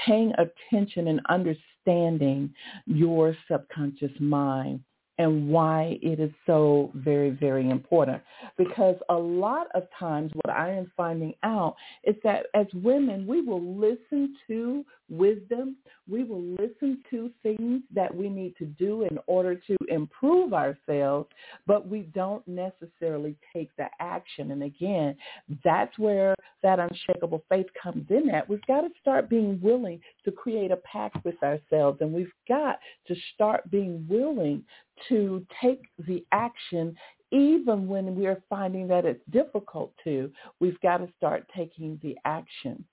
paying 0.06 0.32
attention 0.38 1.08
and 1.08 1.20
understanding 1.28 2.52
your 2.86 3.36
subconscious 3.50 4.12
mind 4.18 4.80
and 5.22 5.48
why 5.48 5.98
it 6.02 6.18
is 6.18 6.30
so 6.46 6.90
very, 6.94 7.30
very 7.30 7.70
important. 7.70 8.20
Because 8.58 8.96
a 9.08 9.14
lot 9.14 9.68
of 9.74 9.84
times 9.98 10.32
what 10.34 10.54
I 10.54 10.70
am 10.70 10.90
finding 10.96 11.34
out 11.42 11.76
is 12.04 12.16
that 12.24 12.46
as 12.54 12.66
women, 12.74 13.26
we 13.26 13.40
will 13.40 13.62
listen 13.76 14.36
to 14.48 14.84
wisdom. 15.08 15.76
We 16.10 16.24
will 16.24 16.42
listen 16.42 17.02
to 17.10 17.30
things 17.42 17.82
that 17.94 18.14
we 18.14 18.28
need 18.28 18.56
to 18.56 18.64
do 18.64 19.02
in 19.02 19.18
order 19.26 19.54
to 19.54 19.76
improve 19.88 20.52
ourselves, 20.54 21.28
but 21.66 21.86
we 21.86 22.00
don't 22.14 22.46
necessarily 22.48 23.36
take 23.52 23.70
the 23.76 23.86
action. 24.00 24.50
And 24.50 24.62
again, 24.64 25.14
that's 25.62 25.96
where 25.98 26.34
that 26.62 26.80
unshakable 26.80 27.44
faith 27.48 27.66
comes 27.80 28.06
in 28.10 28.30
at. 28.30 28.48
We've 28.48 28.66
got 28.66 28.80
to 28.80 28.88
start 29.00 29.28
being 29.28 29.60
willing 29.62 30.00
to 30.24 30.32
create 30.32 30.70
a 30.70 30.76
pact 30.76 31.24
with 31.24 31.40
ourselves, 31.42 31.98
and 32.00 32.12
we've 32.12 32.32
got 32.48 32.78
to 33.08 33.14
start 33.34 33.70
being 33.70 34.04
willing 34.08 34.64
to 35.08 35.44
take 35.60 35.82
the 36.06 36.24
action 36.32 36.96
even 37.32 37.88
when 37.88 38.14
we're 38.14 38.42
finding 38.48 38.86
that 38.88 39.06
it's 39.06 39.24
difficult 39.30 39.92
to, 40.04 40.30
we've 40.60 40.78
got 40.80 40.98
to 40.98 41.08
start 41.16 41.48
taking 41.56 41.98
the 42.02 42.16
action. 42.26 42.84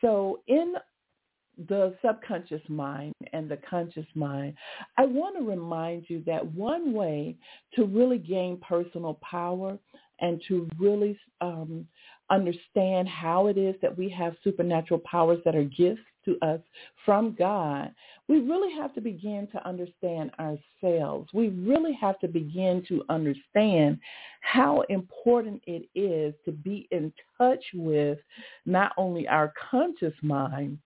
So 0.00 0.40
in 0.48 0.74
the 1.68 1.94
subconscious 2.04 2.62
mind 2.68 3.14
and 3.32 3.48
the 3.48 3.58
conscious 3.70 4.06
mind, 4.14 4.54
I 4.98 5.06
want 5.06 5.36
to 5.38 5.44
remind 5.44 6.06
you 6.08 6.22
that 6.26 6.44
one 6.44 6.92
way 6.92 7.36
to 7.74 7.84
really 7.84 8.18
gain 8.18 8.60
personal 8.68 9.18
power 9.22 9.78
and 10.20 10.42
to 10.48 10.68
really 10.78 11.18
um, 11.40 11.86
understand 12.30 13.08
how 13.08 13.46
it 13.48 13.58
is 13.58 13.74
that 13.82 13.96
we 13.96 14.08
have 14.08 14.36
supernatural 14.42 15.00
powers 15.00 15.38
that 15.44 15.54
are 15.54 15.64
gifts 15.64 16.00
to 16.24 16.38
us 16.42 16.60
from 17.04 17.34
God, 17.38 17.92
we 18.28 18.40
really 18.40 18.74
have 18.74 18.94
to 18.94 19.00
begin 19.00 19.46
to 19.52 19.68
understand 19.68 20.30
ourselves. 20.38 21.28
We 21.34 21.48
really 21.48 21.92
have 21.94 22.18
to 22.20 22.28
begin 22.28 22.82
to 22.88 23.04
understand 23.08 23.98
how 24.40 24.82
important 24.88 25.62
it 25.66 25.88
is 25.94 26.34
to 26.44 26.52
be 26.52 26.88
in 26.90 27.12
touch 27.36 27.62
with 27.74 28.18
not 28.64 28.92
only 28.96 29.28
our 29.28 29.52
conscious 29.70 30.14
mind, 30.22 30.78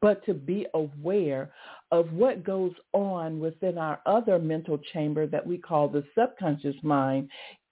but 0.00 0.24
to 0.26 0.34
be 0.34 0.66
aware 0.74 1.50
of 1.90 2.12
what 2.12 2.44
goes 2.44 2.72
on 2.92 3.40
within 3.40 3.78
our 3.78 4.00
other 4.06 4.38
mental 4.38 4.78
chamber 4.92 5.26
that 5.26 5.44
we 5.44 5.58
call 5.58 5.88
the 5.88 6.04
subconscious 6.16 6.76
mind 6.82 7.28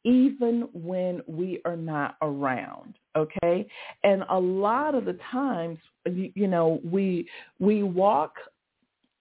even 0.07 0.68
when 0.72 1.20
we 1.26 1.61
are 1.64 1.76
not 1.76 2.16
around 2.22 2.94
okay? 3.16 3.66
And 4.04 4.22
a 4.30 4.38
lot 4.38 4.94
of 4.94 5.04
the 5.04 5.18
times 5.30 5.78
you, 6.07 6.46
know 6.46 6.80
we 6.84 7.28
we 7.59 7.82
walk 7.82 8.34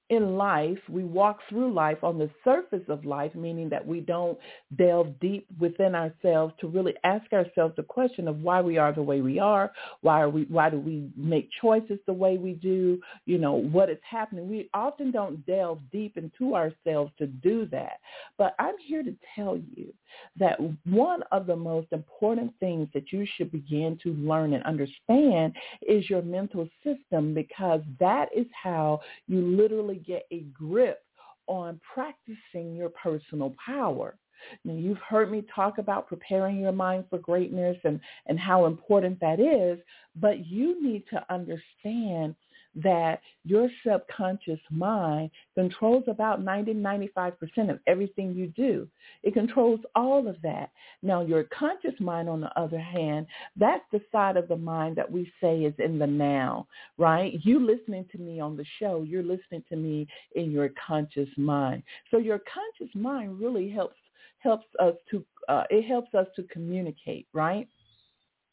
in 0.10 0.38
life, 0.38 0.78
we 0.88 1.04
walk 1.04 1.40
through 1.50 1.74
life 1.74 2.04
on 2.04 2.20
the 2.20 2.30
surface 2.44 2.84
of 2.90 3.06
life, 3.06 3.34
meaning 3.34 3.70
that 3.70 3.86
we 3.86 4.02
don't 4.02 4.38
delve 4.78 5.20
deep 5.20 5.48
within 5.60 5.96
ourselves 5.96 6.54
to 6.60 6.68
really 6.68 6.94
ask 7.04 7.32
ourselves 7.34 7.76
the 7.76 7.84
question 7.84 8.28
of 8.28 8.42
why 8.42 8.62
we 8.62 8.78
are 8.78 8.94
the 8.94 9.02
way 9.02 9.22
we 9.22 9.40
are, 9.40 9.72
why 10.02 10.22
are 10.22 10.30
we, 10.30 10.44
why 10.44 10.70
do 10.70 10.80
we 10.80 11.10
make 11.18 11.50
choices 11.60 11.98
the 12.06 12.14
way 12.14 12.38
we 12.38 12.54
do, 12.54 13.00
you 13.26 13.40
know, 13.40 13.54
what 13.54 13.90
is 13.90 13.98
happening. 14.08 14.48
We 14.48 14.70
often 14.76 15.10
don't 15.10 15.44
delve 15.48 15.80
deep 15.92 16.18
into 16.18 16.56
ourselves 16.56 17.12
to 17.18 17.26
do 17.26 17.66
that. 17.72 18.00
But 18.38 18.54
I'm 18.60 18.76
here 18.78 19.02
to 19.02 19.16
tell 19.36 19.58
you 19.58 19.92
that 20.38 20.60
one 20.86 21.24
of 21.32 21.48
the 21.48 21.56
most 21.56 21.88
important 21.92 22.54
things 22.60 22.88
that 22.94 23.12
you 23.12 23.26
should 23.36 23.52
begin 23.52 23.98
to 24.04 24.14
learn 24.14 24.54
and 24.54 24.64
understand 24.66 25.56
is 25.82 26.10
your 26.10 26.22
mental 26.22 26.70
system 26.84 27.34
because 27.34 27.82
that 28.00 28.30
is 28.36 28.46
how 28.62 29.02
you 29.28 29.42
literally 29.42 29.95
really 29.96 30.04
get 30.06 30.26
a 30.32 30.42
grip 30.54 31.04
on 31.48 31.80
practicing 31.94 32.76
your 32.76 32.90
personal 32.90 33.56
power. 33.64 34.18
Now, 34.64 34.74
you've 34.74 35.00
heard 35.00 35.32
me 35.32 35.44
talk 35.54 35.78
about 35.78 36.08
preparing 36.08 36.60
your 36.60 36.72
mind 36.72 37.06
for 37.10 37.18
greatness 37.18 37.78
and, 37.84 38.00
and 38.28 38.40
how 38.40 38.66
important 38.66 39.20
that 39.22 39.40
is, 39.40 39.80
but 40.16 40.46
you 40.46 40.84
need 40.84 41.04
to 41.12 41.24
understand 41.34 42.36
that 42.76 43.22
your 43.44 43.70
subconscious 43.86 44.60
mind 44.70 45.32
controls 45.54 46.04
about 46.08 46.44
90, 46.44 46.74
95% 46.74 47.34
of 47.70 47.80
everything 47.88 48.34
you 48.34 48.48
do. 48.48 48.88
It 49.24 49.34
controls 49.34 49.80
all 49.96 50.28
of 50.28 50.42
that. 50.42 50.72
Now, 51.02 51.22
your 51.22 51.46
conscious 51.46 51.98
mind, 52.00 52.30
on 52.30 52.42
the 52.42 52.60
other 52.60 52.80
hand, 52.80 53.28
that's 53.56 53.84
the 53.92 54.02
side 54.12 54.38
of 54.38 54.48
the 54.48 54.58
mind 54.58 54.96
that 54.98 55.10
we 55.10 55.32
say 55.42 55.60
is 55.60 55.74
in 55.80 55.98
the 56.00 56.08
now, 56.08 56.68
right? 56.98 57.34
You 57.44 57.66
listening 57.66 58.06
to 58.12 58.18
me 58.18 58.40
on 58.40 58.58
the 58.58 58.66
show, 58.80 59.04
you're 59.04 59.24
listening 59.24 59.64
to 59.70 59.76
me 59.76 60.08
in 60.36 60.52
your 60.52 60.70
conscious 60.88 61.30
mind. 61.38 61.84
So 62.12 62.18
your 62.18 62.40
conscious 62.40 62.94
mind 62.96 63.40
really 63.40 63.70
helps 63.70 63.96
helps 64.40 64.68
us 64.80 64.94
to 65.10 65.26
uh, 65.50 65.64
it 65.70 65.88
helps 65.88 66.14
us 66.14 66.28
to 66.36 66.44
communicate, 66.44 67.28
right? 67.34 67.68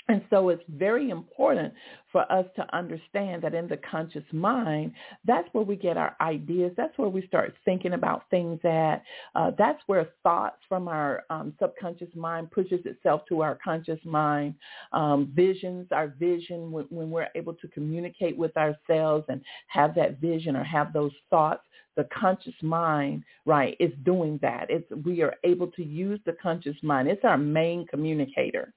And 0.09 0.23
so 0.31 0.49
it's 0.49 0.63
very 0.69 1.11
important 1.11 1.73
for 2.11 2.31
us 2.31 2.45
to 2.57 2.77
understand 2.77 3.43
that 3.43 3.55
in 3.55 3.69
the 3.69 3.79
conscious 3.89 4.25
mind, 4.33 4.93
that's 5.25 5.49
where 5.53 5.65
we 5.65 5.77
get 5.77 5.97
our 5.97 6.17
ideas. 6.21 6.73
That's 6.77 6.97
where 6.99 7.09
we 7.09 7.27
start 7.27 7.55
thinking 7.65 7.93
about 7.93 8.29
things 8.29 8.59
at. 8.65 9.03
Uh, 9.35 9.53
that's 9.57 9.81
where 9.87 10.09
thoughts 10.23 10.59
from 10.69 10.89
our 10.89 11.23
um, 11.31 11.55
subconscious 11.61 12.15
mind 12.17 12.51
pushes 12.51 12.81
itself 12.85 13.23
to 13.29 13.43
our 13.43 13.59
conscious 13.65 14.01
mind. 14.05 14.55
Um, 14.93 15.33
visions, 15.35 15.87
our 15.93 16.09
vision, 16.09 16.73
when, 16.73 16.85
when 16.91 17.11
we're 17.11 17.29
able 17.37 17.55
to 17.55 17.69
communicate 17.69 18.37
with 18.37 18.57
ourselves 18.57 19.25
and 19.29 19.41
have 19.69 19.95
that 19.95 20.21
vision 20.21 20.57
or 20.57 20.65
have 20.65 20.93
those 20.93 21.13
thoughts, 21.31 21.63
the 21.97 22.09
conscious 22.19 22.55
mind, 22.63 23.23
right, 23.47 23.77
is 23.79 23.93
doing 24.05 24.39
that. 24.43 24.67
It's 24.69 24.91
we 25.05 25.23
are 25.23 25.35
able 25.45 25.69
to 25.69 25.85
use 25.85 26.19
the 26.25 26.35
conscious 26.43 26.77
mind. 26.83 27.07
It's 27.09 27.25
our 27.25 27.37
main 27.39 27.87
communicator 27.87 28.73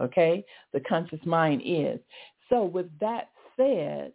okay? 0.00 0.44
The 0.72 0.80
conscious 0.80 1.24
mind 1.24 1.62
is. 1.64 2.00
So 2.48 2.64
with 2.64 2.86
that 3.00 3.28
said, 3.56 4.12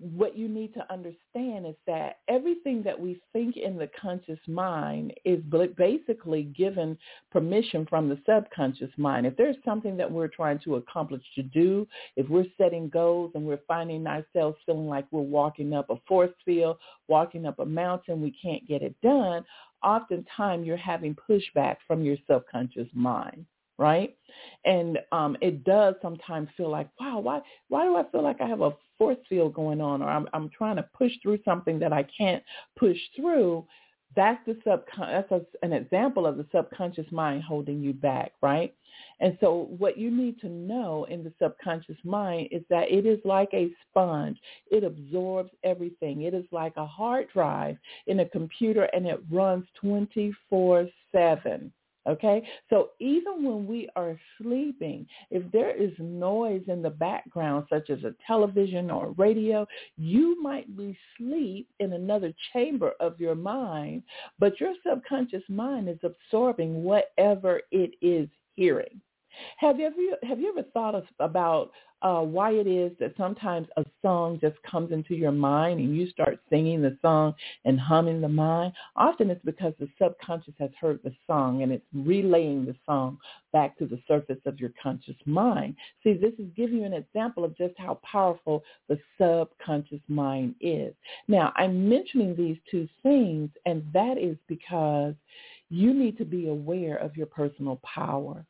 what 0.00 0.36
you 0.36 0.48
need 0.48 0.74
to 0.74 0.92
understand 0.92 1.66
is 1.66 1.76
that 1.86 2.18
everything 2.28 2.82
that 2.82 2.98
we 2.98 3.20
think 3.32 3.56
in 3.56 3.76
the 3.76 3.88
conscious 4.00 4.40
mind 4.48 5.12
is 5.24 5.40
basically 5.76 6.44
given 6.44 6.98
permission 7.30 7.86
from 7.88 8.08
the 8.08 8.18
subconscious 8.26 8.90
mind. 8.96 9.24
If 9.24 9.36
there's 9.36 9.56
something 9.64 9.96
that 9.96 10.10
we're 10.10 10.28
trying 10.28 10.58
to 10.60 10.76
accomplish 10.76 11.22
to 11.36 11.42
do, 11.42 11.86
if 12.16 12.28
we're 12.28 12.46
setting 12.58 12.88
goals 12.88 13.32
and 13.34 13.44
we're 13.44 13.60
finding 13.68 14.06
ourselves 14.06 14.58
feeling 14.66 14.88
like 14.88 15.06
we're 15.12 15.20
walking 15.20 15.72
up 15.72 15.88
a 15.90 15.96
force 16.08 16.34
field, 16.44 16.78
walking 17.06 17.46
up 17.46 17.60
a 17.60 17.64
mountain, 17.64 18.20
we 18.20 18.34
can't 18.42 18.66
get 18.66 18.82
it 18.82 18.96
done, 19.00 19.44
oftentimes 19.84 20.66
you're 20.66 20.76
having 20.76 21.14
pushback 21.28 21.76
from 21.86 22.02
your 22.02 22.16
subconscious 22.28 22.88
mind 22.94 23.46
right? 23.78 24.16
And 24.64 24.98
um, 25.12 25.36
it 25.40 25.64
does 25.64 25.94
sometimes 26.02 26.48
feel 26.56 26.70
like, 26.70 26.88
wow, 26.98 27.18
why 27.20 27.40
why 27.68 27.84
do 27.84 27.96
I 27.96 28.04
feel 28.10 28.22
like 28.22 28.40
I 28.40 28.46
have 28.46 28.60
a 28.60 28.72
force 28.98 29.18
field 29.28 29.54
going 29.54 29.80
on, 29.80 30.02
or 30.02 30.08
I'm 30.08 30.28
I'm 30.32 30.48
trying 30.50 30.76
to 30.76 30.88
push 30.96 31.12
through 31.22 31.38
something 31.44 31.78
that 31.80 31.92
I 31.92 32.06
can't 32.16 32.42
push 32.76 32.98
through? 33.16 33.66
That's 34.16 34.40
the 34.46 34.52
subcon- 34.66 35.26
that's 35.28 35.32
a, 35.32 35.42
an 35.64 35.72
example 35.72 36.26
of 36.26 36.36
the 36.36 36.46
subconscious 36.54 37.10
mind 37.10 37.42
holding 37.42 37.80
you 37.80 37.92
back, 37.92 38.32
right? 38.42 38.74
And 39.20 39.36
so 39.40 39.68
what 39.78 39.98
you 39.98 40.10
need 40.10 40.40
to 40.40 40.48
know 40.48 41.04
in 41.10 41.24
the 41.24 41.32
subconscious 41.42 41.96
mind 42.04 42.48
is 42.52 42.62
that 42.70 42.90
it 42.90 43.06
is 43.06 43.18
like 43.24 43.48
a 43.52 43.70
sponge. 43.88 44.38
It 44.70 44.84
absorbs 44.84 45.50
everything. 45.64 46.22
It 46.22 46.34
is 46.34 46.44
like 46.52 46.76
a 46.76 46.86
hard 46.86 47.26
drive 47.32 47.76
in 48.06 48.20
a 48.20 48.28
computer 48.28 48.84
and 48.92 49.06
it 49.06 49.20
runs 49.30 49.66
24/7 49.82 51.72
Okay, 52.06 52.46
so 52.68 52.90
even 53.00 53.44
when 53.44 53.66
we 53.66 53.88
are 53.96 54.18
sleeping, 54.38 55.06
if 55.30 55.50
there 55.52 55.74
is 55.74 55.92
noise 55.98 56.62
in 56.68 56.82
the 56.82 56.90
background, 56.90 57.66
such 57.70 57.88
as 57.88 58.04
a 58.04 58.14
television 58.26 58.90
or 58.90 59.12
radio, 59.12 59.66
you 59.96 60.40
might 60.42 60.76
be 60.76 60.96
asleep 61.18 61.68
in 61.80 61.94
another 61.94 62.32
chamber 62.52 62.92
of 63.00 63.18
your 63.18 63.34
mind, 63.34 64.02
but 64.38 64.60
your 64.60 64.74
subconscious 64.86 65.44
mind 65.48 65.88
is 65.88 65.98
absorbing 66.02 66.84
whatever 66.84 67.62
it 67.70 67.92
is 68.02 68.28
hearing. 68.54 69.00
Have 69.58 69.78
you 69.78 69.86
ever 69.86 70.26
have 70.26 70.40
you 70.40 70.50
ever 70.50 70.66
thought 70.72 70.94
of, 70.94 71.04
about 71.20 71.70
uh, 72.02 72.20
why 72.20 72.52
it 72.52 72.66
is 72.66 72.92
that 73.00 73.14
sometimes 73.16 73.66
a 73.78 73.84
song 74.02 74.38
just 74.40 74.56
comes 74.62 74.92
into 74.92 75.14
your 75.14 75.32
mind 75.32 75.80
and 75.80 75.96
you 75.96 76.08
start 76.10 76.38
singing 76.50 76.82
the 76.82 76.96
song 77.00 77.34
and 77.64 77.80
humming 77.80 78.20
the 78.20 78.28
mind? 78.28 78.72
Often 78.96 79.30
it's 79.30 79.44
because 79.44 79.72
the 79.78 79.88
subconscious 80.00 80.54
has 80.58 80.70
heard 80.78 81.00
the 81.02 81.14
song 81.26 81.62
and 81.62 81.72
it's 81.72 81.86
relaying 81.94 82.66
the 82.66 82.76
song 82.84 83.18
back 83.52 83.78
to 83.78 83.86
the 83.86 84.00
surface 84.06 84.40
of 84.44 84.60
your 84.60 84.70
conscious 84.82 85.16
mind. 85.24 85.76
See, 86.02 86.14
this 86.14 86.34
is 86.38 86.46
giving 86.56 86.78
you 86.78 86.84
an 86.84 86.92
example 86.92 87.44
of 87.44 87.56
just 87.56 87.74
how 87.78 88.00
powerful 88.02 88.62
the 88.88 88.98
subconscious 89.18 90.00
mind 90.08 90.56
is. 90.60 90.92
Now, 91.26 91.52
I'm 91.56 91.88
mentioning 91.88 92.36
these 92.36 92.58
two 92.70 92.88
things, 93.02 93.50
and 93.64 93.82
that 93.94 94.18
is 94.18 94.36
because 94.46 95.14
you 95.70 95.94
need 95.94 96.18
to 96.18 96.24
be 96.24 96.48
aware 96.48 96.96
of 96.96 97.16
your 97.16 97.26
personal 97.26 97.80
power 97.82 98.44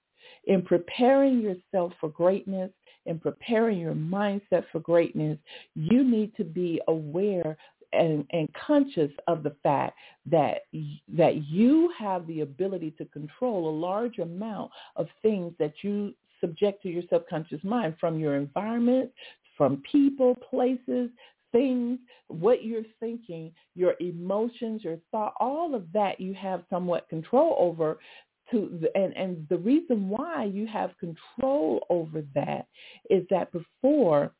in 0.47 0.63
preparing 0.63 1.41
yourself 1.41 1.93
for 2.01 2.09
greatness, 2.09 2.71
in 3.07 3.19
preparing 3.19 3.79
your 3.79 3.95
mindset 3.95 4.65
for 4.73 4.81
greatness, 4.81 5.39
you 5.75 6.05
need 6.05 6.35
to 6.37 6.45
be 6.45 6.81
aware 6.89 7.57
and, 7.93 8.27
and, 8.31 8.49
conscious 8.55 9.11
of 9.29 9.45
the 9.45 9.55
fact 9.63 9.97
that 10.29 10.63
that 11.17 11.45
you 11.45 11.93
have 11.97 12.27
the 12.27 12.41
ability 12.41 12.91
to 12.99 13.05
control 13.05 13.69
a 13.69 13.79
large 13.79 14.19
amount 14.19 14.73
of 14.97 15.07
things 15.23 15.53
that 15.61 15.75
you 15.83 16.13
subject 16.41 16.83
to 16.83 16.89
your 16.89 17.05
subconscious 17.09 17.63
mind 17.63 17.95
from 18.01 18.19
your 18.19 18.35
environment, 18.35 19.11
from 19.57 19.83
people, 19.91 20.35
places, 20.51 21.09
things, 21.53 21.99
what 22.27 22.65
you're 22.65 22.83
thinking, 22.99 23.53
your 23.77 23.95
emotions, 24.01 24.83
your 24.83 24.99
thought, 25.11 25.35
all 25.39 25.75
of 25.75 25.85
that 25.93 26.21
you 26.21 26.35
have 26.35 26.65
somewhat 26.69 27.09
control 27.09 27.57
over 27.59 27.99
to 28.55 28.89
and 28.95 29.17
and 29.17 29.47
the 29.49 29.59
reason 29.59 30.09
why 30.09 30.45
you 30.45 30.67
have 30.67 30.91
control 30.99 31.87
over 31.91 32.23
that 32.35 32.67
is 33.11 33.25
that 33.31 33.53
before 33.53 34.33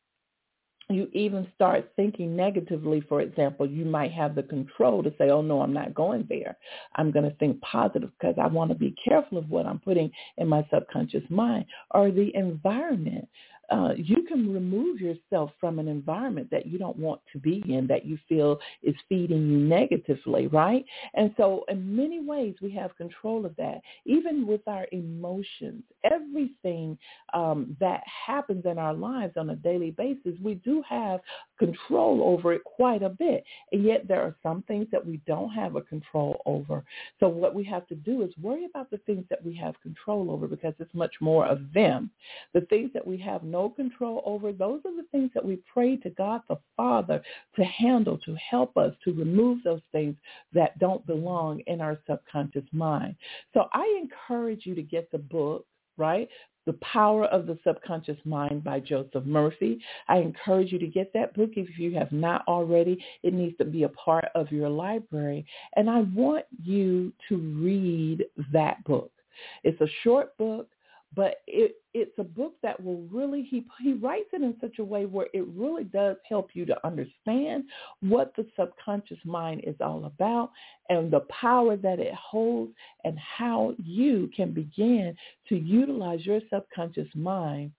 you 0.91 1.09
even 1.13 1.47
start 1.55 1.91
thinking 1.97 2.37
negatively, 2.37 3.01
for 3.09 3.23
example, 3.23 3.67
you 3.67 3.85
might 3.85 4.13
have 4.13 4.35
the 4.35 4.43
control 4.43 5.03
to 5.03 5.11
say, 5.17 5.31
oh, 5.31 5.41
no, 5.41 5.63
I'm 5.63 5.73
not 5.73 5.95
going 5.95 6.27
there. 6.29 6.57
I'm 6.97 7.11
going 7.11 7.29
to 7.29 7.35
think 7.37 7.61
positive 7.63 8.11
because 8.19 8.35
I 8.41 8.47
want 8.47 8.71
to 8.71 8.75
be 8.75 8.95
careful 9.03 9.39
of 9.39 9.49
what 9.49 9.67
I'm 9.67 9.79
putting 9.79 10.11
in 10.37 10.49
my 10.49 10.67
subconscious 10.73 11.25
mind 11.31 11.65
or 11.93 12.11
the 12.11 12.31
environment. 12.35 13.29
Uh, 13.71 13.95
you 13.97 14.25
can 14.29 14.53
remove 14.53 15.01
yourself 15.01 15.51
from 15.61 15.79
an 15.79 15.89
environment 15.89 16.49
that 16.51 16.67
you 16.67 16.79
don't 16.79 16.97
want 16.97 17.21
to 17.33 17.39
be 17.39 17.63
in, 17.69 17.87
that 17.87 18.05
you 18.05 18.19
feel 18.29 18.59
is 18.83 18.95
feeding 19.09 19.49
you 19.49 19.59
negatively, 19.59 20.47
right? 20.49 20.85
And 21.15 21.33
so 21.37 21.65
in 21.69 21.97
many 21.97 22.21
ways, 22.21 22.55
we 22.61 22.71
have 22.73 22.97
control 22.97 23.47
of 23.47 23.57
that. 23.57 23.81
Even 24.05 24.47
with 24.47 24.61
our 24.67 24.87
emotions, 24.93 25.83
everything 26.05 26.99
um, 27.33 27.77
that 27.81 28.03
happens 28.27 28.65
in 28.67 28.79
our 28.79 28.95
lives 28.95 29.35
on 29.37 29.51
a 29.51 29.57
daily 29.57 29.91
basis, 29.91 30.35
we 30.43 30.55
do 30.55 30.83
have 30.89 31.21
control 31.59 32.23
over 32.23 32.53
it 32.53 32.65
quite 32.65 33.03
a 33.03 33.09
bit. 33.09 33.45
And 33.73 33.85
yet 33.85 34.07
there 34.09 34.23
are 34.23 34.35
some 34.43 34.63
things 34.63 34.87
that 34.93 35.05
we 35.05 35.21
don't 35.27 35.51
have 35.51 35.77
a 35.77 35.83
control 35.83 36.41
over. 36.47 36.85
So 37.21 37.29
what 37.29 37.55
we 37.55 37.65
have 37.65 37.87
to 37.89 37.95
do 37.95 38.23
is 38.23 38.31
worry 38.41 38.65
about 38.65 38.91
the 38.91 38.99
things 38.99 39.25
that 39.31 39.45
we 39.45 39.55
have 39.57 39.81
control 39.83 40.31
over 40.31 40.47
because 40.47 40.75
it's 40.79 40.95
much 40.95 41.15
more 41.21 41.47
of 41.47 41.61
them. 41.73 42.11
The 42.53 42.63
things 42.63 42.91
that 42.95 43.07
we 43.07 43.19
have 43.19 43.43
no 43.55 43.69
control 43.69 44.21
over, 44.27 44.53
those 44.53 44.81
are 44.85 44.97
the 44.97 45.07
things 45.13 45.31
that 45.33 45.45
we 45.45 45.61
pray 45.73 45.97
to 45.99 46.11
God 46.11 46.41
the 46.49 46.59
Father 46.77 47.23
to 47.55 47.65
handle, 47.65 48.19
to 48.27 48.35
help 48.35 48.77
us, 48.77 48.93
to 49.05 49.13
remove 49.13 49.59
those 49.63 49.81
things 49.93 50.17
that 50.53 50.77
don't 50.81 51.07
belong 51.07 51.61
in 51.69 51.81
our 51.81 51.97
subconscious 52.05 52.65
mind. 52.73 53.15
So 53.53 53.69
I 53.73 53.87
encourage 54.03 54.67
you 54.67 54.75
to 54.75 54.83
get 54.83 55.09
the 55.13 55.19
book, 55.19 55.65
right? 55.97 56.29
The 56.67 56.73
Power 56.95 57.27
of 57.27 57.47
the 57.47 57.57
Subconscious 57.63 58.19
Mind 58.25 58.65
by 58.65 58.81
Joseph 58.81 59.25
Murphy. 59.25 59.79
I 60.09 60.17
encourage 60.17 60.73
you 60.73 60.81
to 60.81 60.89
get 60.89 61.13
that 61.13 61.33
book 61.35 61.51
if 61.55 61.79
you 61.79 61.95
have 61.95 62.11
not 62.11 62.43
already. 62.49 62.99
It 63.23 63.35
needs 63.35 63.57
to 63.59 63.65
be 63.65 63.85
a 63.85 63.89
part 63.91 64.25
of 64.35 64.51
your 64.51 64.69
library. 64.69 65.47
And 65.77 65.89
I 65.89 66.01
want 66.01 66.47
you 66.61 67.13
to 67.29 67.37
read 67.37 68.25
that 68.53 68.83
book. 68.83 69.13
It's 69.63 69.81
a 69.81 69.95
short 70.03 70.37
book 70.39 70.69
but 71.15 71.37
it, 71.47 71.77
it's 71.93 72.17
a 72.19 72.25
book 72.25 72.55
that 72.63 72.83
will 72.83 73.03
really 73.11 73.43
he 73.43 73.65
he 73.83 73.93
writes 73.95 74.29
it 74.33 74.43
in 74.43 74.55
such 74.61 74.79
a 74.79 74.85
way 74.85 75.07
where 75.07 75.29
it 75.33 75.47
really 75.49 75.85
does 75.85 76.17
help 76.29 76.51
you 76.55 76.65
to 76.67 76.87
understand 76.87 77.65
what 78.01 78.33
the 78.37 78.47
subconscious 78.59 79.19
mind 79.25 79.63
is 79.67 79.77
all 79.81 80.05
about 80.07 80.51
and 80.89 81.11
the 81.13 81.21
power 81.41 81.77
that 81.77 81.99
it 81.99 82.15
holds 82.15 82.73
and 83.05 83.19
how 83.19 83.75
you 83.83 84.31
can 84.37 84.53
begin 84.53 85.15
to 85.49 85.57
utilize 85.57 86.25
your 86.27 86.41
subconscious 86.53 87.09
mind 87.15 87.71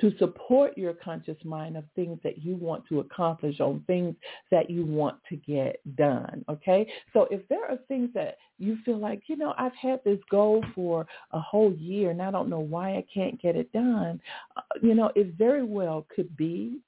to 0.00 0.16
support 0.18 0.76
your 0.76 0.94
conscious 0.94 1.36
mind 1.44 1.76
of 1.76 1.84
things 1.94 2.18
that 2.24 2.42
you 2.42 2.56
want 2.56 2.86
to 2.88 3.00
accomplish 3.00 3.60
on 3.60 3.82
things 3.86 4.14
that 4.50 4.70
you 4.70 4.84
want 4.84 5.16
to 5.28 5.36
get 5.36 5.80
done. 5.96 6.44
Okay. 6.48 6.90
So 7.12 7.26
if 7.30 7.46
there 7.48 7.70
are 7.70 7.76
things 7.88 8.10
that 8.14 8.38
you 8.58 8.78
feel 8.84 8.98
like, 8.98 9.22
you 9.26 9.36
know, 9.36 9.54
I've 9.58 9.74
had 9.74 10.00
this 10.04 10.18
goal 10.30 10.64
for 10.74 11.06
a 11.32 11.40
whole 11.40 11.72
year 11.74 12.10
and 12.10 12.22
I 12.22 12.30
don't 12.30 12.48
know 12.48 12.60
why 12.60 12.90
I 12.96 13.04
can't 13.12 13.40
get 13.40 13.56
it 13.56 13.72
done, 13.72 14.20
uh, 14.56 14.62
you 14.82 14.94
know, 14.94 15.10
it 15.14 15.34
very 15.36 15.64
well 15.64 16.06
could 16.14 16.36
be 16.36 16.78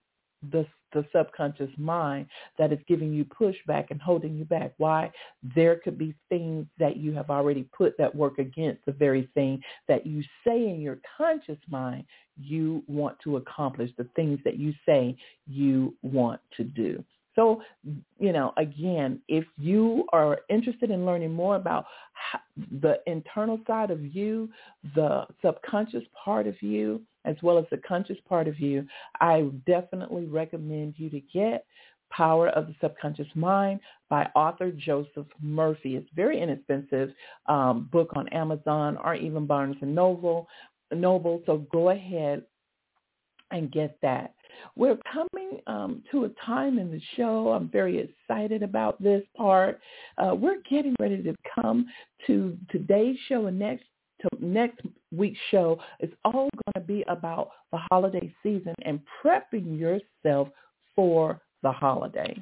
the 0.50 0.66
the 0.92 1.04
subconscious 1.14 1.70
mind 1.78 2.26
that 2.58 2.72
is 2.72 2.78
giving 2.86 3.12
you 3.12 3.24
pushback 3.24 3.90
and 3.90 4.00
holding 4.00 4.36
you 4.36 4.44
back. 4.44 4.74
Why? 4.76 5.10
There 5.54 5.76
could 5.76 5.98
be 5.98 6.14
things 6.28 6.66
that 6.78 6.96
you 6.96 7.12
have 7.12 7.30
already 7.30 7.64
put 7.76 7.96
that 7.98 8.14
work 8.14 8.38
against 8.38 8.84
the 8.84 8.92
very 8.92 9.28
thing 9.34 9.62
that 9.88 10.06
you 10.06 10.22
say 10.46 10.68
in 10.68 10.80
your 10.80 10.98
conscious 11.16 11.58
mind 11.70 12.04
you 12.40 12.82
want 12.86 13.18
to 13.20 13.36
accomplish, 13.36 13.90
the 13.96 14.08
things 14.16 14.38
that 14.44 14.58
you 14.58 14.72
say 14.86 15.16
you 15.46 15.94
want 16.02 16.40
to 16.56 16.64
do. 16.64 17.02
So, 17.34 17.62
you 18.18 18.32
know, 18.32 18.52
again, 18.58 19.20
if 19.28 19.44
you 19.58 20.04
are 20.12 20.40
interested 20.50 20.90
in 20.90 21.06
learning 21.06 21.32
more 21.32 21.56
about 21.56 21.86
the 22.80 22.98
internal 23.06 23.58
side 23.66 23.90
of 23.90 24.14
you, 24.14 24.50
the 24.94 25.26
subconscious 25.42 26.04
part 26.24 26.46
of 26.46 26.60
you, 26.60 27.00
as 27.24 27.36
well 27.42 27.58
as 27.58 27.64
the 27.70 27.78
conscious 27.78 28.18
part 28.28 28.48
of 28.48 28.58
you, 28.58 28.86
I 29.20 29.48
definitely 29.66 30.26
recommend 30.26 30.94
you 30.96 31.10
to 31.10 31.20
get 31.32 31.64
Power 32.10 32.48
of 32.50 32.66
the 32.66 32.74
Subconscious 32.80 33.28
Mind 33.34 33.80
by 34.10 34.28
author 34.34 34.70
Joseph 34.70 35.26
Murphy. 35.40 35.96
It's 35.96 36.08
very 36.14 36.40
inexpensive 36.40 37.12
um, 37.46 37.88
book 37.90 38.10
on 38.14 38.28
Amazon 38.28 38.98
or 39.02 39.14
even 39.14 39.46
Barnes 39.46 39.76
and 39.80 39.94
Noble. 39.94 40.46
Noble. 40.92 41.42
So 41.46 41.66
go 41.72 41.90
ahead 41.90 42.42
and 43.50 43.72
get 43.72 43.96
that. 44.02 44.34
We're 44.76 44.98
coming 45.10 45.60
um, 45.66 46.02
to 46.10 46.24
a 46.24 46.28
time 46.44 46.78
in 46.78 46.90
the 46.90 47.00
show. 47.16 47.52
I'm 47.52 47.68
very 47.68 47.98
excited 47.98 48.62
about 48.62 49.02
this 49.02 49.22
part. 49.36 49.80
Uh, 50.18 50.34
we're 50.34 50.60
getting 50.68 50.94
ready 51.00 51.22
to 51.22 51.34
come 51.54 51.86
to 52.26 52.56
today's 52.70 53.16
show 53.28 53.46
and 53.46 53.58
next 53.58 53.84
to 54.22 54.28
next 54.40 54.80
week's 55.10 55.38
show. 55.50 55.78
It's 56.00 56.14
all 56.24 56.48
going 56.50 56.74
to 56.76 56.80
be 56.80 57.04
about 57.08 57.50
the 57.70 57.78
holiday 57.90 58.32
season 58.42 58.74
and 58.84 59.00
prepping 59.22 59.78
yourself 59.78 60.48
for 60.94 61.40
the 61.62 61.72
holiday. 61.72 62.36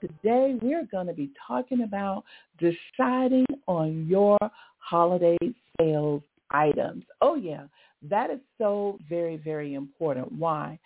Today 0.00 0.56
we're 0.62 0.86
going 0.90 1.06
to 1.06 1.12
be 1.12 1.30
talking 1.46 1.82
about 1.82 2.24
deciding 2.58 3.46
on 3.66 4.06
your 4.08 4.38
holiday 4.78 5.36
sales 5.80 6.22
items. 6.50 7.04
Oh 7.20 7.34
yeah, 7.34 7.64
that 8.08 8.30
is 8.30 8.38
so 8.58 8.98
very, 9.08 9.36
very 9.36 9.74
important. 9.74 10.30
Why? 10.32 10.78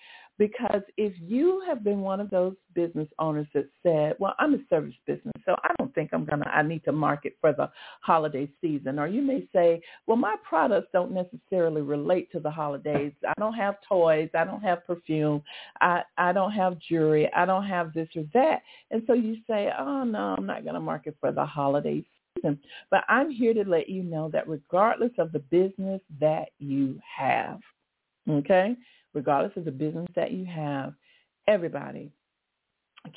Because 0.43 0.83
if 0.97 1.13
you 1.21 1.63
have 1.69 1.85
been 1.85 2.01
one 2.01 2.19
of 2.19 2.29
those 2.29 2.57
business 2.75 3.07
owners 3.21 3.47
that 3.55 3.69
said, 3.85 4.17
well, 4.19 4.35
I'm 4.41 4.55
a 4.55 4.59
service 4.69 4.97
business, 5.07 5.33
so 5.47 5.55
I 5.63 5.71
don't 5.79 5.95
think 5.95 6.11
I'm 6.13 6.25
going 6.25 6.41
to, 6.41 6.49
I 6.49 6.63
need 6.63 6.83
to 6.87 6.91
market 6.91 7.37
for 7.41 7.53
the 7.53 7.71
holiday 8.01 8.51
season. 8.61 8.99
Or 8.99 9.07
you 9.07 9.23
may 9.23 9.47
say, 9.55 9.81
well, 10.09 10.17
my 10.17 10.35
products 10.43 10.89
don't 10.93 11.13
necessarily 11.13 11.81
relate 11.81 12.33
to 12.33 12.41
the 12.41 12.51
holidays. 12.51 13.13
I 13.25 13.33
don't 13.39 13.55
have 13.55 13.77
toys. 13.89 14.31
I 14.35 14.45
don't 14.45 14.63
have 14.63 14.85
perfume. 14.85 15.45
I, 15.81 16.03
I 16.19 16.33
don't 16.33 16.51
have 16.51 16.77
jewelry. 16.81 17.33
I 17.33 17.47
don't 17.47 17.67
have 17.67 17.93
this 17.93 18.09
or 18.17 18.25
that. 18.35 18.63
And 18.91 19.05
so 19.07 19.13
you 19.13 19.37
say, 19.47 19.71
oh, 19.79 20.03
no, 20.03 20.35
I'm 20.37 20.45
not 20.45 20.65
going 20.65 20.75
to 20.75 20.81
market 20.81 21.17
for 21.21 21.31
the 21.31 21.47
holiday 21.47 22.05
season. 22.35 22.59
But 22.91 23.05
I'm 23.09 23.31
here 23.31 23.55
to 23.55 23.63
let 23.63 23.89
you 23.89 24.03
know 24.03 24.29
that 24.33 24.49
regardless 24.49 25.13
of 25.19 25.31
the 25.31 25.39
business 25.39 26.01
that 26.19 26.49
you 26.59 26.99
have, 27.17 27.61
okay, 28.29 28.75
regardless 29.15 29.57
of 29.57 29.65
the 29.65 29.71
business 29.71 30.09
that 30.15 30.33
you 30.33 30.45
have, 30.47 30.95
everybody 31.49 32.13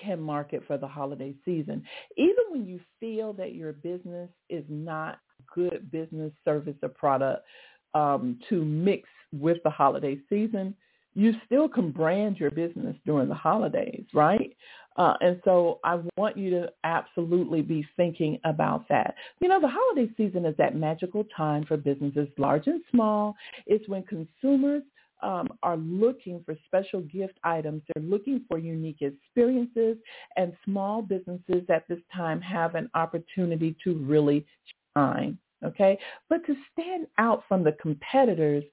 can 0.02 0.20
market 0.20 0.64
for 0.66 0.78
the 0.78 0.88
holiday 0.88 1.34
season. 1.46 1.84
Even 2.18 2.44
when 2.50 2.66
you 2.66 2.80
feel 3.00 3.34
that 3.34 3.54
your 3.54 3.74
business 3.74 4.30
is 4.50 4.64
not 4.68 5.20
good 5.54 5.92
business, 5.92 6.32
service, 6.44 6.76
or 6.82 6.90
product 6.90 7.46
um, 7.94 8.40
to 8.50 8.64
mix 8.64 9.08
with 9.32 9.58
the 9.64 9.70
holiday 9.70 10.18
season, 10.30 10.76
you 11.14 11.34
still 11.46 11.70
can 11.70 11.92
brand 11.92 12.38
your 12.38 12.52
business 12.52 12.96
during 13.06 13.30
the 13.30 13.36
holidays, 13.36 14.04
right? 14.14 14.56
Uh, 14.98 15.14
and 15.22 15.42
so 15.44 15.80
I 15.84 16.00
want 16.18 16.38
you 16.38 16.50
to 16.52 16.70
absolutely 16.84 17.62
be 17.62 17.86
thinking 17.96 18.40
about 18.44 18.88
that. 18.90 19.16
You 19.40 19.48
know, 19.48 19.60
the 19.60 19.70
holiday 19.70 20.12
season 20.18 20.46
is 20.46 20.56
that 20.58 20.76
magical 20.76 21.26
time 21.36 21.66
for 21.66 21.78
businesses 21.78 22.28
large 22.38 22.68
and 22.68 22.82
small. 22.92 23.36
It's 23.66 23.88
when 23.88 24.04
consumers 24.04 24.84
um, 25.22 25.50
are 25.64 25.78
looking 25.78 26.42
for 26.46 26.56
special 26.66 27.02
gift 27.02 27.38
items. 27.44 27.82
They're 27.94 28.04
looking 28.04 28.42
for 28.50 28.58
unique 28.58 29.02
experiences, 29.02 29.98
and 30.36 30.54
small 30.64 31.02
businesses 31.02 31.64
at 31.70 31.88
this 31.88 32.00
time 32.14 32.42
have 32.42 32.76
an 32.76 32.90
opportunity 32.94 33.76
to 33.84 33.96
really 33.96 34.46
shine. 34.96 35.38
Okay, 35.64 35.98
but 36.30 36.46
to 36.46 36.56
stand 36.74 37.08
out 37.18 37.44
from 37.48 37.64
the 37.64 37.72
competitors, 37.74 38.64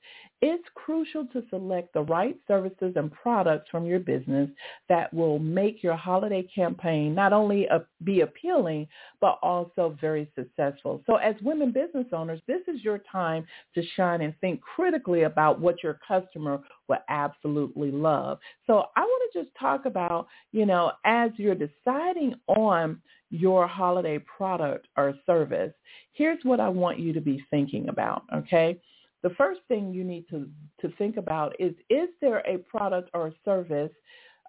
it's 0.42 0.64
crucial 0.74 1.24
to 1.26 1.44
select 1.50 1.94
the 1.94 2.02
right 2.02 2.36
services 2.48 2.94
and 2.96 3.12
products 3.12 3.70
from 3.70 3.86
your 3.86 4.00
business 4.00 4.50
that 4.88 5.14
will 5.14 5.38
make 5.38 5.84
your 5.84 5.94
holiday 5.94 6.42
campaign 6.52 7.14
not 7.14 7.32
only 7.32 7.68
be 8.02 8.22
appealing, 8.22 8.88
but 9.20 9.38
also 9.40 9.96
very 10.00 10.28
successful. 10.34 11.00
So 11.06 11.14
as 11.14 11.36
women 11.42 11.70
business 11.70 12.06
owners, 12.12 12.40
this 12.48 12.62
is 12.66 12.82
your 12.82 12.98
time 13.10 13.46
to 13.76 13.82
shine 13.94 14.20
and 14.20 14.34
think 14.40 14.60
critically 14.60 15.22
about 15.22 15.60
what 15.60 15.80
your 15.84 16.00
customer 16.06 16.60
will 16.88 16.98
absolutely 17.08 17.92
love. 17.92 18.40
So 18.66 18.86
I 18.96 19.00
want 19.02 19.32
to 19.32 19.44
just 19.44 19.56
talk 19.56 19.86
about, 19.86 20.26
you 20.50 20.66
know, 20.66 20.90
as 21.04 21.30
you're 21.36 21.54
deciding 21.54 22.34
on 22.48 23.00
your 23.30 23.68
holiday 23.68 24.18
product 24.18 24.88
or 24.96 25.14
service, 25.24 25.72
here's 26.12 26.42
what 26.42 26.58
I 26.58 26.68
want 26.68 26.98
you 26.98 27.12
to 27.12 27.20
be 27.20 27.44
thinking 27.48 27.88
about, 27.88 28.24
okay? 28.34 28.80
The 29.22 29.30
first 29.30 29.60
thing 29.68 29.92
you 29.92 30.04
need 30.04 30.26
to, 30.30 30.48
to 30.80 30.94
think 30.96 31.16
about 31.16 31.54
is, 31.58 31.74
is 31.90 32.08
there 32.20 32.38
a 32.46 32.58
product 32.58 33.10
or 33.14 33.28
a 33.28 33.32
service 33.44 33.92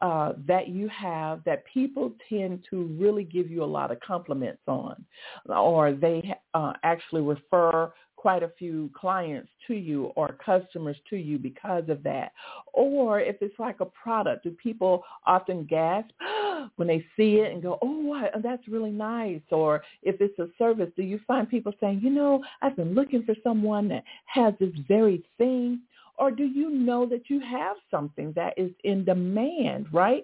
uh, 0.02 0.34
that 0.48 0.68
you 0.68 0.90
have 0.90 1.44
that 1.46 1.64
people 1.72 2.12
tend 2.28 2.66
to 2.70 2.88
really 3.00 3.24
give 3.24 3.50
you 3.50 3.64
a 3.64 3.66
lot 3.66 3.92
of 3.92 4.00
compliments 4.02 4.62
on, 4.68 5.06
or 5.48 5.94
they 5.94 6.36
uh, 6.54 6.74
actually 6.84 7.22
refer 7.22 7.92
quite 8.24 8.42
a 8.42 8.54
few 8.58 8.90
clients 8.98 9.50
to 9.68 9.74
you 9.74 10.06
or 10.16 10.38
customers 10.46 10.96
to 11.10 11.18
you 11.18 11.38
because 11.38 11.84
of 11.90 12.02
that. 12.04 12.32
Or 12.72 13.20
if 13.20 13.36
it's 13.42 13.60
like 13.60 13.82
a 13.82 13.86
product, 13.86 14.46
do 14.46 14.52
people 14.52 15.04
often 15.28 15.66
gasp 15.66 16.08
when 16.78 16.88
they 16.88 17.06
see 17.18 17.40
it 17.40 17.52
and 17.52 17.62
go, 17.62 17.78
oh, 17.82 18.30
oh, 18.34 18.40
that's 18.42 18.66
really 18.70 18.92
nice? 18.92 19.42
Or 19.52 19.84
if 20.04 20.22
it's 20.22 20.40
a 20.40 20.48
service, 20.58 20.90
do 20.96 21.04
you 21.04 21.20
find 21.28 21.50
people 21.50 21.74
saying, 21.82 22.00
you 22.02 22.12
know, 22.12 22.42
I've 22.62 22.78
been 22.78 22.96
looking 22.96 23.24
for 23.24 23.36
someone 23.44 23.90
that 23.90 24.06
has 24.28 24.54
this 24.58 24.72
very 24.88 25.22
thing? 25.38 25.82
Or 26.18 26.32
do 26.32 26.46
you 26.46 26.70
know 26.70 27.06
that 27.08 27.30
you 27.30 27.42
have 27.42 27.76
something 27.92 28.32
that 28.38 28.54
is 28.56 28.72
in 28.86 29.04
demand, 29.04 29.88
right? 29.92 30.24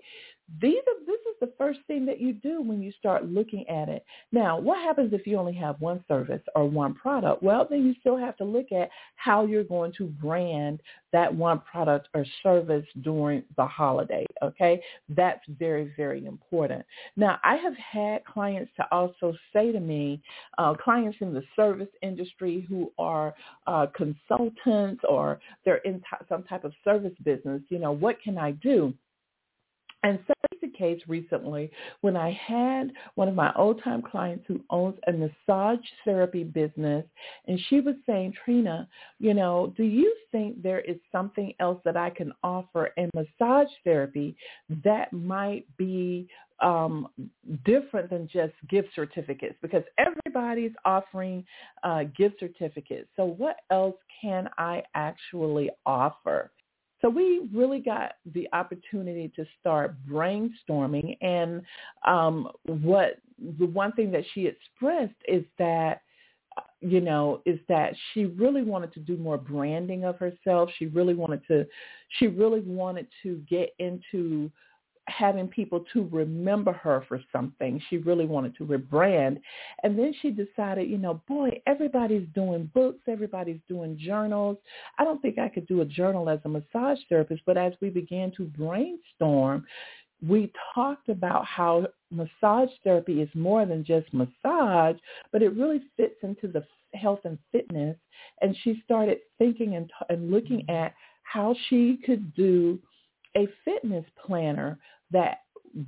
These 0.62 0.80
are, 0.88 1.06
this 1.06 1.20
is 1.22 1.36
the 1.40 1.52
first 1.58 1.80
thing 1.88 2.06
that 2.06 2.20
you 2.20 2.34
do 2.34 2.62
when 2.62 2.82
you 2.82 2.92
start 2.98 3.26
looking 3.26 3.68
at 3.70 3.88
it. 3.90 4.04
Now, 4.32 4.60
what 4.60 4.80
happens 4.80 5.14
if 5.14 5.28
you 5.28 5.38
only 5.38 5.54
have 5.54 5.80
one 5.80 6.04
service 6.08 6.42
or 6.56 6.68
one 6.68 6.94
product? 6.96 7.44
Well, 7.44 7.68
then 7.70 7.86
you 7.86 7.96
still 8.00 8.18
have 8.18 8.36
to 8.38 8.44
look 8.44 8.72
at 8.72 8.90
how 9.16 9.46
you're 9.46 9.64
going 9.64 9.94
to 9.98 10.06
brand 10.06 10.82
that 11.12 11.34
one 11.34 11.60
product 11.62 12.10
or 12.14 12.26
service 12.44 12.86
during 13.02 13.44
the 13.58 13.66
holiday, 13.66 14.26
okay? 14.44 14.82
That's 15.10 15.42
very, 15.58 15.94
very 15.96 16.26
important. 16.26 16.86
Now, 17.16 17.40
I 17.44 17.56
have 17.56 17.76
had 17.78 18.26
clients 18.26 18.72
to 18.78 18.88
also 18.92 19.34
say 19.54 19.72
to 19.72 19.80
me, 19.80 20.22
uh, 20.58 20.74
clients 20.74 21.18
in 21.22 21.34
the 21.34 21.44
service 21.56 21.90
industry 22.02 22.66
who 22.68 22.92
are 22.98 23.34
uh, 23.68 23.88
consultants 23.96 25.02
or 25.08 25.40
they're 25.66 25.78
in 25.78 26.00
t- 26.00 26.26
some 26.28 26.44
type 26.44 26.64
of 26.64 26.74
service 26.84 27.14
business, 27.24 27.62
you 27.70 27.80
know, 27.80 27.92
what 27.92 28.22
can 28.22 28.38
I 28.38 28.52
do? 28.52 28.94
And 30.04 30.20
so 30.28 30.34
such 30.60 30.72
the 30.72 30.78
case 30.78 31.02
recently 31.08 31.72
when 32.02 32.16
I 32.16 32.32
had 32.32 32.92
one 33.16 33.28
of 33.28 33.36
my 33.36 33.52
old-time 33.56 34.02
clients 34.02 34.46
who 34.48 34.62
owns 34.70 34.98
a 35.08 35.12
massage 35.12 35.80
therapy 36.06 36.44
business, 36.44 37.06
and 37.48 37.60
she 37.70 37.82
was 37.82 37.96
saying, 38.06 38.34
Trina, 38.44 38.88
you 39.20 39.34
know, 39.34 39.74
do 39.78 39.84
you 39.84 40.14
think 40.32 40.62
there 40.62 40.82
is 40.82 40.98
something 41.12 41.54
else 41.60 41.80
that 41.86 41.98
I 41.98 42.10
can 42.10 42.34
offer 42.44 42.92
in 42.98 43.10
massage 43.14 43.70
therapy 43.84 44.36
that 44.84 45.12
might 45.14 45.66
be 45.78 46.28
um, 46.62 47.08
different 47.64 48.10
than 48.10 48.28
just 48.28 48.54
gift 48.70 48.90
certificates 48.94 49.56
because 49.62 49.84
everybody's 49.98 50.74
offering 50.84 51.46
uh, 51.84 52.04
gift 52.18 52.36
certificates. 52.42 53.08
So 53.16 53.24
what 53.24 53.58
else 53.72 53.96
can 54.22 54.50
I 54.58 54.84
actually 54.94 55.70
offer? 55.86 56.52
So 57.02 57.10
we 57.10 57.48
really 57.54 57.80
got 57.80 58.14
the 58.34 58.48
opportunity 58.54 59.32
to 59.36 59.46
start 59.60 59.96
brainstorming. 60.08 61.18
And 61.22 61.62
um, 62.06 62.50
what 62.66 63.20
the 63.60 63.66
one 63.66 63.94
thing 63.94 64.12
that 64.12 64.24
she 64.34 64.46
expressed 64.46 65.16
is 65.28 65.44
that 65.58 66.02
you 66.82 67.02
know, 67.02 67.42
is 67.46 67.60
that 67.68 67.94
she 68.14 68.26
really 68.26 68.64
wanted 68.64 68.94
to 68.94 69.00
do 69.00 69.18
more 69.18 69.38
branding 69.38 70.06
of 70.06 70.18
herself. 70.18 70.70
She 70.78 70.86
really 70.88 71.14
wanted 71.14 71.46
to, 71.48 71.66
she 72.18 72.28
really 72.28 72.62
wanted 72.62 73.08
to 73.24 73.44
get 73.50 73.74
into 73.80 74.50
having 75.10 75.48
people 75.48 75.84
to 75.94 76.08
remember 76.12 76.72
her 76.72 77.04
for 77.08 77.22
something. 77.32 77.82
She 77.90 77.98
really 77.98 78.26
wanted 78.26 78.56
to 78.58 78.66
rebrand. 78.66 79.42
And 79.84 79.98
then 79.98 80.14
she 80.22 80.32
decided, 80.32 80.90
you 80.90 80.98
know, 80.98 81.22
boy, 81.28 81.62
everybody's 81.68 82.28
doing 82.36 82.70
books, 82.74 83.00
everybody's 83.08 83.60
doing 83.68 83.98
journals. 84.00 84.58
I 84.98 85.04
don't 85.04 85.22
think 85.22 85.40
I 85.40 85.50
could 85.50 85.68
do 85.68 85.82
a 85.82 85.86
journal 85.86 86.30
as 86.30 86.40
a 86.46 86.50
massage 86.50 87.00
therapist, 87.10 87.42
but 87.46 87.58
as 87.58 87.74
we 87.82 87.90
began 87.90 88.32
to 88.38 88.44
brainstorm, 88.44 89.66
we 90.26 90.52
talked 90.76 91.10
about 91.10 91.46
how 91.46 91.88
massage 92.12 92.70
therapy 92.84 93.22
is 93.22 93.30
more 93.34 93.66
than 93.66 93.86
just 93.86 94.14
massage, 94.14 94.98
but 95.32 95.42
it 95.42 95.56
really 95.56 95.82
fits 95.96 96.16
into 96.24 96.48
the 96.48 96.64
health 96.94 97.22
and 97.24 97.38
fitness. 97.52 97.96
And 98.42 98.56
she 98.64 98.82
started 98.84 99.20
thinking 99.38 99.76
and, 99.76 99.90
and 100.10 100.30
looking 100.32 100.62
mm-hmm. 100.62 100.76
at 100.76 100.94
how 101.24 101.56
she 101.70 102.00
could 102.06 102.34
do 102.34 102.80
a 103.38 103.48
fitness 103.64 104.06
planner 104.26 104.80
that 105.12 105.40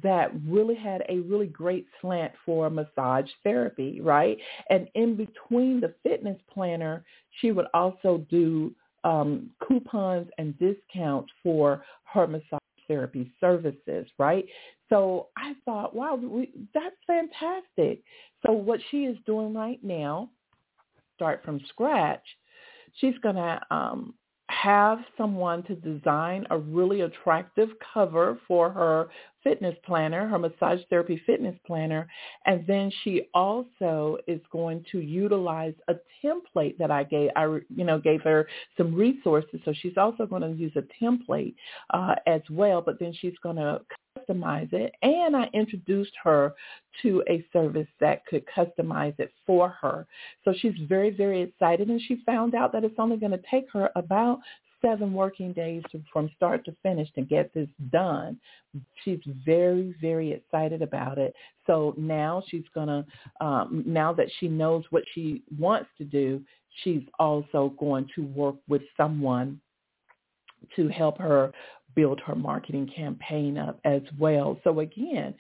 that 0.04 0.32
really 0.48 0.76
had 0.76 1.04
a 1.10 1.20
really 1.20 1.48
great 1.48 1.88
slant 2.00 2.32
for 2.46 2.70
massage 2.70 3.30
therapy, 3.44 4.00
right? 4.00 4.38
And 4.70 4.88
in 4.94 5.16
between 5.16 5.80
the 5.82 5.94
fitness 6.04 6.38
planner, 6.54 7.04
she 7.40 7.52
would 7.52 7.66
also 7.74 8.26
do 8.30 8.76
um, 9.04 9.50
coupons 9.68 10.28
and 10.38 10.58
discounts 10.60 11.32
for 11.42 11.84
her 12.04 12.28
massage 12.28 12.60
therapy 12.88 13.32
services, 13.40 14.08
right? 14.20 14.46
So 14.90 15.28
I 15.38 15.54
thought, 15.66 15.96
wow, 15.96 16.16
we, 16.16 16.52
that's 16.74 16.96
fantastic. 17.08 18.04
So 18.46 18.52
what 18.52 18.80
she 18.92 19.06
is 19.06 19.18
doing 19.26 19.54
right 19.54 19.80
now, 19.84 20.30
start 21.16 21.42
from 21.44 21.60
scratch, 21.70 22.24
she's 22.98 23.18
going 23.24 23.36
to 23.36 23.62
um, 23.72 24.14
have 24.62 25.00
someone 25.18 25.64
to 25.64 25.76
design 25.76 26.46
a 26.50 26.58
really 26.58 27.02
attractive 27.02 27.70
cover 27.94 28.40
for 28.48 28.70
her 28.70 29.08
fitness 29.44 29.76
planner, 29.86 30.28
her 30.28 30.40
massage 30.40 30.80
therapy 30.90 31.22
fitness 31.26 31.56
planner, 31.66 32.08
and 32.46 32.66
then 32.68 32.92
she 33.04 33.24
also 33.34 34.18
is 34.28 34.42
going 34.52 34.86
to 34.92 35.00
utilize 35.00 35.74
a 35.88 35.96
template 36.24 36.78
that 36.78 36.92
I 36.92 37.04
gave. 37.04 37.30
I 37.36 37.44
you 37.46 37.84
know 37.84 38.00
gave 38.00 38.22
her 38.22 38.48
some 38.78 38.94
resources, 38.94 39.60
so 39.66 39.74
she's 39.82 39.98
also 39.98 40.26
going 40.26 40.42
to 40.42 40.52
use 40.52 40.74
a 40.76 41.04
template 41.04 41.56
uh, 41.94 42.16
as 42.28 42.42
well. 42.50 42.82
But 42.82 43.00
then 43.00 43.14
she's 43.20 43.38
going 43.44 43.58
to 43.58 43.82
customize 44.18 44.72
it, 44.74 44.94
and 45.02 45.36
I 45.36 45.50
introduced 45.54 46.14
her 46.24 46.54
to 47.02 47.24
a 47.30 47.46
service 47.54 47.88
that 48.00 48.26
could 48.26 48.44
customize 48.46 49.18
it 49.20 49.32
for 49.46 49.70
her. 49.70 50.06
So 50.44 50.54
she's 50.58 50.74
very 50.88 51.10
very 51.10 51.42
excited, 51.42 51.90
and 51.90 52.02
she 52.08 52.22
found 52.26 52.56
out 52.56 52.72
that 52.74 52.84
it's 52.84 52.96
only 52.98 53.18
going 53.18 53.32
to 53.32 53.42
take 53.50 53.72
her 53.72 53.90
about 53.96 54.40
seven 54.82 55.14
working 55.14 55.54
days 55.54 55.84
from 56.12 56.30
start 56.36 56.66
to 56.66 56.76
finish 56.84 57.12
to 57.14 57.22
get 57.22 57.54
this 57.54 57.70
done. 57.92 58.40
She's 59.04 59.20
very, 59.46 59.96
very 60.02 60.32
excited 60.32 60.82
about 60.82 61.18
it. 61.18 61.34
So 61.68 61.94
now 61.98 62.44
she's 62.48 62.66
going 62.74 62.88
to, 62.88 63.46
um, 63.46 63.84
now 63.86 64.14
that 64.14 64.28
she 64.40 64.48
knows 64.48 64.84
what 64.90 65.04
she 65.14 65.44
wants 65.60 65.90
to 65.98 66.04
do, 66.04 66.42
she's 66.84 67.04
also 67.20 67.74
going 67.80 68.08
to 68.16 68.24
work 68.24 68.56
with 68.68 68.82
someone 68.98 69.60
to 70.76 70.88
help 70.88 71.18
her 71.18 71.52
build 71.96 72.20
her 72.22 72.36
marketing 72.36 72.90
campaign 72.96 73.58
up 73.58 73.80
as 73.84 74.02
well. 74.18 74.58
So 74.64 74.80
again, 74.80 75.34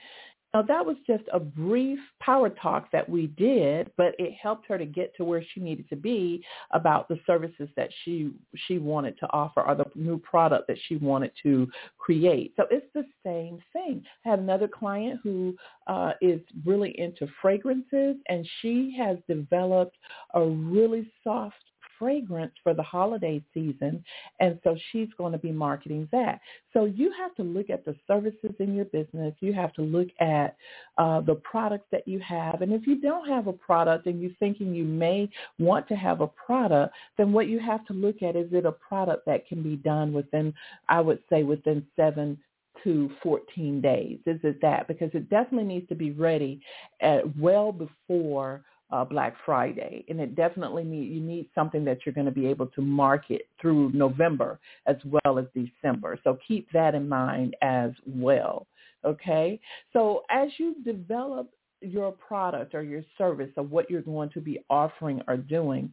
now 0.53 0.61
that 0.61 0.85
was 0.85 0.97
just 1.07 1.23
a 1.31 1.39
brief 1.39 1.99
power 2.19 2.49
talk 2.49 2.91
that 2.91 3.07
we 3.07 3.27
did, 3.27 3.89
but 3.95 4.13
it 4.19 4.33
helped 4.33 4.67
her 4.67 4.77
to 4.77 4.85
get 4.85 5.15
to 5.15 5.23
where 5.23 5.43
she 5.53 5.61
needed 5.61 5.87
to 5.89 5.95
be 5.95 6.43
about 6.71 7.07
the 7.07 7.19
services 7.25 7.69
that 7.77 7.89
she 8.03 8.31
she 8.67 8.77
wanted 8.77 9.17
to 9.19 9.27
offer 9.31 9.61
or 9.61 9.75
the 9.75 9.85
new 9.95 10.17
product 10.17 10.67
that 10.67 10.77
she 10.87 10.97
wanted 10.97 11.31
to 11.43 11.67
create. 11.97 12.53
So 12.57 12.65
it's 12.69 12.85
the 12.93 13.05
same 13.25 13.59
thing. 13.71 14.03
I 14.25 14.29
had 14.29 14.39
another 14.39 14.67
client 14.67 15.19
who 15.23 15.55
uh, 15.87 16.13
is 16.21 16.41
really 16.65 16.99
into 16.99 17.27
fragrances, 17.41 18.17
and 18.27 18.47
she 18.61 18.95
has 18.97 19.17
developed 19.27 19.95
a 20.33 20.43
really 20.43 21.09
soft 21.23 21.55
fragrance 22.01 22.51
for 22.63 22.73
the 22.73 22.81
holiday 22.81 23.43
season. 23.53 24.03
And 24.39 24.59
so 24.63 24.75
she's 24.91 25.09
going 25.19 25.33
to 25.33 25.37
be 25.37 25.51
marketing 25.51 26.09
that. 26.11 26.41
So 26.73 26.85
you 26.85 27.13
have 27.15 27.35
to 27.35 27.43
look 27.43 27.69
at 27.69 27.85
the 27.85 27.95
services 28.07 28.55
in 28.59 28.73
your 28.73 28.85
business. 28.85 29.35
You 29.39 29.53
have 29.53 29.71
to 29.73 29.83
look 29.83 30.07
at 30.19 30.57
uh, 30.97 31.21
the 31.21 31.35
products 31.35 31.85
that 31.91 32.07
you 32.07 32.19
have. 32.19 32.63
And 32.63 32.73
if 32.73 32.87
you 32.87 32.99
don't 32.99 33.29
have 33.29 33.45
a 33.45 33.53
product 33.53 34.07
and 34.07 34.19
you're 34.19 34.31
thinking 34.39 34.73
you 34.73 34.83
may 34.83 35.29
want 35.59 35.87
to 35.89 35.95
have 35.95 36.21
a 36.21 36.27
product, 36.27 36.95
then 37.19 37.31
what 37.31 37.47
you 37.47 37.59
have 37.59 37.85
to 37.85 37.93
look 37.93 38.23
at 38.23 38.35
is 38.35 38.47
it 38.51 38.65
a 38.65 38.71
product 38.71 39.27
that 39.27 39.47
can 39.47 39.61
be 39.61 39.75
done 39.75 40.11
within, 40.11 40.55
I 40.89 41.01
would 41.01 41.19
say, 41.29 41.43
within 41.43 41.85
seven 41.95 42.39
to 42.83 43.11
14 43.21 43.79
days. 43.79 44.17
Is 44.25 44.39
it 44.43 44.59
that? 44.61 44.87
Because 44.87 45.11
it 45.13 45.29
definitely 45.29 45.67
needs 45.67 45.87
to 45.89 45.95
be 45.95 46.11
ready 46.11 46.61
at 46.99 47.37
well 47.37 47.71
before 47.71 48.63
uh, 48.91 49.05
Black 49.05 49.35
Friday, 49.45 50.03
and 50.09 50.19
it 50.19 50.35
definitely 50.35 50.83
need 50.83 51.11
you 51.11 51.21
need 51.21 51.47
something 51.55 51.85
that 51.85 51.99
you're 52.05 52.13
going 52.13 52.25
to 52.25 52.31
be 52.31 52.47
able 52.47 52.67
to 52.67 52.81
market 52.81 53.47
through 53.59 53.91
November 53.93 54.59
as 54.85 54.97
well 55.05 55.39
as 55.39 55.45
December. 55.53 56.19
So 56.23 56.37
keep 56.47 56.71
that 56.71 56.95
in 56.95 57.07
mind 57.07 57.55
as 57.61 57.91
well. 58.05 58.67
Okay, 59.03 59.59
so 59.93 60.23
as 60.29 60.49
you 60.57 60.75
develop 60.85 61.49
your 61.81 62.11
product 62.11 62.75
or 62.75 62.83
your 62.83 63.01
service 63.17 63.49
of 63.57 63.71
what 63.71 63.89
you're 63.89 64.01
going 64.01 64.29
to 64.29 64.39
be 64.39 64.59
offering 64.69 65.21
or 65.27 65.37
doing, 65.37 65.91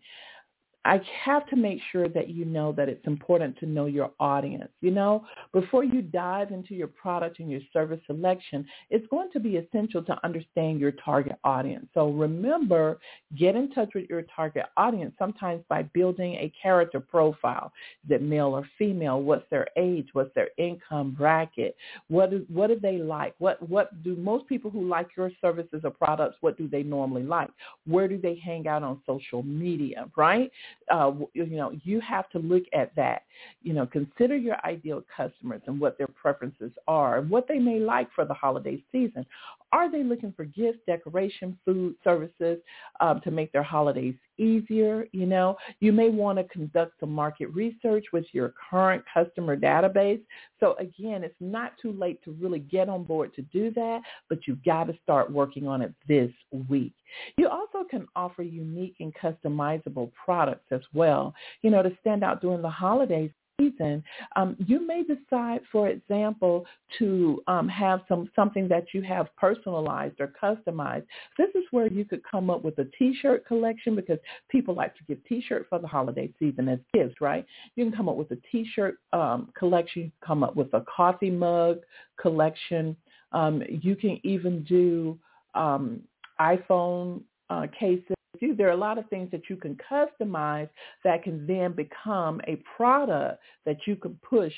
I 0.85 1.01
have 1.25 1.47
to 1.49 1.57
make 1.57 1.81
sure 1.93 2.09
that 2.09 2.29
you 2.29 2.45
know 2.45 2.73
that 2.73 2.89
it's 2.89 3.07
important 3.07 3.59
to 3.59 3.67
know 3.67 3.87
your 3.87 4.11
audience. 4.21 4.71
You 4.81 4.91
know, 4.91 5.25
before 5.53 5.85
you 5.85 6.03
dive 6.03 6.51
into 6.51 6.75
your 6.75 6.87
product 6.87 7.41
and 7.41 7.51
your 7.51 7.61
service 7.73 8.01
selection, 8.07 8.65
it's 8.89 9.07
going 9.09 9.31
to 9.33 9.41
be 9.41 9.57
essential 9.57 10.03
to 10.05 10.17
understand 10.25 10.81
your 10.81 10.93
target 10.93 11.37
audience. 11.45 11.87
So 11.95 12.11
remember, 12.11 12.99
get 13.37 13.57
in 13.57 13.71
touch 13.73 13.91
with 13.95 14.09
your 14.09 14.23
target 14.35 14.67
audience 14.77 15.15
sometimes 15.19 15.63
by 15.69 15.83
building 15.83 16.35
a 16.35 16.53
character 16.61 17.01
profile. 17.01 17.73
Is 18.05 18.13
it 18.13 18.23
male 18.23 18.49
or 18.49 18.67
female? 18.79 19.21
What's 19.21 19.49
their 19.51 19.67
age? 19.77 20.09
What's 20.13 20.35
their 20.35 20.49
income 20.59 21.15
bracket? 21.19 21.77
What 22.09 22.31
do, 22.31 22.47
what 22.49 22.69
do 22.69 22.79
they 22.81 22.99
like? 22.99 23.35
What 23.39 23.69
what 23.69 24.03
do 24.03 24.17
most 24.17 24.47
people 24.47 24.71
who 24.71 24.89
like 24.89 25.09
your 25.17 25.31
services 25.41 25.83
or 25.85 25.91
products, 25.91 26.37
what 26.41 26.57
do 26.57 26.69
they 26.69 26.83
normally 26.83 27.25
like? 27.25 27.51
Where 27.87 28.09
do 28.09 28.19
they 28.19 28.37
hang 28.37 28.69
out 28.69 28.83
on 28.83 29.03
social 29.07 29.43
media, 29.43 30.09
right? 30.17 30.51
Uh, 30.91 31.13
you 31.35 31.47
know, 31.47 31.73
you 31.85 32.01
have 32.01 32.29
to 32.31 32.39
look 32.39 32.65
at 32.73 32.95
that. 32.97 33.23
You 33.63 33.73
know, 33.73 33.87
consider 33.87 34.37
your 34.37 34.57
ideal 34.65 35.03
customers 35.15 35.63
and 35.67 35.81
what 35.81 35.99
their 35.99 36.09
preferences 36.09 36.73
are 36.87 37.19
and 37.19 37.31
what 37.31 37.47
they 37.49 37.59
may 37.59 37.79
like 37.79 38.09
for 38.15 38.25
the 38.25 38.35
holiday 38.35 38.83
season. 38.91 39.27
Are 39.73 39.91
they 39.91 40.03
looking 40.03 40.33
for 40.33 40.45
gifts, 40.45 40.79
decoration, 40.87 41.59
food, 41.65 41.95
services 42.03 42.59
um, 43.01 43.21
to 43.23 43.31
make 43.31 43.53
their 43.53 43.63
holidays 43.63 44.15
easier? 44.39 45.07
You 45.13 45.27
know, 45.27 45.57
you 45.81 45.93
may 45.93 46.09
want 46.09 46.39
to 46.39 46.45
conduct 46.45 47.01
some 47.01 47.13
market 47.13 47.49
research 47.49 48.07
with 48.13 48.25
your 48.33 48.55
current 48.71 49.05
customer 49.13 49.57
database. 49.57 50.21
So 50.61 50.75
again, 50.79 51.25
it's 51.25 51.35
not 51.41 51.73
too 51.81 51.93
late 51.93 52.23
to 52.25 52.33
really 52.33 52.61
get 52.61 52.89
on 52.89 53.05
board 53.05 53.35
to 53.35 53.43
do 53.43 53.71
that, 53.73 54.01
but 54.29 54.47
you've 54.47 54.65
got 54.65 54.85
to 54.85 54.99
start 55.03 55.31
working 55.31 55.67
on 55.67 55.83
it 55.83 55.93
this 56.07 56.31
week. 56.69 56.95
You 57.37 57.49
also 57.49 57.85
can 57.89 58.07
offer 58.17 58.43
unique 58.43 58.97
and 59.01 59.15
customizable 59.15 60.11
products 60.13 60.67
as 60.71 60.83
well, 60.93 61.35
you 61.63 61.71
know, 61.71 61.83
to 61.83 61.97
stand 62.01 62.23
out 62.23 62.41
during 62.41 62.63
the 62.63 62.69
holidays 62.69 63.31
season, 63.59 64.03
um, 64.37 64.57
you 64.67 64.87
may 64.87 65.03
decide, 65.03 65.61
for 65.71 65.89
example, 65.89 66.65
to 66.99 67.43
um, 67.47 67.69
have 67.69 68.01
some 68.09 68.31
something 68.35 68.69
that 68.69 68.87
you 68.93 69.03
have 69.03 69.35
personalized 69.37 70.21
or 70.21 70.33
customized. 70.41 71.05
This 71.37 71.49
is 71.55 71.65
where 71.71 71.87
you 71.87 72.05
could 72.05 72.23
come 72.29 72.51
up 72.51 72.65
with 72.65 72.79
a 72.79 72.87
T-shirt 72.99 73.47
collection 73.47 73.95
because 73.95 74.19
people 74.49 74.75
like 74.75 74.97
to 74.97 75.05
give 75.05 75.19
T-shirts 75.27 75.67
for 75.69 75.79
the 75.79 75.87
holiday 75.87 76.31
season 76.39 76.69
as 76.69 76.79
gifts, 76.95 77.21
right? 77.21 77.45
You 77.77 77.85
can 77.85 77.97
come 77.97 78.09
up 78.09 78.17
with 78.17 78.31
a 78.31 78.39
T-shirt 78.51 78.99
um, 79.13 79.53
collection. 79.59 80.13
come 80.25 80.43
up 80.43 80.57
with 80.57 80.73
a 80.75 80.85
coffee 80.95 81.31
mug 81.31 81.79
collection. 82.21 82.97
Um, 83.33 83.63
you 83.69 83.95
can 83.97 84.21
even 84.23 84.65
do 84.65 85.19
um, 85.55 86.01
iPhone 86.41 87.23
uh, 87.51 87.67
cases 87.79 88.18
you. 88.41 88.55
There 88.55 88.69
are 88.69 88.73
a 88.73 88.77
lot 88.77 88.99
of 88.99 89.09
things 89.09 89.31
that 89.31 89.49
you 89.49 89.57
can 89.57 89.77
customize 89.91 90.69
that 91.05 91.23
can 91.23 91.47
then 91.47 91.73
become 91.73 92.41
a 92.47 92.57
product 92.77 93.43
that 93.67 93.87
you 93.87 93.97
can 93.97 94.19
push 94.29 94.53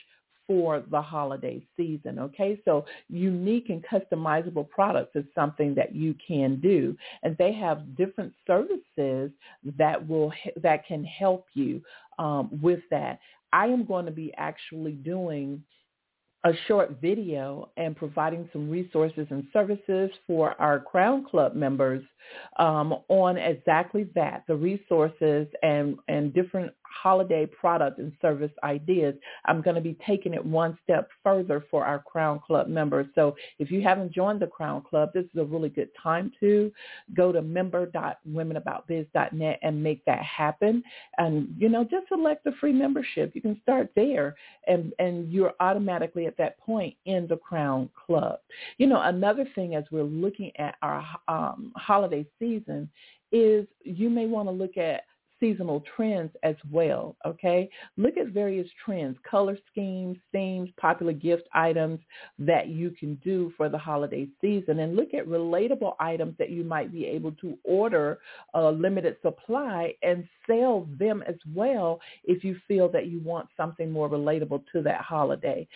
for 0.46 0.82
the 0.90 1.00
holiday 1.00 1.62
season. 1.76 2.18
Okay, 2.18 2.60
so 2.64 2.84
unique 3.08 3.70
and 3.70 3.84
customizable 3.84 4.68
products 4.68 5.14
is 5.14 5.24
something 5.32 5.76
that 5.76 5.94
you 5.94 6.12
can 6.26 6.58
do, 6.60 6.96
and 7.22 7.36
they 7.38 7.52
have 7.52 7.96
different 7.96 8.32
services 8.46 9.30
that 9.78 10.08
will 10.08 10.32
that 10.60 10.84
can 10.86 11.04
help 11.04 11.46
you 11.54 11.80
um, 12.18 12.50
with 12.60 12.80
that. 12.90 13.20
I 13.52 13.66
am 13.66 13.84
going 13.84 14.06
to 14.06 14.12
be 14.12 14.32
actually 14.36 14.92
doing 14.92 15.62
a 16.44 16.52
short 16.66 16.98
video 17.02 17.68
and 17.76 17.94
providing 17.94 18.48
some 18.52 18.70
resources 18.70 19.26
and 19.30 19.44
services 19.52 20.10
for 20.26 20.60
our 20.60 20.80
Crown 20.80 21.24
Club 21.24 21.54
members 21.54 22.02
um, 22.58 22.94
on 23.08 23.36
exactly 23.36 24.08
that, 24.14 24.44
the 24.48 24.54
resources 24.56 25.46
and, 25.62 25.98
and 26.08 26.32
different 26.32 26.72
holiday 26.90 27.46
product 27.46 27.98
and 27.98 28.12
service 28.20 28.50
ideas. 28.62 29.14
I'm 29.46 29.62
going 29.62 29.76
to 29.76 29.80
be 29.80 29.96
taking 30.06 30.34
it 30.34 30.44
one 30.44 30.78
step 30.84 31.08
further 31.22 31.64
for 31.70 31.84
our 31.84 32.00
Crown 32.00 32.40
Club 32.46 32.68
members. 32.68 33.06
So 33.14 33.34
if 33.58 33.70
you 33.70 33.80
haven't 33.82 34.12
joined 34.12 34.40
the 34.40 34.46
Crown 34.46 34.82
Club, 34.82 35.10
this 35.14 35.24
is 35.24 35.40
a 35.40 35.44
really 35.44 35.68
good 35.68 35.90
time 36.00 36.32
to 36.40 36.72
go 37.14 37.32
to 37.32 37.42
member.womenaboutbiz.net 37.42 39.58
and 39.62 39.82
make 39.82 40.04
that 40.04 40.22
happen. 40.22 40.82
And, 41.18 41.54
you 41.58 41.68
know, 41.68 41.84
just 41.84 42.08
select 42.08 42.44
the 42.44 42.52
free 42.60 42.72
membership. 42.72 43.32
You 43.34 43.40
can 43.40 43.60
start 43.62 43.90
there 43.94 44.34
and, 44.66 44.92
and 44.98 45.32
you're 45.32 45.54
automatically 45.60 46.26
at 46.26 46.36
that 46.38 46.58
point 46.58 46.96
in 47.06 47.26
the 47.26 47.36
Crown 47.36 47.88
Club. 48.06 48.38
You 48.78 48.86
know, 48.86 49.00
another 49.00 49.46
thing 49.54 49.74
as 49.74 49.84
we're 49.90 50.02
looking 50.02 50.52
at 50.58 50.76
our 50.82 51.04
um, 51.28 51.72
holiday 51.76 52.26
season 52.38 52.88
is 53.32 53.66
you 53.84 54.10
may 54.10 54.26
want 54.26 54.48
to 54.48 54.52
look 54.52 54.76
at 54.76 55.02
seasonal 55.40 55.82
trends 55.96 56.30
as 56.42 56.54
well, 56.70 57.16
okay? 57.26 57.68
Look 57.96 58.16
at 58.16 58.28
various 58.28 58.68
trends, 58.84 59.16
color 59.28 59.58
schemes, 59.70 60.18
themes, 60.30 60.70
popular 60.78 61.12
gift 61.12 61.48
items 61.54 61.98
that 62.38 62.68
you 62.68 62.90
can 62.90 63.16
do 63.16 63.52
for 63.56 63.68
the 63.68 63.78
holiday 63.78 64.28
season 64.40 64.80
and 64.80 64.94
look 64.96 65.14
at 65.14 65.26
relatable 65.26 65.94
items 65.98 66.34
that 66.38 66.50
you 66.50 66.62
might 66.62 66.92
be 66.92 67.06
able 67.06 67.32
to 67.32 67.58
order 67.64 68.18
a 68.54 68.70
limited 68.70 69.16
supply 69.22 69.94
and 70.02 70.28
sell 70.46 70.86
them 70.98 71.22
as 71.26 71.36
well 71.54 72.00
if 72.24 72.44
you 72.44 72.56
feel 72.68 72.88
that 72.90 73.06
you 73.06 73.20
want 73.20 73.48
something 73.56 73.90
more 73.90 74.08
relatable 74.08 74.62
to 74.72 74.82
that 74.82 75.00
holiday. 75.00 75.66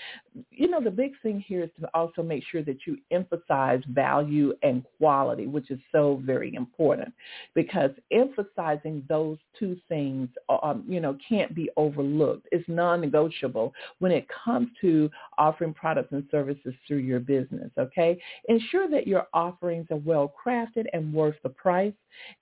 You 0.51 0.69
know, 0.69 0.81
the 0.81 0.91
big 0.91 1.13
thing 1.23 1.41
here 1.41 1.65
is 1.65 1.71
to 1.81 1.89
also 1.95 2.23
make 2.23 2.45
sure 2.51 2.63
that 2.63 2.79
you 2.87 2.99
emphasize 3.11 3.81
value 3.89 4.53
and 4.63 4.85
quality, 4.99 5.47
which 5.47 5.71
is 5.71 5.79
so 5.93 6.21
very 6.25 6.55
important 6.55 7.13
because 7.55 7.91
emphasizing 8.11 9.05
those 9.09 9.39
two 9.59 9.77
things, 9.89 10.29
um, 10.63 10.85
you 10.89 11.01
know, 11.01 11.17
can't 11.29 11.55
be 11.55 11.71
overlooked. 11.77 12.47
It's 12.53 12.69
non-negotiable 12.69 13.73
when 13.99 14.13
it 14.13 14.27
comes 14.45 14.69
to 14.81 15.11
offering 15.39 15.75
products 15.75 16.13
and 16.13 16.25
services 16.31 16.75
through 16.87 16.99
your 16.99 17.21
business, 17.21 17.71
okay? 17.79 18.19
Ensure 18.49 18.89
that 18.89 19.07
your 19.07 19.27
offerings 19.33 19.87
are 19.91 19.97
well 19.97 20.33
crafted 20.45 20.87
and 20.93 21.13
worth 21.13 21.37
the 21.43 21.49
price. 21.49 21.93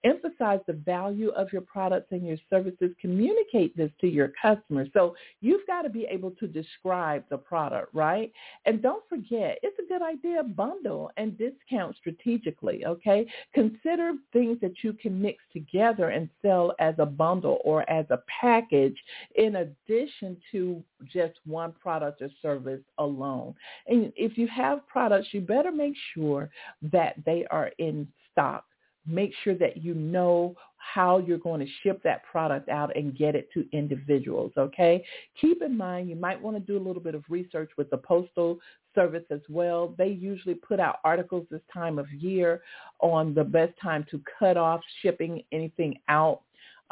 Emphasize 0.04 0.60
the 0.66 0.74
value 0.74 1.30
of 1.30 1.50
your 1.52 1.62
products 1.62 2.08
and 2.10 2.26
your 2.26 2.36
services. 2.50 2.90
Communicate 3.00 3.74
this 3.76 3.90
to 4.00 4.06
your 4.06 4.32
customers. 4.40 4.88
So 4.92 5.14
you've 5.40 5.66
got 5.66 5.82
to 5.82 5.88
be 5.88 6.06
able 6.10 6.32
to 6.32 6.46
describe 6.46 7.24
the 7.30 7.38
product, 7.38 7.94
right? 7.94 8.30
And 8.66 8.82
don't 8.82 9.02
forget, 9.08 9.58
it's 9.62 9.78
a 9.78 9.88
good 9.88 10.02
idea 10.02 10.42
bundle 10.42 11.10
and 11.16 11.38
discount 11.38 11.96
strategically, 11.96 12.84
okay? 12.84 13.26
Consider 13.54 14.12
things 14.32 14.58
that 14.60 14.82
you 14.82 14.92
can 14.92 15.20
mix 15.20 15.42
together 15.52 16.10
and 16.10 16.28
sell 16.42 16.74
as 16.78 16.94
a 16.98 17.01
bundle 17.06 17.58
or 17.64 17.88
as 17.90 18.06
a 18.10 18.20
package 18.40 18.96
in 19.36 19.56
addition 19.56 20.36
to 20.50 20.82
just 21.12 21.34
one 21.46 21.72
product 21.72 22.22
or 22.22 22.30
service 22.40 22.82
alone. 22.98 23.54
And 23.86 24.12
if 24.16 24.36
you 24.38 24.46
have 24.48 24.86
products, 24.86 25.28
you 25.32 25.40
better 25.40 25.72
make 25.72 25.94
sure 26.14 26.50
that 26.92 27.16
they 27.24 27.46
are 27.50 27.70
in 27.78 28.08
stock 28.30 28.64
make 29.06 29.32
sure 29.42 29.54
that 29.54 29.82
you 29.82 29.94
know 29.94 30.54
how 30.76 31.18
you're 31.18 31.38
going 31.38 31.60
to 31.60 31.72
ship 31.82 32.02
that 32.02 32.22
product 32.24 32.68
out 32.68 32.94
and 32.96 33.16
get 33.16 33.34
it 33.34 33.48
to 33.54 33.66
individuals, 33.72 34.52
okay? 34.58 35.04
Keep 35.40 35.62
in 35.62 35.76
mind 35.76 36.08
you 36.08 36.16
might 36.16 36.40
want 36.40 36.56
to 36.56 36.60
do 36.60 36.76
a 36.76 36.84
little 36.84 37.02
bit 37.02 37.14
of 37.14 37.24
research 37.28 37.70
with 37.76 37.88
the 37.90 37.96
Postal 37.96 38.58
Service 38.94 39.24
as 39.30 39.40
well. 39.48 39.94
They 39.96 40.08
usually 40.08 40.54
put 40.54 40.80
out 40.80 40.96
articles 41.04 41.46
this 41.50 41.62
time 41.72 41.98
of 41.98 42.10
year 42.12 42.62
on 43.00 43.32
the 43.32 43.44
best 43.44 43.72
time 43.80 44.04
to 44.10 44.20
cut 44.38 44.56
off 44.56 44.80
shipping 45.00 45.42
anything 45.52 45.98
out. 46.08 46.42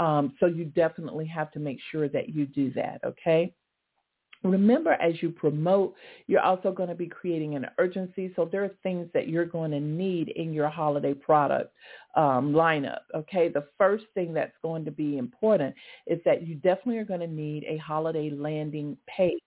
Um, 0.00 0.32
so 0.40 0.46
you 0.46 0.64
definitely 0.64 1.26
have 1.26 1.52
to 1.52 1.58
make 1.60 1.78
sure 1.92 2.08
that 2.08 2.30
you 2.30 2.46
do 2.46 2.72
that, 2.72 3.00
okay? 3.04 3.52
Remember, 4.42 4.92
as 4.92 5.20
you 5.20 5.28
promote, 5.28 5.94
you're 6.26 6.40
also 6.40 6.72
going 6.72 6.88
to 6.88 6.94
be 6.94 7.06
creating 7.06 7.54
an 7.56 7.66
urgency. 7.76 8.32
So 8.34 8.48
there 8.50 8.64
are 8.64 8.70
things 8.82 9.06
that 9.12 9.28
you're 9.28 9.44
going 9.44 9.70
to 9.72 9.80
need 9.80 10.30
in 10.30 10.54
your 10.54 10.70
holiday 10.70 11.12
product 11.12 11.74
um, 12.16 12.52
lineup. 12.52 13.00
Okay, 13.14 13.50
the 13.50 13.66
first 13.76 14.04
thing 14.14 14.32
that's 14.32 14.56
going 14.62 14.86
to 14.86 14.90
be 14.90 15.18
important 15.18 15.74
is 16.06 16.18
that 16.24 16.46
you 16.46 16.54
definitely 16.54 16.96
are 16.96 17.04
going 17.04 17.20
to 17.20 17.26
need 17.26 17.64
a 17.64 17.76
holiday 17.76 18.30
landing 18.30 18.96
page. 19.14 19.38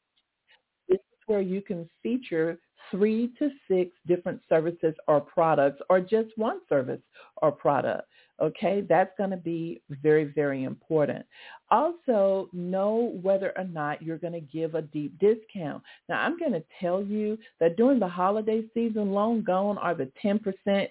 This 0.88 1.00
is 1.00 1.20
where 1.26 1.42
you 1.42 1.64
can 1.64 1.90
feature 2.04 2.60
three 2.92 3.32
to 3.40 3.50
six 3.68 3.90
different 4.06 4.42
services 4.48 4.94
or 5.08 5.20
products 5.20 5.82
or 5.90 6.00
just 6.00 6.30
one 6.36 6.60
service 6.70 7.02
or 7.42 7.52
product. 7.52 8.08
Okay, 8.42 8.82
that's 8.90 9.12
going 9.18 9.30
to 9.30 9.38
be 9.38 9.82
very, 10.02 10.26
very 10.26 10.64
important. 10.64 11.24
Also, 11.70 12.50
know 12.52 13.18
whether 13.22 13.54
or 13.58 13.64
not 13.64 14.02
you're 14.02 14.18
going 14.18 14.34
to 14.34 14.42
give 14.42 14.74
a 14.76 14.82
deep 14.82 15.18
discount. 15.20 15.84
Now, 16.10 16.20
I'm 16.22 16.38
going 16.40 16.52
to 16.54 16.64
tell 16.82 17.04
you 17.04 17.38
that 17.60 17.78
during 17.78 18.00
the 18.00 18.08
holiday 18.08 18.64
season, 18.74 19.12
long 19.12 19.44
gone 19.44 19.78
are 19.78 19.94
the 19.94 20.12
10% 20.24 20.88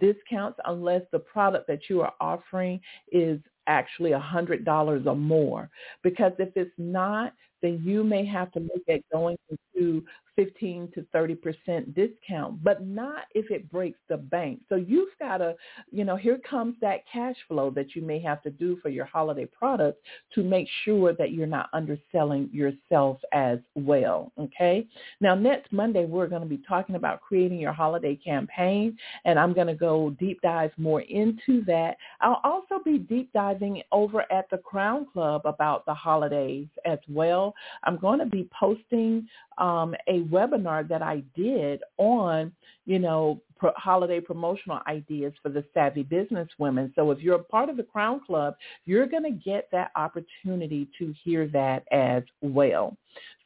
discounts 0.00 0.58
unless 0.64 1.02
the 1.12 1.18
product 1.18 1.66
that 1.68 1.88
you 1.90 2.00
are 2.00 2.14
offering 2.20 2.80
is 3.12 3.40
actually 3.66 4.12
a 4.12 4.20
$100 4.20 5.06
or 5.06 5.16
more. 5.16 5.68
Because 6.02 6.32
if 6.38 6.50
it's 6.56 6.70
not, 6.78 7.34
then 7.62 7.82
you 7.84 8.04
may 8.04 8.24
have 8.24 8.50
to 8.52 8.60
look 8.60 8.82
at 8.88 9.00
going 9.12 9.36
into 9.50 10.04
15 10.36 10.92
to 10.94 11.06
30% 11.14 11.94
discount, 11.94 12.62
but 12.62 12.86
not 12.86 13.24
if 13.34 13.50
it 13.50 13.70
breaks 13.70 13.98
the 14.08 14.16
bank. 14.16 14.60
So 14.68 14.76
you've 14.76 15.16
got 15.18 15.38
to, 15.38 15.54
you 15.90 16.04
know, 16.04 16.16
here 16.16 16.38
comes 16.48 16.76
that 16.80 17.00
cash 17.10 17.36
flow 17.48 17.70
that 17.70 17.96
you 17.96 18.02
may 18.02 18.20
have 18.20 18.42
to 18.42 18.50
do 18.50 18.78
for 18.82 18.90
your 18.90 19.06
holiday 19.06 19.46
products 19.46 19.98
to 20.34 20.44
make 20.44 20.68
sure 20.84 21.12
that 21.14 21.32
you're 21.32 21.46
not 21.46 21.70
underselling 21.72 22.50
yourself 22.52 23.18
as 23.32 23.58
well. 23.74 24.32
Okay. 24.38 24.86
Now, 25.20 25.34
next 25.34 25.72
Monday, 25.72 26.04
we're 26.04 26.28
going 26.28 26.42
to 26.42 26.48
be 26.48 26.62
talking 26.68 26.96
about 26.96 27.20
creating 27.20 27.58
your 27.58 27.72
holiday 27.72 28.16
campaign, 28.16 28.96
and 29.24 29.38
I'm 29.38 29.52
going 29.52 29.66
to 29.66 29.74
go 29.74 30.10
deep 30.18 30.40
dive 30.42 30.72
more 30.76 31.00
into 31.00 31.64
that. 31.64 31.96
I'll 32.20 32.40
also 32.44 32.82
be 32.84 32.98
deep 32.98 33.32
diving 33.32 33.82
over 33.92 34.30
at 34.30 34.48
the 34.50 34.58
Crown 34.58 35.06
Club 35.12 35.42
about 35.44 35.86
the 35.86 35.94
holidays 35.94 36.68
as 36.84 36.98
well. 37.08 37.54
I'm 37.84 37.96
going 37.96 38.18
to 38.18 38.26
be 38.26 38.48
posting 38.58 39.26
um, 39.58 39.94
a 40.06 40.20
webinar 40.22 40.86
that 40.88 41.02
I 41.02 41.22
did 41.34 41.82
on, 41.98 42.52
you 42.84 42.98
know, 42.98 43.40
pro- 43.58 43.72
holiday 43.76 44.20
promotional 44.20 44.80
ideas 44.86 45.32
for 45.42 45.48
the 45.48 45.64
savvy 45.74 46.02
business 46.02 46.48
women. 46.58 46.92
So 46.94 47.10
if 47.10 47.20
you're 47.20 47.36
a 47.36 47.44
part 47.44 47.68
of 47.68 47.76
the 47.76 47.82
Crown 47.82 48.20
Club, 48.24 48.54
you're 48.84 49.06
going 49.06 49.24
to 49.24 49.30
get 49.30 49.68
that 49.72 49.90
opportunity 49.96 50.88
to 50.98 51.14
hear 51.24 51.48
that 51.48 51.84
as 51.90 52.22
well. 52.42 52.96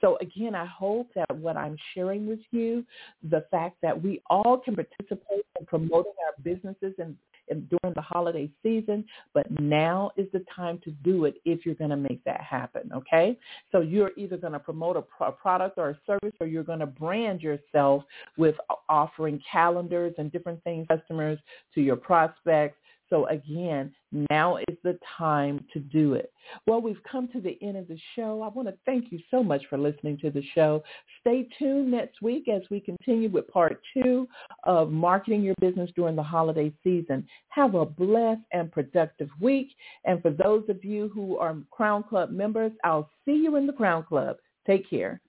So 0.00 0.18
again, 0.20 0.54
I 0.54 0.66
hope 0.66 1.08
that 1.14 1.36
what 1.36 1.56
I'm 1.56 1.76
sharing 1.94 2.26
with 2.26 2.40
you, 2.50 2.84
the 3.30 3.44
fact 3.50 3.76
that 3.82 4.00
we 4.00 4.22
all 4.28 4.58
can 4.58 4.74
participate 4.74 5.44
in 5.58 5.66
promoting 5.66 6.12
our 6.26 6.42
businesses 6.42 6.94
and 6.98 7.16
during 7.50 7.94
the 7.94 8.00
holiday 8.00 8.48
season, 8.62 9.04
but 9.34 9.44
now 9.60 10.10
is 10.16 10.26
the 10.32 10.44
time 10.54 10.80
to 10.84 10.90
do 10.90 11.24
it 11.24 11.34
if 11.44 11.66
you're 11.66 11.74
going 11.74 11.90
to 11.90 11.96
make 11.96 12.22
that 12.24 12.40
happen, 12.40 12.90
okay? 12.94 13.36
So 13.72 13.80
you're 13.80 14.12
either 14.16 14.36
going 14.36 14.52
to 14.52 14.58
promote 14.58 14.96
a, 14.96 15.02
pro- 15.02 15.32
product 15.32 15.76
or 15.78 15.90
a 15.90 15.98
service 16.06 16.34
or 16.40 16.46
you're 16.46 16.62
going 16.62 16.78
to 16.78 16.86
brand 16.86 17.42
yourself 17.42 18.04
with 18.36 18.54
offering 18.88 19.42
calendars 19.50 20.14
and 20.18 20.30
different 20.30 20.62
things 20.64 20.86
customers 20.88 21.38
to 21.74 21.80
your 21.80 21.96
prospects 21.96 22.76
so 23.10 23.26
again, 23.26 23.92
now 24.30 24.56
is 24.56 24.76
the 24.82 24.98
time 25.18 25.64
to 25.72 25.80
do 25.80 26.14
it. 26.14 26.32
Well, 26.66 26.80
we've 26.80 27.02
come 27.10 27.28
to 27.32 27.40
the 27.40 27.58
end 27.60 27.76
of 27.76 27.88
the 27.88 27.98
show. 28.16 28.42
I 28.42 28.48
want 28.48 28.68
to 28.68 28.74
thank 28.86 29.12
you 29.12 29.18
so 29.30 29.42
much 29.42 29.62
for 29.68 29.76
listening 29.76 30.18
to 30.18 30.30
the 30.30 30.42
show. 30.54 30.82
Stay 31.20 31.48
tuned 31.58 31.90
next 31.90 32.22
week 32.22 32.48
as 32.48 32.62
we 32.70 32.80
continue 32.80 33.28
with 33.28 33.48
part 33.48 33.80
two 33.94 34.28
of 34.64 34.90
marketing 34.90 35.42
your 35.42 35.54
business 35.60 35.90
during 35.94 36.16
the 36.16 36.22
holiday 36.22 36.72
season. 36.82 37.26
Have 37.48 37.74
a 37.74 37.84
blessed 37.84 38.42
and 38.52 38.72
productive 38.72 39.28
week. 39.40 39.68
And 40.04 40.22
for 40.22 40.30
those 40.30 40.64
of 40.68 40.84
you 40.84 41.10
who 41.12 41.36
are 41.38 41.56
Crown 41.70 42.04
Club 42.04 42.30
members, 42.30 42.72
I'll 42.84 43.10
see 43.24 43.34
you 43.34 43.56
in 43.56 43.66
the 43.66 43.72
Crown 43.72 44.04
Club. 44.04 44.36
Take 44.66 44.88
care. 44.88 45.20